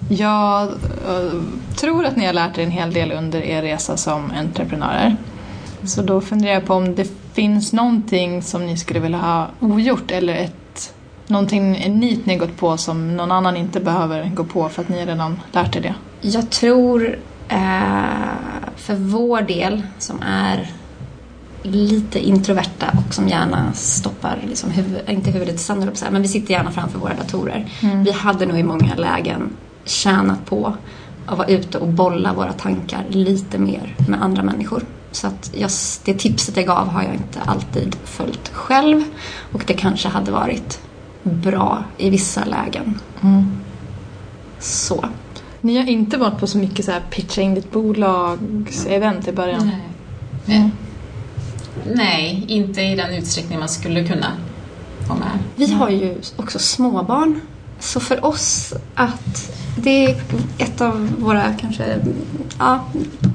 jag 0.10 0.70
eh, 1.08 1.42
tror 1.76 2.06
att 2.06 2.16
ni 2.16 2.26
har 2.26 2.34
lärt 2.34 2.58
er 2.58 2.64
en 2.64 2.72
hel 2.72 2.94
del 2.94 3.12
under 3.12 3.42
er 3.42 3.62
resa 3.62 3.98
som 3.98 4.32
entreprenörer. 4.32 5.16
Så 5.84 6.02
då 6.02 6.22
funderar 6.22 6.54
jag 6.54 6.66
på 6.66 6.74
om 6.74 6.96
det 6.96 7.08
finns 7.34 7.74
någonting 7.74 8.42
som 8.42 8.66
ni 8.66 8.78
skulle 8.78 9.00
vilja 9.00 9.18
ha 9.18 9.48
ogjort 9.60 10.12
eller 10.12 10.36
ett, 10.36 10.94
någonting 11.28 11.78
en 11.78 12.00
nit 12.00 12.26
ni 12.26 12.36
gått 12.36 12.58
på 12.58 12.78
som 12.78 13.18
någon 13.18 13.32
annan 13.32 13.58
inte 13.58 13.80
behöver 13.80 14.32
gå 14.36 14.44
på 14.44 14.70
för 14.70 14.82
att 14.82 14.90
ni 14.90 15.06
redan 15.06 15.40
lärt 15.52 15.76
er 15.76 15.82
det. 15.82 15.96
Jag 16.22 16.50
tror 16.50 17.20
eh, 17.50 17.58
för 18.76 18.96
vår 18.96 19.42
del 19.42 19.82
som 20.00 20.22
är 20.22 20.70
lite 21.64 22.20
introverta 22.20 22.98
och 23.08 23.14
som 23.14 23.28
gärna 23.28 23.74
stoppar, 23.74 24.40
liksom 24.48 24.72
huvud, 24.72 25.02
inte 25.10 25.32
huvudet 25.32 25.56
i 25.56 25.58
sanden, 25.58 25.92
men 26.12 26.22
vi 26.22 26.28
sitter 26.28 26.54
gärna 26.54 26.72
framför 26.72 27.00
våra 27.00 27.14
datorer. 27.14 27.66
Vi 28.06 28.12
hade 28.12 28.46
nog 28.46 28.60
i 28.60 28.64
många 28.64 28.96
lägen 28.96 29.50
tjänat 29.86 30.46
på 30.46 30.74
att 31.26 31.38
vara 31.38 31.48
ute 31.48 31.78
och 31.78 31.88
bolla 31.88 32.34
våra 32.34 32.54
tankar 32.54 33.06
lite 33.10 33.58
mer 33.58 33.96
med 34.08 34.24
andra 34.24 34.44
människor. 34.44 34.84
Så 35.12 35.28
att 35.28 35.52
just 35.54 36.06
det 36.06 36.14
tipset 36.14 36.58
jag 36.58 36.66
gav 36.66 36.88
har 36.88 37.04
jag 37.04 37.14
inte 37.14 37.42
alltid 37.46 37.96
följt 38.04 38.50
själv 38.54 39.04
och 39.52 39.64
det 39.68 39.74
kanske 39.74 40.10
hade 40.10 40.32
varit 40.32 40.80
bra 41.24 41.84
i 41.98 42.10
vissa 42.10 42.46
lägen. 42.46 43.00
Så. 44.60 45.06
Ni 45.62 45.78
har 45.78 45.90
inte 45.90 46.18
varit 46.18 46.40
på 46.40 46.48
så 46.48 46.58
mycket 46.58 46.86
så 46.86 46.92
här 46.92 47.02
pitcha 47.10 47.42
in 47.42 47.56
ditt 47.56 47.72
bolags 47.72 48.86
event 48.86 49.28
i 49.28 49.32
början? 49.32 49.72
Nej. 50.46 50.58
Eh, 50.58 50.68
Nej, 51.96 52.46
inte 52.48 52.82
i 52.82 52.96
den 52.96 53.14
utsträckning 53.14 53.60
man 53.60 53.70
skulle 53.70 54.08
kunna 54.08 54.28
vara 55.08 55.20
med. 55.20 55.40
Vi 55.56 55.74
har 55.74 55.90
ju 55.90 56.16
också 56.36 56.60
småbarn. 56.60 57.42
Så 57.82 58.00
för 58.00 58.26
oss 58.26 58.74
att 58.96 59.52
det 59.78 60.06
är 60.06 60.22
ett 60.58 60.82
av 60.82 61.10
våra 61.20 61.54
kanske, 61.54 62.00
ja, 62.60 62.86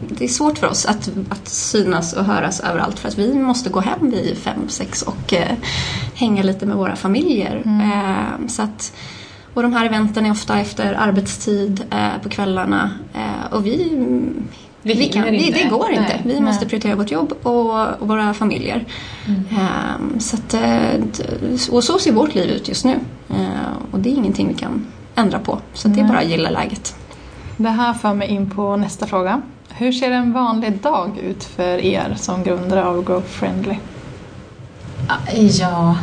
det 0.09 0.25
är 0.25 0.29
svårt 0.29 0.59
för 0.59 0.67
oss 0.67 0.87
att, 0.87 1.09
att 1.29 1.49
synas 1.49 2.13
och 2.13 2.25
höras 2.25 2.61
överallt 2.61 2.99
för 2.99 3.09
att 3.09 3.19
vi 3.19 3.35
måste 3.35 3.71
gå 3.71 3.81
hem 3.81 4.11
vid 4.11 4.39
fem, 4.39 4.69
sex 4.69 5.03
och 5.03 5.33
eh, 5.33 5.57
hänga 6.15 6.43
lite 6.43 6.67
med 6.67 6.77
våra 6.77 6.97
familjer. 6.97 7.63
Eh, 7.67 8.47
så 8.49 8.63
att, 8.63 8.93
och 9.55 9.63
de 9.63 9.73
här 9.73 9.87
eventen 9.87 10.27
är 10.27 10.31
ofta 10.31 10.61
efter 10.61 10.95
arbetstid 10.95 11.85
eh, 11.91 12.23
på 12.23 12.29
kvällarna 12.29 12.91
eh, 13.15 13.53
och 13.53 13.67
vi 13.67 14.03
Vi 14.87 14.95
vi 14.95 15.09
kan, 15.09 15.25
hinner 15.25 15.59
det, 15.63 15.69
går 15.69 15.91
inte. 15.91 16.03
Nej. 16.03 16.21
Vi 16.25 16.33
Nej. 16.33 16.41
måste 16.43 16.67
prioritera 16.67 16.95
vårt 16.95 17.11
jobb 17.11 17.33
och, 17.43 17.89
och 18.01 18.09
våra 18.09 18.35
familjer. 18.35 18.85
Ehm, 19.29 20.21
så 20.21 20.37
att, 20.37 20.55
eh, 20.55 21.71
och 21.71 21.85
så 21.85 21.99
ser 21.99 22.13
vårt 22.13 22.35
liv 22.35 22.51
ut 22.51 22.69
just 22.69 22.85
nu. 22.85 22.95
Ehm, 23.31 23.47
och 23.93 24.01
det 24.01 24.09
är 24.09 24.15
ingenting 24.15 24.49
vi 24.49 24.55
kan 24.55 24.87
ändra 25.15 25.39
på. 25.39 25.59
Så 25.73 25.89
att 25.89 25.95
det 25.95 26.01
är 26.01 26.05
bara 26.09 26.19
att 26.19 26.29
gilla 26.29 26.51
läget. 26.51 26.97
Det 27.57 27.69
här 27.69 27.95
för 27.95 28.15
mig 28.15 28.29
in 28.29 28.51
på 28.51 28.77
nästa 28.77 29.07
fråga. 29.07 29.43
Hur 29.69 29.93
ser 29.93 30.11
en 30.11 30.33
vanlig 30.33 30.73
dag 30.83 31.19
ut 31.19 31.45
för 31.45 31.79
er 31.85 32.15
som 32.19 32.43
grundare 32.43 32.85
av 32.85 33.05
Growth 33.05 33.27
Friendly? 33.29 33.75
Ja, 35.61 35.97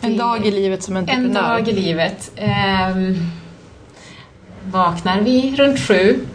En 0.00 0.16
dag 0.16 0.46
i 0.46 0.50
livet 0.50 0.82
som 0.82 0.96
en 0.96 1.02
entreprenör? 1.02 1.42
dag 1.42 1.68
i 1.68 1.72
livet. 1.72 2.30
Ehm, 2.36 3.14
vaknar 4.64 5.20
vi 5.20 5.56
runt 5.56 5.80
sju 5.80 6.26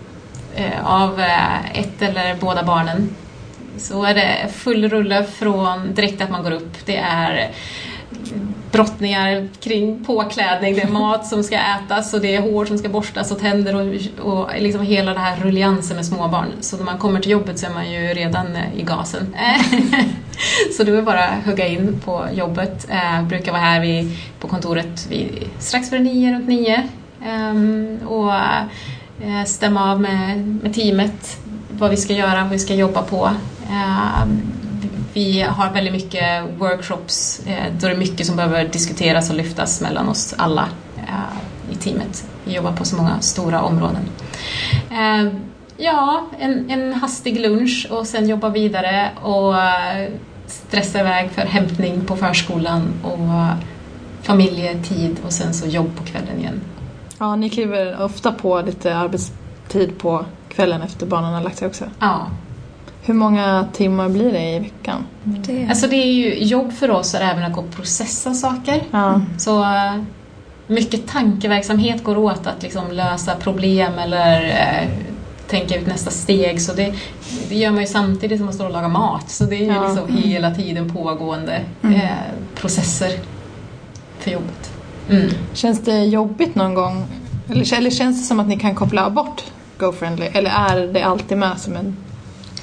Eh, 0.55 0.85
av 0.85 1.19
eh, 1.19 1.79
ett 1.79 2.01
eller 2.01 2.35
båda 2.35 2.63
barnen 2.63 3.15
så 3.77 4.03
är 4.03 4.13
det 4.13 4.53
full 4.53 4.89
rulle 4.89 5.23
från 5.23 5.93
direkt 5.93 6.21
att 6.21 6.29
man 6.29 6.43
går 6.43 6.51
upp. 6.51 6.85
Det 6.85 6.97
är 6.97 7.51
brottningar 8.71 9.47
kring 9.59 10.05
påklädning, 10.05 10.75
det 10.75 10.81
är 10.81 10.87
mat 10.87 11.27
som 11.27 11.43
ska 11.43 11.55
ätas 11.55 12.13
och 12.13 12.21
det 12.21 12.35
är 12.35 12.41
hår 12.41 12.65
som 12.65 12.77
ska 12.77 12.89
borstas 12.89 13.31
och 13.31 13.39
tänder 13.39 13.75
och, 13.75 13.95
och 14.19 14.49
liksom 14.59 14.81
hela 14.81 15.13
den 15.13 15.21
här 15.21 15.35
rulliansen 15.35 15.95
med 15.95 16.05
småbarn. 16.05 16.47
Så 16.61 16.77
när 16.77 16.83
man 16.83 16.97
kommer 16.97 17.19
till 17.19 17.31
jobbet 17.31 17.59
så 17.59 17.65
är 17.65 17.73
man 17.73 17.91
ju 17.91 18.07
redan 18.07 18.55
eh, 18.55 18.75
i 18.75 18.81
gasen. 18.81 19.35
så 20.77 20.83
det 20.83 20.91
är 20.91 21.01
bara 21.01 21.23
att 21.23 21.45
hugga 21.45 21.67
in 21.67 22.01
på 22.05 22.25
jobbet. 22.33 22.87
Jag 22.89 23.23
brukar 23.23 23.51
vara 23.51 23.61
här 23.61 23.81
vid, 23.81 24.17
på 24.39 24.47
kontoret 24.47 25.07
vid, 25.09 25.49
strax 25.59 25.89
före 25.89 25.99
nio, 25.99 26.33
runt 26.33 26.47
nio. 26.47 26.87
Ehm, 27.25 27.99
och 28.07 28.33
Eh, 29.23 29.45
stämma 29.45 29.91
av 29.91 30.01
med, 30.01 30.45
med 30.63 30.73
teamet 30.73 31.37
vad 31.71 31.89
vi 31.89 31.97
ska 31.97 32.13
göra, 32.13 32.41
vad 32.41 32.51
vi 32.51 32.59
ska 32.59 32.73
jobba 32.73 33.01
på. 33.01 33.31
Eh, 33.69 34.25
vi 35.13 35.41
har 35.41 35.71
väldigt 35.71 35.93
mycket 35.93 36.43
workshops 36.57 37.41
eh, 37.45 37.73
då 37.79 37.87
det 37.87 37.93
är 37.93 37.97
mycket 37.97 38.27
som 38.27 38.35
behöver 38.35 38.67
diskuteras 38.67 39.29
och 39.29 39.35
lyftas 39.35 39.81
mellan 39.81 40.09
oss 40.09 40.35
alla 40.37 40.69
eh, 40.97 41.71
i 41.71 41.75
teamet. 41.75 42.25
Vi 42.43 42.55
jobbar 42.55 42.71
på 42.71 42.85
så 42.85 42.95
många 42.95 43.21
stora 43.21 43.61
områden. 43.61 44.03
Eh, 44.91 45.33
Ja, 45.83 46.25
en, 46.39 46.69
en 46.69 46.93
hastig 46.93 47.39
lunch 47.39 47.87
och 47.89 48.07
sen 48.07 48.29
jobba 48.29 48.49
vidare 48.49 49.09
och 49.21 49.61
eh, 49.61 50.09
stressa 50.47 50.99
iväg 50.99 51.31
för 51.31 51.41
hämtning 51.41 52.01
på 52.01 52.15
förskolan 52.15 52.93
och 53.03 53.19
familjetid 54.21 55.17
och 55.25 55.33
sen 55.33 55.53
så 55.53 55.67
jobb 55.67 55.95
på 55.97 56.03
kvällen 56.03 56.39
igen. 56.39 56.61
Ja, 57.21 57.35
ni 57.35 57.49
kliver 57.49 58.01
ofta 58.03 58.31
på 58.31 58.61
lite 58.61 58.95
arbetstid 58.97 59.97
på 59.97 60.25
kvällen 60.49 60.81
efter 60.81 61.05
barnen 61.05 61.33
har 61.33 61.41
lagt 61.41 61.57
sig 61.57 61.67
också. 61.67 61.85
Ja, 61.99 62.27
Hur 63.03 63.13
många 63.13 63.67
timmar 63.73 64.09
blir 64.09 64.31
det 64.31 64.55
i 64.55 64.59
veckan? 64.59 65.05
Det, 65.23 65.67
alltså 65.69 65.87
det 65.87 65.95
är 65.95 66.13
ju 66.13 66.43
jobb 66.43 66.73
för 66.73 66.91
oss 66.91 67.13
är 67.15 67.21
även 67.21 67.43
att 67.43 67.53
gå 67.53 67.61
och 67.61 67.71
processa 67.75 68.33
saker. 68.33 68.83
Ja, 68.91 69.21
Så 69.37 69.61
eh, 69.63 69.95
mycket 70.67 71.07
tankeverksamhet 71.07 72.03
går 72.03 72.17
åt 72.17 72.47
att 72.47 72.63
liksom 72.63 72.91
lösa 72.91 73.35
problem 73.35 73.99
eller 73.99 74.41
eh, 74.49 74.89
tänka 75.47 75.75
ut 75.77 75.87
nästa 75.87 76.11
steg. 76.11 76.61
Så 76.61 76.73
det, 76.73 76.93
det 77.49 77.55
gör 77.55 77.71
man 77.71 77.81
ju 77.81 77.87
samtidigt 77.87 78.37
som 78.39 78.45
man 78.45 78.53
står 78.53 78.65
och 78.65 78.71
lagar 78.73 78.89
mat. 78.89 79.29
Så 79.29 79.43
det 79.43 79.55
är 79.55 79.59
ju 79.59 79.65
Ja. 79.73 79.87
liksom 79.93 80.17
hela 80.17 80.51
tiden 80.55 80.93
pågående 80.93 81.61
Mm. 81.83 81.95
eh, 81.95 82.09
processer 82.55 83.11
för 84.19 84.31
jobbet. 84.31 84.70
Mm. 85.11 85.29
Känns 85.53 85.79
det 85.79 86.03
jobbigt 86.05 86.55
någon 86.55 86.73
gång? 86.73 87.05
Eller, 87.49 87.73
eller 87.77 87.89
känns 87.89 88.21
det 88.21 88.25
som 88.27 88.39
att 88.39 88.47
ni 88.47 88.59
kan 88.59 88.75
koppla 88.75 89.09
bort 89.09 89.43
GoFriendly? 89.79 90.25
Eller 90.25 90.49
är 90.49 90.87
det 90.93 91.03
alltid 91.03 91.37
med 91.37 91.59
som 91.59 91.75
en... 91.75 91.97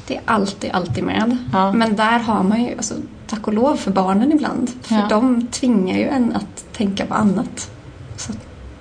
det 0.06 0.16
är 0.16 0.22
alltid, 0.24 0.70
alltid 0.72 1.04
med. 1.04 1.36
Ja. 1.52 1.72
Men 1.72 1.96
där 1.96 2.18
har 2.18 2.42
man 2.42 2.64
ju, 2.64 2.76
alltså, 2.76 2.94
tack 3.26 3.46
och 3.46 3.54
lov 3.54 3.76
för 3.76 3.90
barnen 3.90 4.32
ibland. 4.32 4.70
För 4.82 4.94
Ja. 4.94 5.06
de 5.10 5.46
tvingar 5.46 5.98
ju 5.98 6.04
en 6.04 6.32
att 6.36 6.64
tänka 6.72 7.06
på 7.06 7.14
annat. 7.14 7.70
Så, 8.16 8.32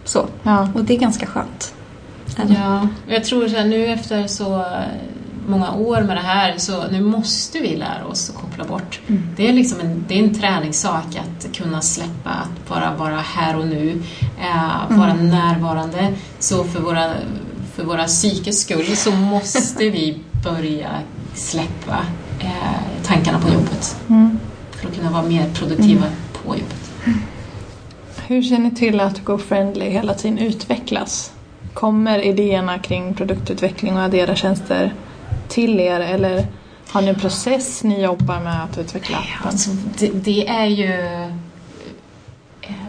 så. 0.03 0.25
Ja. 0.43 0.69
Och 0.75 0.83
det 0.83 0.93
är 0.95 0.99
ganska 0.99 1.25
skönt. 1.25 1.73
Eller? 2.37 2.55
Ja, 2.55 2.87
jag 3.07 3.23
tror 3.23 3.47
så 3.47 3.55
här, 3.57 3.65
nu 3.65 3.85
efter 3.87 4.27
så 4.27 4.65
många 5.47 5.71
år 5.73 6.01
med 6.01 6.17
det 6.17 6.21
här 6.21 6.57
så 6.57 6.87
nu 6.91 7.01
måste 7.01 7.59
vi 7.59 7.75
lära 7.75 8.05
oss 8.05 8.29
att 8.29 8.35
koppla 8.35 8.63
bort. 8.63 8.99
Det 9.35 9.47
är 9.47 9.53
liksom 9.53 9.79
en, 9.79 10.05
det 10.07 10.19
är 10.19 10.23
en 10.23 10.33
träningssak 10.33 11.05
att 11.15 11.55
kunna 11.55 11.81
släppa, 11.81 12.29
att 12.29 12.69
bara 12.69 12.95
vara 12.95 13.17
här 13.17 13.57
och 13.57 13.67
nu, 13.67 14.01
eh, 14.41 14.97
vara 14.97 15.13
närvarande. 15.13 16.13
Så 16.39 16.63
för 16.63 16.79
våra, 16.79 17.13
för 17.75 17.83
våra 17.83 18.03
psykes 18.05 18.61
skull 18.61 18.95
så 18.97 19.11
måste 19.11 19.89
vi 19.89 20.19
börja 20.43 20.89
släppa 21.33 21.97
eh, 22.39 23.03
tankarna 23.03 23.39
på 23.39 23.53
jobbet 23.53 23.97
Mm. 24.09 24.39
för 24.71 24.87
att 24.87 24.95
kunna 24.95 25.11
vara 25.11 25.23
mer 25.23 25.49
produktiva 25.53 26.05
på 26.33 26.55
jobbet. 26.55 26.91
Hur 28.27 28.41
ser 28.41 28.57
ni 28.57 28.75
till 28.75 28.99
att 28.99 29.25
GoFriendly 29.25 29.89
hela 29.89 30.13
tiden 30.13 30.37
utvecklas? 30.37 31.31
Kommer 31.73 32.19
idéerna 32.19 32.79
kring 32.79 33.13
produktutveckling 33.13 33.95
och 33.97 34.01
addera 34.01 34.35
tjänster 34.35 34.93
till 35.49 35.79
er 35.79 35.99
eller 35.99 36.45
har 36.89 37.01
ni 37.01 37.07
en 37.07 37.19
process 37.19 37.83
ni 37.83 38.01
jobbar 38.01 38.39
med 38.39 38.63
att 38.63 38.77
utveckla 38.77 39.17
appen? 39.17 39.47
Alltså, 39.47 39.69
det, 39.99 40.07
det 40.07 40.47
är 40.47 40.65
ju... 40.65 40.93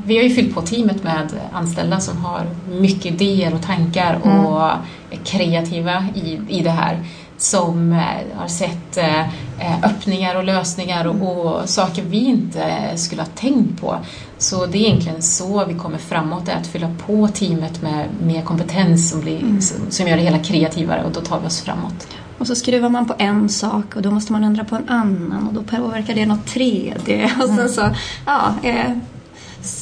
Vi 0.05 0.17
har 0.17 0.25
ju 0.25 0.31
fyllt 0.31 0.55
på 0.55 0.63
teamet 0.63 1.03
med 1.05 1.33
anställda 1.53 2.01
som 2.01 2.25
har 2.25 2.47
mycket 2.71 3.07
idéer 3.07 3.55
och 3.55 3.63
tankar 3.63 4.21
Mm. 4.25 4.47
och 4.47 4.71
är 5.11 5.25
kreativa 5.25 6.05
i, 6.15 6.41
i 6.49 6.63
det 6.63 6.71
här. 6.71 7.05
Som 7.39 7.93
eh, 7.93 8.39
har 8.39 8.49
sett 8.49 8.97
eh, 8.97 9.85
öppningar 9.85 10.35
och 10.35 10.45
lösningar 10.45 11.07
och, 11.07 11.47
och 11.47 11.69
saker 11.69 12.03
vi 12.03 12.19
inte 12.19 12.93
skulle 12.97 13.23
ha 13.23 13.29
tänkt 13.35 13.81
på. 13.81 13.99
Så 14.39 14.67
det 14.67 14.79
är 14.79 14.83
egentligen 14.83 15.23
så 15.23 15.65
vi 15.65 15.75
kommer 15.75 15.99
framåt, 15.99 16.49
att 16.49 16.67
fylla 16.67 16.91
på 17.07 17.29
teamet 17.29 17.83
med 17.83 18.07
mer 18.23 18.43
kompetens 18.43 19.11
som, 19.11 19.21
blir, 19.21 19.61
som, 19.61 19.91
som 19.91 20.09
gör 20.09 20.17
det 20.17 20.23
hela 20.23 20.39
kreativare 20.39 21.05
och 21.05 21.13
då 21.13 21.21
tar 21.21 21.41
vi 21.41 21.47
oss 21.47 21.61
framåt. 21.61 22.07
Och 22.39 22.47
så 22.47 22.55
skruvar 22.55 22.89
man 22.89 23.07
på 23.07 23.15
en 23.19 23.49
sak 23.49 23.97
och 23.97 24.03
då 24.03 24.11
måste 24.11 24.33
man 24.33 24.45
ändra 24.45 24.65
på 24.65 24.77
en 24.77 24.89
annan 24.89 25.47
och 25.49 25.55
då 25.55 25.63
påverkar 25.63 26.15
det 26.15 26.27
något 26.27 26.47
tredje. 26.47 27.25
Och 27.43 27.49
sen 27.49 27.69
så, 27.69 27.91
ja, 28.27 28.55
är 28.63 29.01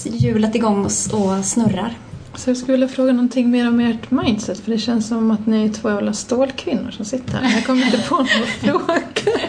hjulet 0.04 0.54
igång 0.54 0.84
och, 0.84 1.20
och 1.20 1.44
snurrar. 1.44 1.98
Så 2.34 2.50
jag 2.50 2.57
skulle 2.57 2.72
vilja 2.72 2.88
fråga 2.88 3.12
någonting 3.12 3.50
mer 3.50 3.68
om 3.68 3.80
ert 3.80 4.11
mindset 4.11 4.61
för 4.61 4.70
det 4.70 4.78
känns 4.78 5.09
som 5.09 5.30
att 5.30 5.46
ni 5.46 5.64
är 5.64 5.68
två 5.68 5.90
jävla 5.90 6.12
stålkvinnor 6.12 6.90
som 6.90 7.04
sitter 7.04 7.38
här. 7.38 7.54
Jag 7.54 7.66
kommer 7.66 7.84
inte 7.84 7.98
på 8.09 8.14
några 8.16 8.26
frågor. 8.61 9.40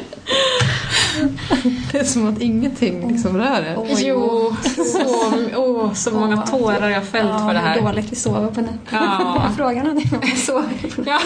Det 1.91 1.97
är 1.99 2.03
som 2.03 2.27
att 2.27 2.41
ingenting 2.41 3.11
liksom 3.11 3.37
rör 3.37 3.61
er. 3.63 3.75
Oj. 3.77 3.95
Jo, 4.07 4.55
så, 4.85 5.33
åh, 5.55 5.93
så 5.93 6.11
många 6.11 6.37
tårar 6.37 6.89
jag 6.89 7.05
fällt 7.05 7.29
ja, 7.29 7.39
för 7.47 7.53
det 7.53 7.59
här. 7.59 7.81
dåligt 7.81 8.11
vi 8.11 8.15
sover 8.15 8.47
på 8.47 8.61
nätterna. 8.61 8.77
Ja. 8.91 9.51
Frågan 9.57 9.85
är 9.85 9.89
om 9.91 10.19
vi 10.21 10.35
sover 10.35 10.95
på 10.95 11.03
Ja. 11.05 11.19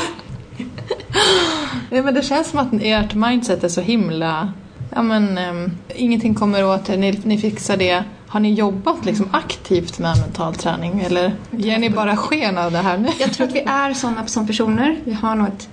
Nej, 1.89 2.01
men 2.01 2.13
det 2.13 2.21
känns 2.21 2.49
som 2.49 2.59
att 2.59 2.67
ert 2.81 3.13
mindset 3.15 3.63
är 3.63 3.69
så 3.69 3.81
himla... 3.81 4.53
Ja, 4.95 5.01
men, 5.01 5.37
ehm, 5.37 5.71
ingenting 5.95 6.35
kommer 6.35 6.65
åt 6.65 6.89
er, 6.89 6.97
ni, 6.97 7.21
ni 7.23 7.37
fixar 7.37 7.77
det. 7.77 8.03
Har 8.27 8.39
ni 8.39 8.53
jobbat 8.53 9.05
liksom 9.05 9.27
aktivt 9.31 9.99
med 9.99 10.17
mental 10.17 10.55
träning 10.55 10.99
eller 10.99 11.33
ger 11.51 11.77
ni 11.79 11.89
bara 11.89 12.17
sken 12.17 12.57
av 12.57 12.71
det 12.71 12.77
här 12.77 12.97
nu? 12.97 13.09
Jag 13.19 13.33
tror 13.33 13.47
att 13.47 13.53
vi 13.55 13.59
är 13.59 13.93
sådana 13.93 14.27
som 14.27 14.47
personer. 14.47 14.99
Vi 15.03 15.13
har 15.13 15.35
nog 15.35 15.47
ett 15.47 15.69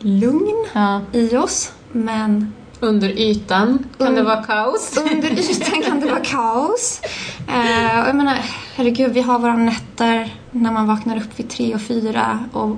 grundlugn 0.00 0.66
Ja. 0.72 1.00
i 1.12 1.36
oss. 1.36 1.72
Men 1.92 2.52
Under 2.80 3.08
ytan 3.08 3.78
kan 3.98 4.14
det 4.14 4.22
vara 4.22 4.42
kaos. 4.42 4.98
under 5.12 5.30
ytan 5.50 5.82
kan 5.82 6.00
det 6.00 6.06
vara 6.06 6.24
kaos. 6.24 7.00
Eh, 7.48 8.00
och 8.02 8.08
jag 8.08 8.16
menar, 8.16 8.38
herregud, 8.76 9.12
vi 9.12 9.20
har 9.20 9.38
våra 9.38 9.56
nätter 9.56 10.34
när 10.50 10.72
man 10.72 10.86
vaknar 10.86 11.16
upp 11.16 11.30
vid 11.38 11.50
tre 11.50 11.74
och 11.74 11.80
fyra 11.80 12.38
och 12.52 12.76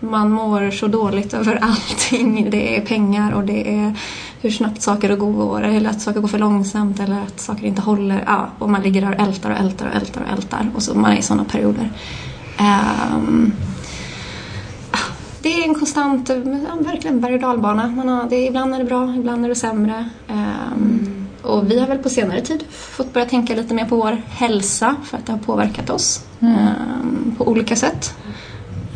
man 0.00 0.30
mår 0.30 0.70
så 0.70 0.86
dåligt 0.86 1.34
över 1.34 1.56
allting. 1.62 2.50
Det 2.50 2.76
är 2.76 2.80
pengar 2.80 3.32
och 3.32 3.44
det 3.44 3.74
är 3.74 3.94
hur 4.40 4.50
snabbt 4.50 4.82
saker 4.82 5.16
går 5.16 5.62
eller 5.62 5.90
att 5.90 6.00
saker 6.00 6.20
går 6.20 6.28
för 6.28 6.38
långsamt 6.38 7.00
eller 7.00 7.20
att 7.20 7.40
saker 7.40 7.66
inte 7.66 7.82
håller. 7.82 8.24
Ja, 8.26 8.48
och 8.58 8.70
man 8.70 8.82
ligger 8.82 9.00
där 9.00 9.14
och 9.14 9.20
ältar 9.20 9.50
och 9.50 9.56
ältar 9.56 9.86
och 9.86 9.94
ältar 9.94 10.22
och 10.22 10.38
ältar 10.38 10.70
och 10.74 10.82
så 10.82 10.94
man 10.94 11.12
är 11.12 11.16
i 11.16 11.22
sådana 11.22 11.44
perioder. 11.44 11.90
Um, 12.60 13.52
det 15.42 15.48
är 15.48 15.68
en 15.68 15.74
konstant, 15.74 16.30
verkligen 16.80 17.20
berg 17.20 17.34
och 17.34 17.40
dalbana. 17.40 17.86
Man 17.86 18.08
har, 18.08 18.28
det, 18.28 18.46
ibland 18.46 18.74
är 18.74 18.78
det 18.78 18.84
bra, 18.84 19.14
ibland 19.16 19.44
är 19.44 19.48
det 19.48 19.54
sämre. 19.54 20.08
Um. 20.28 21.26
Och 21.42 21.70
vi 21.70 21.80
har 21.80 21.86
väl 21.86 21.98
på 21.98 22.08
senare 22.08 22.40
tid 22.40 22.64
fått 22.70 23.12
börja 23.12 23.26
tänka 23.26 23.54
lite 23.54 23.74
mer 23.74 23.84
på 23.84 23.96
vår 23.96 24.22
hälsa 24.28 24.96
för 25.04 25.18
att 25.18 25.26
det 25.26 25.32
har 25.32 25.38
påverkat 25.38 25.90
oss 25.90 26.24
mm. 26.40 26.54
um, 26.54 27.34
på 27.38 27.48
olika 27.48 27.76
sätt. 27.76 28.14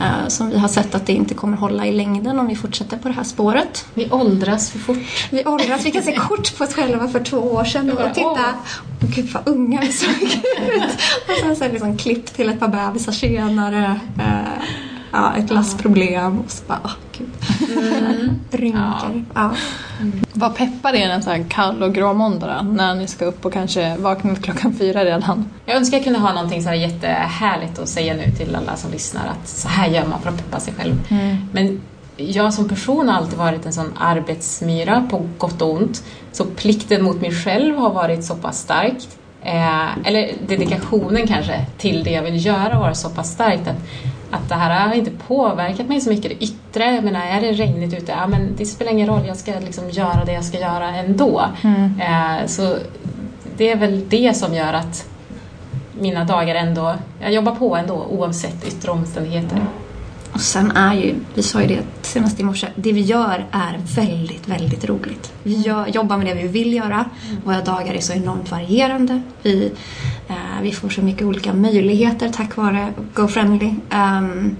Uh, 0.00 0.28
som 0.28 0.50
vi 0.50 0.58
har 0.58 0.68
sett 0.68 0.94
att 0.94 1.06
det 1.06 1.12
inte 1.12 1.34
kommer 1.34 1.56
hålla 1.56 1.86
i 1.86 1.92
längden 1.92 2.38
om 2.38 2.46
vi 2.46 2.56
fortsätter 2.56 2.96
på 2.96 3.08
det 3.08 3.14
här 3.14 3.24
spåret. 3.24 3.86
Vi 3.94 4.10
åldras 4.10 4.70
för 4.70 4.78
fort. 4.78 5.28
Vi 5.30 5.44
åldras, 5.44 5.86
vi 5.86 5.90
kan 5.90 6.02
se 6.02 6.16
kort 6.16 6.58
på 6.58 6.64
oss 6.64 6.74
själva 6.74 7.08
för 7.08 7.20
två 7.20 7.36
år 7.36 7.64
sedan 7.64 7.90
och 7.90 8.14
titta, 8.14 8.54
åh 9.02 9.08
gud 9.14 9.30
vad 9.32 9.48
unga 9.48 9.80
vi 9.80 9.92
såg 9.92 10.22
ut. 10.22 10.38
och 11.28 11.36
sen 11.40 11.56
så 11.56 11.68
liksom 11.68 11.96
klippt 11.98 12.34
till 12.36 12.48
ett 12.48 12.60
par 12.60 12.68
bebisar 12.68 13.12
senare. 13.12 14.00
Uh, 14.18 14.64
ja, 15.12 15.36
ett 15.36 15.50
lastproblem 15.50 16.38
och 16.40 16.50
så 16.50 16.64
bara, 16.66 16.90
oh, 17.20 17.26
gud. 17.68 17.76
Mm. 17.78 18.40
Rynkor. 18.50 19.24
Ja. 19.34 19.50
Ja. 19.50 19.50
Mm. 20.00 20.22
Vad 20.32 20.56
peppar 20.56 20.94
er 20.94 21.08
en 21.08 21.22
sån 21.22 21.32
här 21.32 21.44
kall 21.48 21.82
och 21.82 21.94
grå 21.94 22.14
måndag 22.14 22.46
då, 22.46 22.68
när 22.68 22.94
ni 22.94 23.06
ska 23.06 23.24
upp 23.24 23.46
och 23.46 23.52
kanske 23.52 23.96
vakna 23.96 24.34
klockan 24.34 24.74
fyra 24.78 25.04
redan? 25.04 25.50
Jag 25.66 25.76
önskar 25.76 25.96
jag 25.96 26.04
kunde 26.04 26.18
ha 26.18 26.32
någonting 26.32 26.62
så 26.62 26.68
här 26.68 26.76
jättehärligt 26.76 27.78
att 27.78 27.88
säga 27.88 28.14
nu 28.14 28.30
till 28.36 28.56
alla 28.56 28.76
som 28.76 28.90
lyssnar 28.90 29.26
att 29.26 29.48
så 29.48 29.68
här 29.68 29.88
gör 29.88 30.06
man 30.06 30.20
för 30.20 30.28
att 30.28 30.36
peppa 30.36 30.60
sig 30.60 30.74
själv. 30.74 30.94
Mm. 31.08 31.36
Men 31.52 31.80
jag 32.16 32.54
som 32.54 32.68
person 32.68 33.08
har 33.08 33.16
alltid 33.16 33.38
varit 33.38 33.66
en 33.66 33.72
sån 33.72 33.92
arbetsmyra 33.96 35.06
på 35.10 35.26
gott 35.38 35.62
och 35.62 35.72
ont. 35.72 36.04
Så 36.32 36.44
plikten 36.44 37.04
mot 37.04 37.20
mig 37.20 37.32
själv 37.32 37.76
har 37.76 37.90
varit 37.90 38.24
så 38.24 38.34
pass 38.34 38.60
starkt. 38.60 39.18
Eh, 39.42 39.98
eller 40.04 40.32
dedikationen 40.46 41.26
kanske 41.26 41.66
till 41.78 42.04
det 42.04 42.10
jag 42.10 42.22
vill 42.22 42.46
göra 42.46 42.74
har 42.74 42.80
varit 42.80 42.96
så 42.96 43.10
pass 43.10 43.32
starkt 43.32 43.68
att 43.68 43.76
att 44.30 44.48
det 44.48 44.54
här 44.54 44.88
har 44.88 44.94
inte 44.94 45.10
påverkat 45.10 45.88
mig 45.88 46.00
så 46.00 46.10
mycket, 46.10 46.30
det 46.30 46.44
yttre. 46.44 46.94
Jag 46.94 47.04
menar, 47.04 47.20
är 47.20 47.40
det 47.40 47.52
regnigt 47.52 47.94
ute, 47.94 48.12
ja 48.12 48.26
men 48.26 48.48
det 48.56 48.66
spelar 48.66 48.92
ingen 48.92 49.08
roll, 49.08 49.26
jag 49.26 49.36
ska 49.36 49.52
liksom 49.60 49.90
göra 49.90 50.24
det 50.24 50.32
jag 50.32 50.44
ska 50.44 50.60
göra 50.60 50.88
ändå. 50.88 51.44
Mm. 51.62 52.00
Eh, 52.00 52.46
så 52.46 52.76
det 53.56 53.70
är 53.70 53.76
väl 53.76 54.08
det 54.08 54.36
som 54.36 54.54
gör 54.54 54.72
att 54.72 55.06
mina 56.00 56.24
dagar 56.24 56.54
ändå, 56.54 56.94
jag 57.20 57.32
jobbar 57.32 57.54
på 57.54 57.76
ändå 57.76 58.06
oavsett 58.10 58.68
yttre 58.68 58.90
omständigheter. 58.90 59.66
Och 60.32 60.40
sen 60.40 60.70
är 60.70 60.94
ju, 60.94 61.14
vi 61.34 61.42
sa 61.42 61.62
ju 61.62 61.66
det 61.66 61.82
senast 62.02 62.40
i 62.40 62.42
morse, 62.42 62.68
det 62.74 62.92
vi 62.92 63.00
gör 63.00 63.46
är 63.50 63.78
väldigt, 63.96 64.48
väldigt 64.48 64.84
roligt. 64.84 65.32
Vi 65.42 65.60
gör, 65.60 65.86
jobbar 65.86 66.16
med 66.16 66.26
det 66.26 66.34
vi 66.34 66.48
vill 66.48 66.72
göra. 66.72 67.04
Mm. 67.28 67.42
Våra 67.44 67.60
dagar 67.60 67.94
är 67.94 68.00
så 68.00 68.12
enormt 68.12 68.50
varierande. 68.50 69.22
Vi, 69.42 69.72
eh, 70.28 70.34
vi 70.62 70.72
får 70.72 70.88
så 70.88 71.02
mycket 71.02 71.22
olika 71.22 71.52
möjligheter 71.52 72.28
tack 72.28 72.56
vare 72.56 72.92
GoFriendly. 73.14 73.74
Um, 73.94 74.56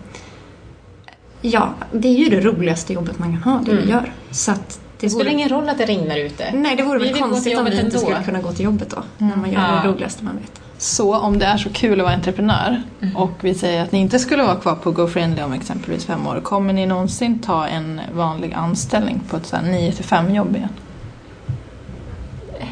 ja, 1.40 1.74
det 1.92 2.08
är 2.08 2.18
ju 2.18 2.28
det 2.28 2.40
roligaste 2.40 2.92
jobbet 2.92 3.18
man 3.18 3.32
kan 3.32 3.42
ha, 3.42 3.60
det 3.64 3.72
mm. 3.72 3.84
vi 3.84 3.90
gör. 3.90 4.12
Så 4.30 4.52
att 4.52 4.80
det, 5.00 5.06
det 5.06 5.10
spelar 5.10 5.30
ingen 5.30 5.48
roll 5.48 5.68
att 5.68 5.78
det 5.78 5.86
regnar 5.86 6.16
ute. 6.16 6.52
Nej, 6.52 6.76
det 6.76 6.82
vore 6.82 6.98
väl 6.98 7.14
konstigt 7.14 7.58
om 7.58 7.64
vi 7.64 7.70
inte 7.70 7.82
ändå. 7.82 7.98
skulle 7.98 8.22
kunna 8.24 8.40
gå 8.40 8.52
till 8.52 8.64
jobbet 8.64 8.90
då. 8.90 8.96
Mm. 8.96 9.30
När 9.30 9.36
man 9.36 9.52
gör 9.52 9.60
ja. 9.60 9.80
det 9.82 9.88
roligaste 9.88 10.24
man 10.24 10.36
vet. 10.36 10.60
Så 10.78 11.16
om 11.16 11.38
det 11.38 11.46
är 11.46 11.56
så 11.56 11.70
kul 11.70 12.00
att 12.00 12.04
vara 12.04 12.14
entreprenör 12.14 12.82
mm. 13.00 13.16
och 13.16 13.30
vi 13.40 13.54
säger 13.54 13.82
att 13.82 13.92
ni 13.92 13.98
inte 13.98 14.18
skulle 14.18 14.42
vara 14.42 14.56
kvar 14.56 14.74
på 14.74 14.90
GoFriendly 14.90 15.42
om 15.42 15.52
exempelvis 15.52 16.04
fem 16.04 16.26
år, 16.26 16.40
kommer 16.40 16.72
ni 16.72 16.86
någonsin 16.86 17.38
ta 17.38 17.66
en 17.66 18.00
vanlig 18.12 18.52
anställning 18.54 19.20
på 19.28 19.36
ett 19.36 19.54
9 19.62 19.92
5 19.92 20.34
jobb 20.34 20.56
igen? 20.56 20.68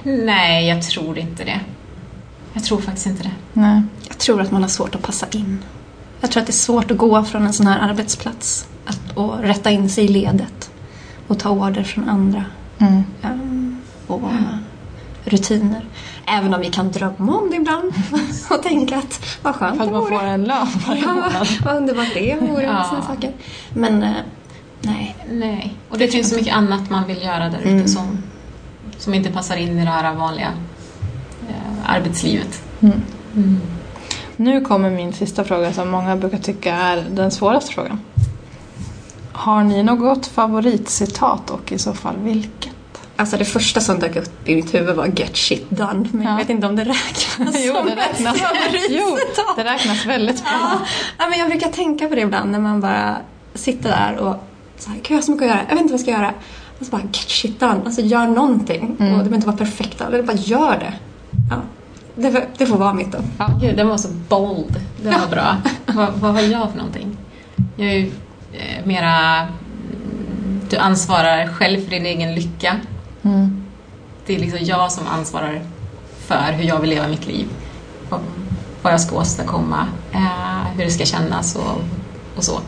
Nej, 0.02 0.68
jag 0.68 0.82
tror 0.82 1.18
inte 1.18 1.44
det. 1.44 1.60
Jag 2.52 2.64
tror 2.64 2.80
faktiskt 2.80 3.06
inte 3.06 3.22
det. 3.22 3.34
Nej. 3.52 3.82
Jag 4.08 4.18
tror 4.18 4.40
att 4.40 4.50
man 4.50 4.62
har 4.62 4.68
svårt 4.68 4.94
att 4.94 5.02
passa 5.02 5.26
in. 5.30 5.64
Jag 6.20 6.30
tror 6.30 6.40
att 6.40 6.46
det 6.46 6.50
är 6.50 6.52
svårt 6.52 6.90
att 6.90 6.96
gå 6.96 7.24
från 7.24 7.46
en 7.46 7.52
sån 7.52 7.66
här 7.66 7.90
arbetsplats 7.90 8.68
att, 8.86 9.16
och 9.16 9.38
rätta 9.38 9.70
in 9.70 9.90
sig 9.90 10.04
i 10.04 10.08
ledet 10.08 10.70
och 11.26 11.38
ta 11.38 11.50
order 11.50 11.82
från 11.82 12.08
andra. 12.08 12.44
Mm. 12.78 13.04
Um, 13.22 13.80
och 14.06 14.22
rutiner. 15.24 15.84
Även 16.26 16.54
om 16.54 16.60
vi 16.60 16.70
kan 16.70 16.90
drömma 16.90 17.36
om 17.36 17.50
det 17.50 17.56
ibland 17.56 17.92
och 18.50 18.62
tänka 18.62 18.98
att 18.98 19.38
vad 19.42 19.54
skönt 19.54 19.76
För 19.76 19.84
att 19.84 19.92
man 19.92 20.08
får 20.08 20.22
en 20.22 20.44
lön 20.44 20.66
varje 20.86 21.06
månad. 21.06 21.48
vad 21.64 21.76
underbart 21.76 22.14
det 22.14 22.36
vore. 22.40 22.62
ja. 22.62 22.84
Såna 22.84 23.02
saker. 23.02 23.32
Men 23.74 24.02
eh, 24.02 24.10
nej. 24.80 25.16
nej. 25.30 25.74
Och 25.88 25.98
det, 25.98 26.06
det 26.06 26.12
finns 26.12 26.30
så 26.30 26.36
mycket 26.36 26.54
annat 26.54 26.90
man 26.90 27.06
vill 27.06 27.22
göra 27.22 27.48
där 27.48 27.58
ute 27.58 27.68
mm. 27.68 27.88
som, 27.88 28.22
som 28.98 29.14
inte 29.14 29.30
passar 29.30 29.56
in 29.56 29.78
i 29.78 29.84
det 29.84 29.90
här 29.90 30.14
vanliga 30.14 30.48
arbetslivet. 31.86 32.62
Mm. 32.80 33.02
Mm. 33.36 33.60
Nu 34.36 34.60
kommer 34.60 34.90
min 34.90 35.12
sista 35.12 35.44
fråga 35.44 35.72
som 35.72 35.90
många 35.90 36.16
brukar 36.16 36.38
tycka 36.38 36.74
är 36.74 37.04
den 37.10 37.30
svåraste 37.30 37.72
frågan. 37.72 38.00
Har 39.32 39.64
ni 39.64 39.82
något 39.82 40.26
favoritcitat 40.26 41.50
och 41.50 41.72
i 41.72 41.78
så 41.78 41.94
fall 41.94 42.16
vilket? 42.18 42.72
Alltså 43.16 43.36
det 43.36 43.44
första 43.44 43.80
som 43.80 43.98
dök 43.98 44.16
upp 44.16 44.48
i 44.48 44.54
mitt 44.54 44.74
huvud 44.74 44.96
var 44.96 45.06
get 45.06 45.36
shit 45.36 45.70
done. 45.70 46.08
Men 46.12 46.22
ja. 46.22 46.30
jag 46.30 46.36
vet 46.36 46.50
inte 46.50 46.66
om 46.66 46.76
det 46.76 46.84
räknas 46.84 47.56
jo, 47.66 47.74
som 47.74 47.86
det 47.86 47.96
räknas. 47.96 48.36
jo, 48.90 49.18
det 49.56 49.64
räknas 49.64 50.06
väldigt 50.06 50.44
bra. 50.44 50.80
Ja. 51.18 51.28
men 51.28 51.38
jag 51.38 51.48
brukar 51.48 51.68
tänka 51.68 52.08
på 52.08 52.14
det 52.14 52.20
ibland 52.20 52.50
när 52.50 52.60
man 52.60 52.80
bara 52.80 53.16
sitter 53.54 53.88
där 53.88 54.16
och 54.16 54.36
så 54.78 54.90
här, 54.90 55.00
jag 55.08 55.16
har 55.16 55.22
så 55.22 55.30
mycket 55.30 55.44
att 55.44 55.50
göra, 55.50 55.60
jag 55.68 55.74
vet 55.74 55.82
inte 55.82 55.92
vad 55.92 56.00
jag 56.00 56.00
ska 56.00 56.10
göra. 56.10 56.34
Och 56.78 56.86
så 56.86 56.90
bara 56.90 57.02
get 57.02 57.30
shit 57.30 57.60
done. 57.60 57.80
Alltså 57.84 58.00
gör 58.00 58.26
någonting. 58.26 58.96
Mm. 59.00 59.12
Och 59.12 59.18
det 59.18 59.24
behöver 59.24 59.34
inte 59.34 59.46
vara 59.46 59.56
perfekt, 59.56 60.00
eller 60.00 60.22
bara 60.22 60.36
gör 60.36 60.78
det. 60.78 60.94
Ja. 61.50 61.56
Det, 62.14 62.46
det 62.58 62.66
får 62.66 62.76
vara 62.78 62.94
mitt 62.94 63.12
då. 63.12 63.18
Ja, 63.38 63.50
gud, 63.60 63.76
den 63.76 63.88
var 63.88 63.96
så 63.96 64.08
bold. 64.28 64.80
Det 65.02 65.10
var 65.10 65.28
bra. 65.30 65.56
vad, 65.86 66.12
vad 66.12 66.32
har 66.34 66.40
jag 66.40 66.70
för 66.70 66.76
någonting? 66.76 67.16
Jag 67.76 67.88
är 67.88 67.94
ju 67.94 68.12
eh, 68.52 68.86
mera... 68.86 69.46
Du 70.70 70.76
ansvarar 70.76 71.46
själv 71.46 71.80
för 71.80 71.90
din 71.90 72.06
egen 72.06 72.34
lycka. 72.34 72.76
Mm. 73.22 73.64
Det 74.26 74.34
är 74.34 74.38
liksom 74.38 74.58
jag 74.62 74.92
som 74.92 75.06
ansvarar 75.06 75.62
för 76.18 76.52
hur 76.52 76.64
jag 76.64 76.80
vill 76.80 76.90
leva 76.90 77.08
mitt 77.08 77.26
liv. 77.26 77.48
Vad 78.82 78.92
jag 78.92 79.00
ska 79.00 79.16
åstadkomma, 79.16 79.86
eh, 80.12 80.76
hur 80.76 80.84
det 80.84 80.90
ska 80.90 81.04
kännas 81.04 81.56
och, 81.56 81.80
och 82.36 82.44
så. 82.44 82.60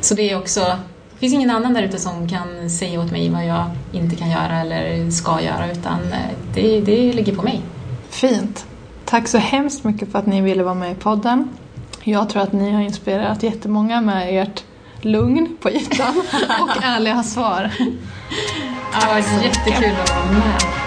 Så 0.00 0.14
det 0.14 0.30
är 0.30 0.38
också, 0.38 0.78
det 1.16 1.20
finns 1.20 1.34
ingen 1.34 1.50
annan 1.50 1.74
där 1.74 1.82
ute 1.82 1.98
som 1.98 2.28
kan 2.28 2.70
säga 2.70 3.00
åt 3.00 3.10
mig 3.10 3.30
vad 3.30 3.46
jag 3.46 3.70
inte 3.92 4.16
kan 4.16 4.30
göra 4.30 4.60
eller 4.60 5.10
ska 5.10 5.40
göra 5.40 5.72
utan 5.72 6.12
eh, 6.12 6.18
det, 6.54 6.80
det 6.80 7.12
ligger 7.12 7.34
på 7.34 7.42
mig. 7.42 7.62
Fint. 8.08 8.66
Tack 9.04 9.28
så 9.28 9.38
hemskt 9.38 9.84
mycket 9.84 10.12
för 10.12 10.18
att 10.18 10.26
ni 10.26 10.40
ville 10.40 10.62
vara 10.62 10.74
med 10.74 10.92
i 10.92 10.94
podden. 10.94 11.48
Jag 12.04 12.28
tror 12.28 12.42
att 12.42 12.52
ni 12.52 12.70
har 12.70 12.80
inspirerat 12.80 13.42
jättemånga 13.42 14.00
med 14.00 14.42
ert 14.42 14.64
lugn 15.00 15.56
på 15.60 15.70
ytan 15.70 16.22
och 16.60 16.84
ärliga 16.84 17.22
svar. 17.22 17.70
Ja, 18.92 19.00
det 19.00 19.12
var 19.12 19.44
jättekul 19.44 19.96
att 20.02 20.10
vara 20.10 20.32
med. 20.32 20.85